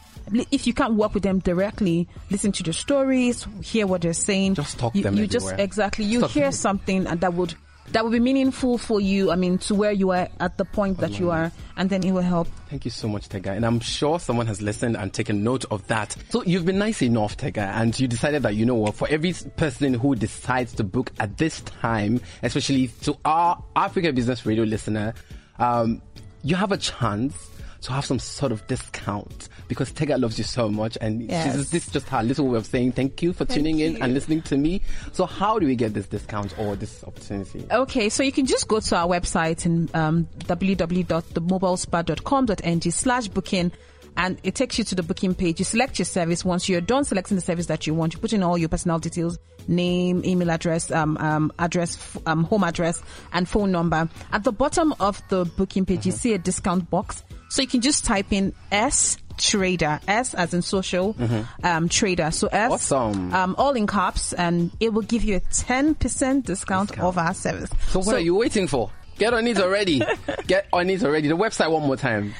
if 0.51 0.65
you 0.67 0.73
can't 0.73 0.93
work 0.93 1.13
with 1.13 1.23
them 1.23 1.39
directly 1.39 2.07
listen 2.29 2.51
to 2.53 2.63
their 2.63 2.71
stories 2.73 3.45
hear 3.61 3.85
what 3.85 4.01
they're 4.01 4.13
saying 4.13 4.55
Just 4.55 4.79
talk 4.79 4.95
you, 4.95 5.03
them 5.03 5.15
you 5.15 5.27
just 5.27 5.45
everywhere. 5.47 5.65
exactly 5.65 6.05
you 6.05 6.25
hear 6.27 6.43
them. 6.45 6.51
something 6.53 7.07
and 7.07 7.19
that 7.21 7.33
would 7.33 7.53
that 7.91 8.03
will 8.03 8.11
be 8.11 8.19
meaningful 8.19 8.77
for 8.77 8.99
you. 8.99 9.31
I 9.31 9.35
mean, 9.35 9.57
to 9.59 9.75
where 9.75 9.91
you 9.91 10.11
are 10.11 10.27
at 10.39 10.57
the 10.57 10.65
point 10.65 10.99
that 10.99 11.19
you 11.19 11.31
are, 11.31 11.51
and 11.77 11.89
then 11.89 12.03
it 12.05 12.11
will 12.11 12.21
help. 12.21 12.47
Thank 12.69 12.85
you 12.85 12.91
so 12.91 13.07
much, 13.07 13.29
Tega. 13.29 13.51
And 13.51 13.65
I'm 13.65 13.79
sure 13.79 14.19
someone 14.19 14.47
has 14.47 14.61
listened 14.61 14.95
and 14.95 15.13
taken 15.13 15.43
note 15.43 15.65
of 15.71 15.85
that. 15.87 16.15
So 16.29 16.43
you've 16.43 16.65
been 16.65 16.77
nice 16.77 17.01
enough, 17.01 17.37
Tega, 17.37 17.71
and 17.75 17.97
you 17.99 18.07
decided 18.07 18.43
that, 18.43 18.55
you 18.55 18.65
know 18.65 18.75
what, 18.75 18.95
for 18.95 19.07
every 19.09 19.33
person 19.57 19.93
who 19.93 20.15
decides 20.15 20.73
to 20.73 20.83
book 20.83 21.11
at 21.19 21.37
this 21.37 21.61
time, 21.61 22.21
especially 22.43 22.87
to 23.03 23.17
our 23.25 23.61
Africa 23.75 24.13
Business 24.13 24.45
Radio 24.45 24.63
listener, 24.63 25.13
um, 25.59 26.01
you 26.43 26.55
have 26.55 26.71
a 26.71 26.77
chance 26.77 27.49
to 27.81 27.91
have 27.91 28.05
some 28.05 28.19
sort 28.19 28.51
of 28.51 28.65
discount 28.67 29.49
because 29.71 29.89
Tega 29.93 30.17
loves 30.17 30.37
you 30.37 30.43
so 30.43 30.67
much 30.67 30.97
and 30.99 31.21
Yes. 31.29 31.55
she's, 31.55 31.71
this 31.71 31.87
is 31.87 31.93
just 31.93 32.09
her 32.09 32.21
little 32.21 32.45
way 32.49 32.57
of 32.57 32.65
saying 32.65 32.91
thank 32.91 33.23
you 33.23 33.31
for 33.31 33.45
tuning 33.45 33.79
in 33.79 34.03
and 34.03 34.13
listening 34.13 34.41
to 34.41 34.57
me. 34.57 34.81
So 35.13 35.25
how 35.25 35.59
do 35.59 35.65
we 35.65 35.77
get 35.77 35.93
this 35.93 36.07
discount 36.07 36.53
or 36.59 36.75
this 36.75 37.05
opportunity? 37.05 37.65
Okay, 37.71 38.09
so 38.09 38.21
you 38.21 38.33
can 38.33 38.45
just 38.45 38.67
go 38.67 38.81
to 38.81 38.95
our 38.97 39.07
website 39.07 39.65
and 39.65 39.89
um, 39.95 40.27
www.themobilespa.com.ng 40.39 42.91
slash 42.91 43.27
booking 43.29 43.71
and 44.17 44.37
it 44.43 44.55
takes 44.55 44.77
you 44.77 44.83
to 44.83 44.93
the 44.95 45.03
booking 45.03 45.33
page. 45.33 45.57
You 45.59 45.63
select 45.63 45.97
your 45.97 46.05
service. 46.05 46.43
Once 46.43 46.67
you're 46.67 46.81
done 46.81 47.05
selecting 47.05 47.35
the 47.35 47.41
service 47.41 47.67
that 47.67 47.87
you 47.87 47.93
want, 47.93 48.13
you 48.13 48.19
put 48.19 48.33
in 48.33 48.43
all 48.43 48.57
your 48.57 48.67
personal 48.67 48.99
details, 48.99 49.39
name, 49.69 50.21
email 50.25 50.51
address, 50.51 50.91
um, 50.91 51.15
um, 51.17 51.49
address, 51.59 51.95
f- 51.95 52.17
um, 52.25 52.43
home 52.43 52.65
address, 52.65 53.01
and 53.31 53.47
phone 53.47 53.71
number. 53.71 54.09
At 54.33 54.43
the 54.43 54.51
bottom 54.51 54.93
of 54.99 55.21
the 55.29 55.45
booking 55.45 55.85
page, 55.85 56.05
you 56.05 56.11
see 56.11 56.33
a 56.33 56.37
discount 56.37 56.89
box. 56.89 57.23
So 57.51 57.61
you 57.61 57.67
can 57.67 57.81
just 57.81 58.05
type 58.05 58.31
in 58.31 58.53
S 58.71 59.17
trader, 59.37 59.99
S 60.07 60.33
as 60.33 60.53
in 60.53 60.61
social, 60.61 61.17
um, 61.63 61.89
trader. 61.89 62.31
So 62.31 62.47
S, 62.47 62.71
Awesome. 62.71 63.33
um, 63.33 63.55
all 63.57 63.73
in 63.73 63.87
caps, 63.87 64.31
and 64.31 64.71
it 64.79 64.93
will 64.93 65.01
give 65.01 65.25
you 65.25 65.35
a 65.35 65.41
10% 65.41 66.45
discount, 66.45 66.97
of 66.97 67.17
our 67.17 67.33
service. 67.33 67.69
So 67.89 67.99
what 67.99 68.15
are 68.15 68.21
you 68.21 68.35
waiting 68.35 68.67
for? 68.67 68.89
Get 69.17 69.33
on 69.33 69.45
it 69.47 69.59
already. 69.59 70.01
Get 70.47 70.69
on 70.71 70.89
it 70.89 71.03
already. 71.03 71.27
The 71.27 71.35
website 71.35 71.69
one 71.69 71.83
more 71.83 71.97
time. 71.97 72.33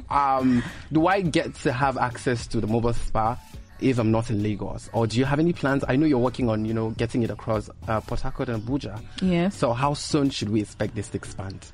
um, 0.09 0.63
do 0.91 1.07
I 1.07 1.21
get 1.21 1.53
to 1.55 1.71
have 1.71 1.97
access 1.97 2.47
to 2.47 2.59
the 2.59 2.67
mobile 2.67 2.93
spa? 2.93 3.37
If 3.79 3.99
I'm 3.99 4.11
not 4.11 4.29
in 4.29 4.41
Lagos, 4.41 4.89
or 4.93 5.05
do 5.05 5.17
you 5.17 5.25
have 5.25 5.39
any 5.39 5.53
plans? 5.53 5.83
I 5.87 5.95
know 5.95 6.05
you're 6.05 6.17
working 6.17 6.49
on, 6.49 6.65
you 6.65 6.73
know, 6.73 6.91
getting 6.91 7.23
it 7.23 7.29
across 7.29 7.69
uh, 7.87 8.01
Port 8.01 8.21
Harcourt 8.21 8.49
and 8.49 8.63
Abuja. 8.63 9.01
Yes. 9.21 9.57
So 9.57 9.73
how 9.73 9.93
soon 9.93 10.29
should 10.29 10.49
we 10.49 10.61
expect 10.61 10.95
this 10.95 11.09
to 11.09 11.17
expand? 11.17 11.65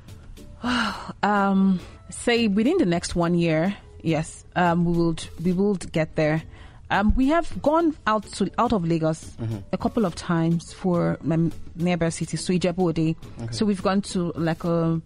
um, 1.24 1.80
say 2.10 2.48
within 2.48 2.78
the 2.78 2.86
next 2.86 3.16
one 3.16 3.36
year, 3.36 3.76
yes, 4.02 4.46
um, 4.56 4.86
we 4.86 4.98
will 4.98 5.16
we 5.44 5.54
will 5.54 5.76
get 5.76 6.16
there. 6.16 6.44
Um, 6.90 7.16
we 7.16 7.28
have 7.28 7.62
gone 7.62 7.96
out 8.06 8.24
to 8.34 8.52
out 8.58 8.74
of 8.74 8.84
Lagos 8.84 9.38
a 9.72 9.78
couple 9.78 10.04
of 10.06 10.14
times 10.16 10.74
for 10.74 11.18
my 11.22 11.50
neighbor 11.76 12.12
city, 12.12 12.36
so 12.36 12.52
Ijebu-Ode. 12.52 13.16
So 13.52 13.66
we've 13.66 13.82
gone 13.82 14.02
to 14.02 14.34
like 14.36 14.66
a 14.66 15.02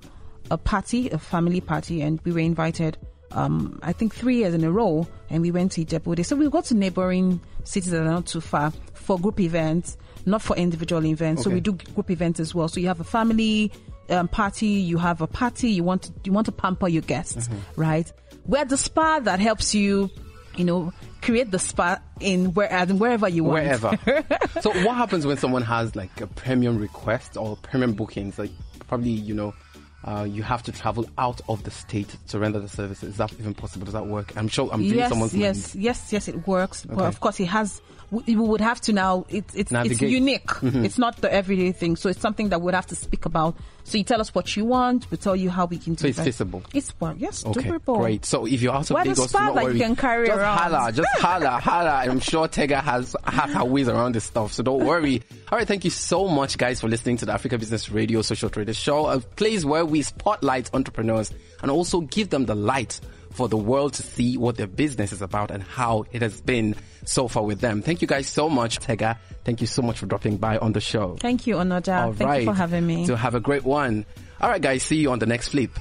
a 0.52 0.58
party, 0.58 1.10
a 1.10 1.18
family 1.18 1.62
party, 1.62 2.02
and 2.02 2.20
we 2.24 2.32
were 2.32 2.40
invited. 2.40 2.98
Um, 3.32 3.80
I 3.84 3.92
think 3.94 4.16
three 4.16 4.38
years 4.38 4.54
in 4.54 4.64
a 4.64 4.72
row, 4.72 5.08
and 5.30 5.42
we 5.42 5.52
went 5.52 5.74
to 5.74 5.86
Ijebu-Ode. 5.86 6.26
So 6.26 6.36
we 6.36 6.50
go 6.50 6.62
to 6.62 6.74
neighboring 6.74 7.42
cities 7.64 7.92
that 7.92 8.02
are 8.02 8.06
not 8.06 8.28
too 8.28 8.42
far 8.42 8.72
for 8.94 9.20
group 9.20 9.40
events, 9.40 9.98
not 10.26 10.42
for 10.42 10.56
individual 10.56 11.06
events. 11.06 11.44
So 11.44 11.50
we 11.50 11.60
do 11.60 11.74
group 11.74 12.10
events 12.10 12.40
as 12.40 12.56
well. 12.56 12.68
So 12.68 12.80
you 12.80 12.88
have 12.88 13.00
a 13.00 13.04
family 13.06 13.72
um, 14.10 14.28
party, 14.28 14.68
you 14.68 14.98
have 14.98 15.22
a 15.22 15.28
party, 15.28 15.72
you 15.72 15.84
want 15.84 16.04
to, 16.04 16.14
you 16.24 16.32
want 16.32 16.46
to 16.46 16.52
pamper 16.52 16.88
your 16.88 17.02
guests, 17.02 17.50
right? 17.76 18.12
We're 18.46 18.66
the 18.66 18.78
spa 18.78 19.20
that 19.20 19.40
helps 19.40 19.74
you, 19.74 20.10
you 20.56 20.66
know, 20.66 20.94
create 21.22 21.52
the 21.52 21.60
spa 21.60 22.00
in 22.20 22.54
where 22.54 22.86
wherever 22.86 23.28
you 23.28 23.44
want. 23.44 23.64
wherever. 23.64 23.98
so 24.62 24.72
what 24.86 24.96
happens 24.96 25.26
when 25.26 25.38
someone 25.38 25.64
has 25.64 25.96
like 25.96 26.22
a 26.22 26.28
premium 26.28 26.78
request 26.78 27.36
or 27.36 27.58
premium 27.58 27.94
bookings? 27.94 28.38
Like 28.38 28.52
probably 28.88 29.12
you 29.12 29.34
know. 29.34 29.54
Uh, 30.06 30.24
you 30.24 30.44
have 30.44 30.62
to 30.62 30.72
travel 30.72 31.04
out 31.18 31.42
of 31.50 31.64
the 31.64 31.72
state 31.72 32.16
to 32.28 32.38
render 32.38 32.60
the 32.60 32.70
services. 32.70 33.10
Is 33.10 33.18
that 33.18 33.34
even 33.34 33.56
possible? 33.56 33.86
Does 33.86 33.94
that 33.94 34.06
work? 34.06 34.38
I'm 34.38 34.48
sure 34.48 34.70
I'm 34.72 34.82
doing 34.82 35.00
yes, 35.00 35.10
someone's 35.10 35.34
yes, 35.34 35.74
mind. 35.74 35.84
yes, 35.84 36.14
yes, 36.14 36.28
it 36.28 36.48
works. 36.48 36.86
But 36.86 37.06
of 37.06 37.20
course, 37.20 37.40
it 37.40 37.48
has. 37.48 37.82
We 38.28 38.36
would 38.36 38.62
have 38.62 38.80
to 38.82 38.94
now. 38.94 39.26
It, 39.30 39.46
it's 39.54 39.72
it's 39.72 40.02
unique. 40.02 40.46
Mm-hmm. 40.48 40.86
It's 40.86 40.98
not 40.98 41.18
the 41.18 41.32
everyday 41.34 41.72
thing. 41.72 41.96
So 41.96 42.10
it's 42.10 42.20
something 42.20 42.50
that 42.50 42.62
we'd 42.62 42.76
have 42.76 42.88
to 42.88 42.96
speak 42.96 43.26
about. 43.26 43.56
So 43.84 43.98
you 44.00 44.04
tell 44.04 44.20
us 44.20 44.34
what 44.34 44.56
you 44.56 44.66
want. 44.66 45.10
We 45.12 45.18
tell 45.18 45.36
you 45.36 45.50
how 45.52 45.66
we 45.66 45.78
can 45.78 45.94
do 45.94 46.02
So 46.02 46.08
it's 46.08 46.18
that. 46.18 46.24
feasible. 46.24 46.64
It's 46.74 46.94
well, 47.00 47.14
yes, 47.18 47.46
Okay, 47.46 47.70
doable. 47.70 48.00
great. 48.00 48.26
So 48.26 48.46
if 48.48 48.62
you're 48.62 48.74
out 48.74 48.90
of 48.90 48.96
Lagos, 48.98 49.32
not 49.34 49.54
that 49.56 49.62
you 49.62 49.68
worry. 49.70 49.80
can 49.80 49.96
carry 49.96 50.28
just 50.28 50.40
around. 50.40 50.58
holla, 50.58 50.92
just 50.92 51.10
holla, 51.20 51.60
holla. 51.60 51.90
I'm 52.10 52.20
sure 52.20 52.48
Tega 52.48 52.82
has 52.82 53.16
has 53.26 53.54
her 53.54 53.66
ways 53.66 53.88
around 53.88 54.16
this 54.16 54.24
stuff, 54.24 54.54
so 54.54 54.64
don't 54.64 54.84
worry. 54.86 55.22
All 55.52 55.58
right, 55.60 55.68
thank 55.68 55.84
you 55.86 55.92
so 55.92 56.28
much, 56.28 56.58
guys, 56.58 56.82
for 56.82 56.88
listening 56.88 57.18
to 57.18 57.26
the 57.26 57.34
Africa 57.34 57.58
Business 57.60 57.90
Radio 57.92 58.22
Social 58.24 58.50
Trader 58.50 58.74
Show, 58.74 59.08
a 59.08 59.20
place 59.20 59.64
where 59.66 59.86
we 59.86 60.02
spotlight 60.02 60.74
entrepreneurs 60.74 61.32
and 61.62 61.70
also 61.70 62.02
give 62.02 62.30
them 62.30 62.46
the 62.46 62.56
light 62.56 63.00
for 63.36 63.48
the 63.48 63.58
world 63.58 63.94
to 63.94 64.04
see 64.04 64.38
what 64.38 64.56
their 64.58 64.68
business 64.68 65.12
is 65.12 65.22
about 65.22 65.52
and 65.52 65.62
how 65.62 66.06
it 66.12 66.22
has 66.22 66.40
been 66.42 66.76
so 67.04 67.28
far 67.28 67.44
with 67.44 67.60
them. 67.60 67.82
Thank 67.82 68.02
you 68.02 68.08
guys 68.08 68.28
so 68.28 68.50
much, 68.50 68.80
Tega. 68.80 69.20
Thank 69.44 69.62
you 69.62 69.68
so 69.68 69.82
much 69.82 70.00
for 70.00 70.06
dropping 70.06 70.38
by 70.38 70.58
on 70.58 70.74
the 70.74 70.82
show. 70.82 71.18
Thank 71.20 71.46
you, 71.46 71.56
Onoja. 71.56 72.06
All 72.06 72.14
Thank 72.14 72.30
right. 72.30 72.42
you 72.42 72.48
for 72.48 72.54
having 72.54 72.88
me. 72.88 73.06
So 73.06 73.16
have 73.16 73.36
a 73.36 73.40
great 73.40 73.64
one. 73.64 74.06
All 74.42 74.50
right, 74.50 74.62
guys. 74.62 74.84
See 74.84 74.98
you 74.98 75.12
on 75.12 75.20
the 75.20 75.26
next 75.26 75.50
flip. 75.50 75.72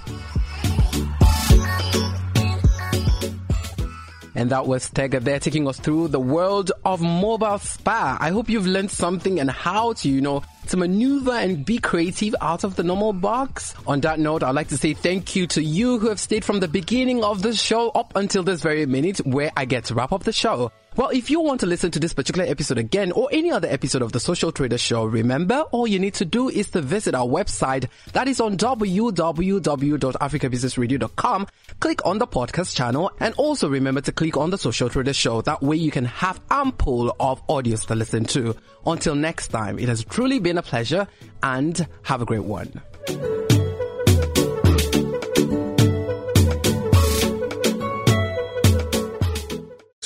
And 4.36 4.50
that 4.50 4.66
was 4.66 4.90
Tega 4.90 5.20
there 5.20 5.38
taking 5.38 5.68
us 5.68 5.78
through 5.78 6.08
the 6.08 6.18
world 6.18 6.72
of 6.84 7.00
mobile 7.00 7.58
spa. 7.58 8.18
I 8.20 8.30
hope 8.30 8.48
you've 8.48 8.66
learned 8.66 8.90
something 8.90 9.38
and 9.38 9.48
how 9.48 9.92
to, 9.94 10.08
you 10.08 10.20
know, 10.20 10.42
to 10.68 10.76
maneuver 10.76 11.32
and 11.32 11.64
be 11.64 11.78
creative 11.78 12.34
out 12.40 12.64
of 12.64 12.76
the 12.76 12.82
normal 12.82 13.12
box. 13.12 13.74
On 13.86 14.00
that 14.00 14.18
note, 14.18 14.42
I'd 14.42 14.54
like 14.54 14.68
to 14.68 14.78
say 14.78 14.94
thank 14.94 15.36
you 15.36 15.46
to 15.48 15.62
you 15.62 15.98
who 15.98 16.08
have 16.08 16.20
stayed 16.20 16.44
from 16.44 16.60
the 16.60 16.68
beginning 16.68 17.22
of 17.24 17.42
the 17.42 17.54
show 17.54 17.90
up 17.90 18.12
until 18.16 18.42
this 18.42 18.62
very 18.62 18.86
minute 18.86 19.18
where 19.26 19.52
I 19.56 19.64
get 19.64 19.84
to 19.86 19.94
wrap 19.94 20.12
up 20.12 20.24
the 20.24 20.32
show. 20.32 20.72
Well, 20.96 21.08
if 21.08 21.28
you 21.28 21.40
want 21.40 21.58
to 21.60 21.66
listen 21.66 21.90
to 21.90 21.98
this 21.98 22.12
particular 22.12 22.48
episode 22.48 22.78
again 22.78 23.10
or 23.10 23.28
any 23.32 23.50
other 23.50 23.66
episode 23.66 24.02
of 24.02 24.12
the 24.12 24.20
Social 24.20 24.52
Trader 24.52 24.78
Show, 24.78 25.04
remember 25.04 25.62
all 25.72 25.88
you 25.88 25.98
need 25.98 26.14
to 26.14 26.24
do 26.24 26.48
is 26.48 26.70
to 26.70 26.80
visit 26.80 27.16
our 27.16 27.26
website 27.26 27.88
that 28.12 28.28
is 28.28 28.40
on 28.40 28.56
www.africabusinessradio.com. 28.56 31.46
Click 31.80 32.06
on 32.06 32.18
the 32.18 32.28
podcast 32.28 32.76
channel 32.76 33.10
and 33.18 33.34
also 33.34 33.68
remember 33.68 34.02
to 34.02 34.12
click 34.12 34.36
on 34.36 34.50
the 34.50 34.58
Social 34.58 34.88
Trader 34.88 35.12
Show. 35.12 35.42
That 35.42 35.62
way 35.62 35.74
you 35.76 35.90
can 35.90 36.04
have 36.04 36.40
ample 36.48 37.16
of 37.18 37.44
audios 37.48 37.84
to 37.88 37.96
listen 37.96 38.24
to. 38.26 38.54
Until 38.86 39.16
next 39.16 39.48
time, 39.48 39.80
it 39.80 39.88
has 39.88 40.04
truly 40.04 40.38
been 40.38 40.58
a 40.58 40.62
pleasure 40.62 41.08
and 41.42 41.88
have 42.02 42.22
a 42.22 42.24
great 42.24 42.44
one. 42.44 42.80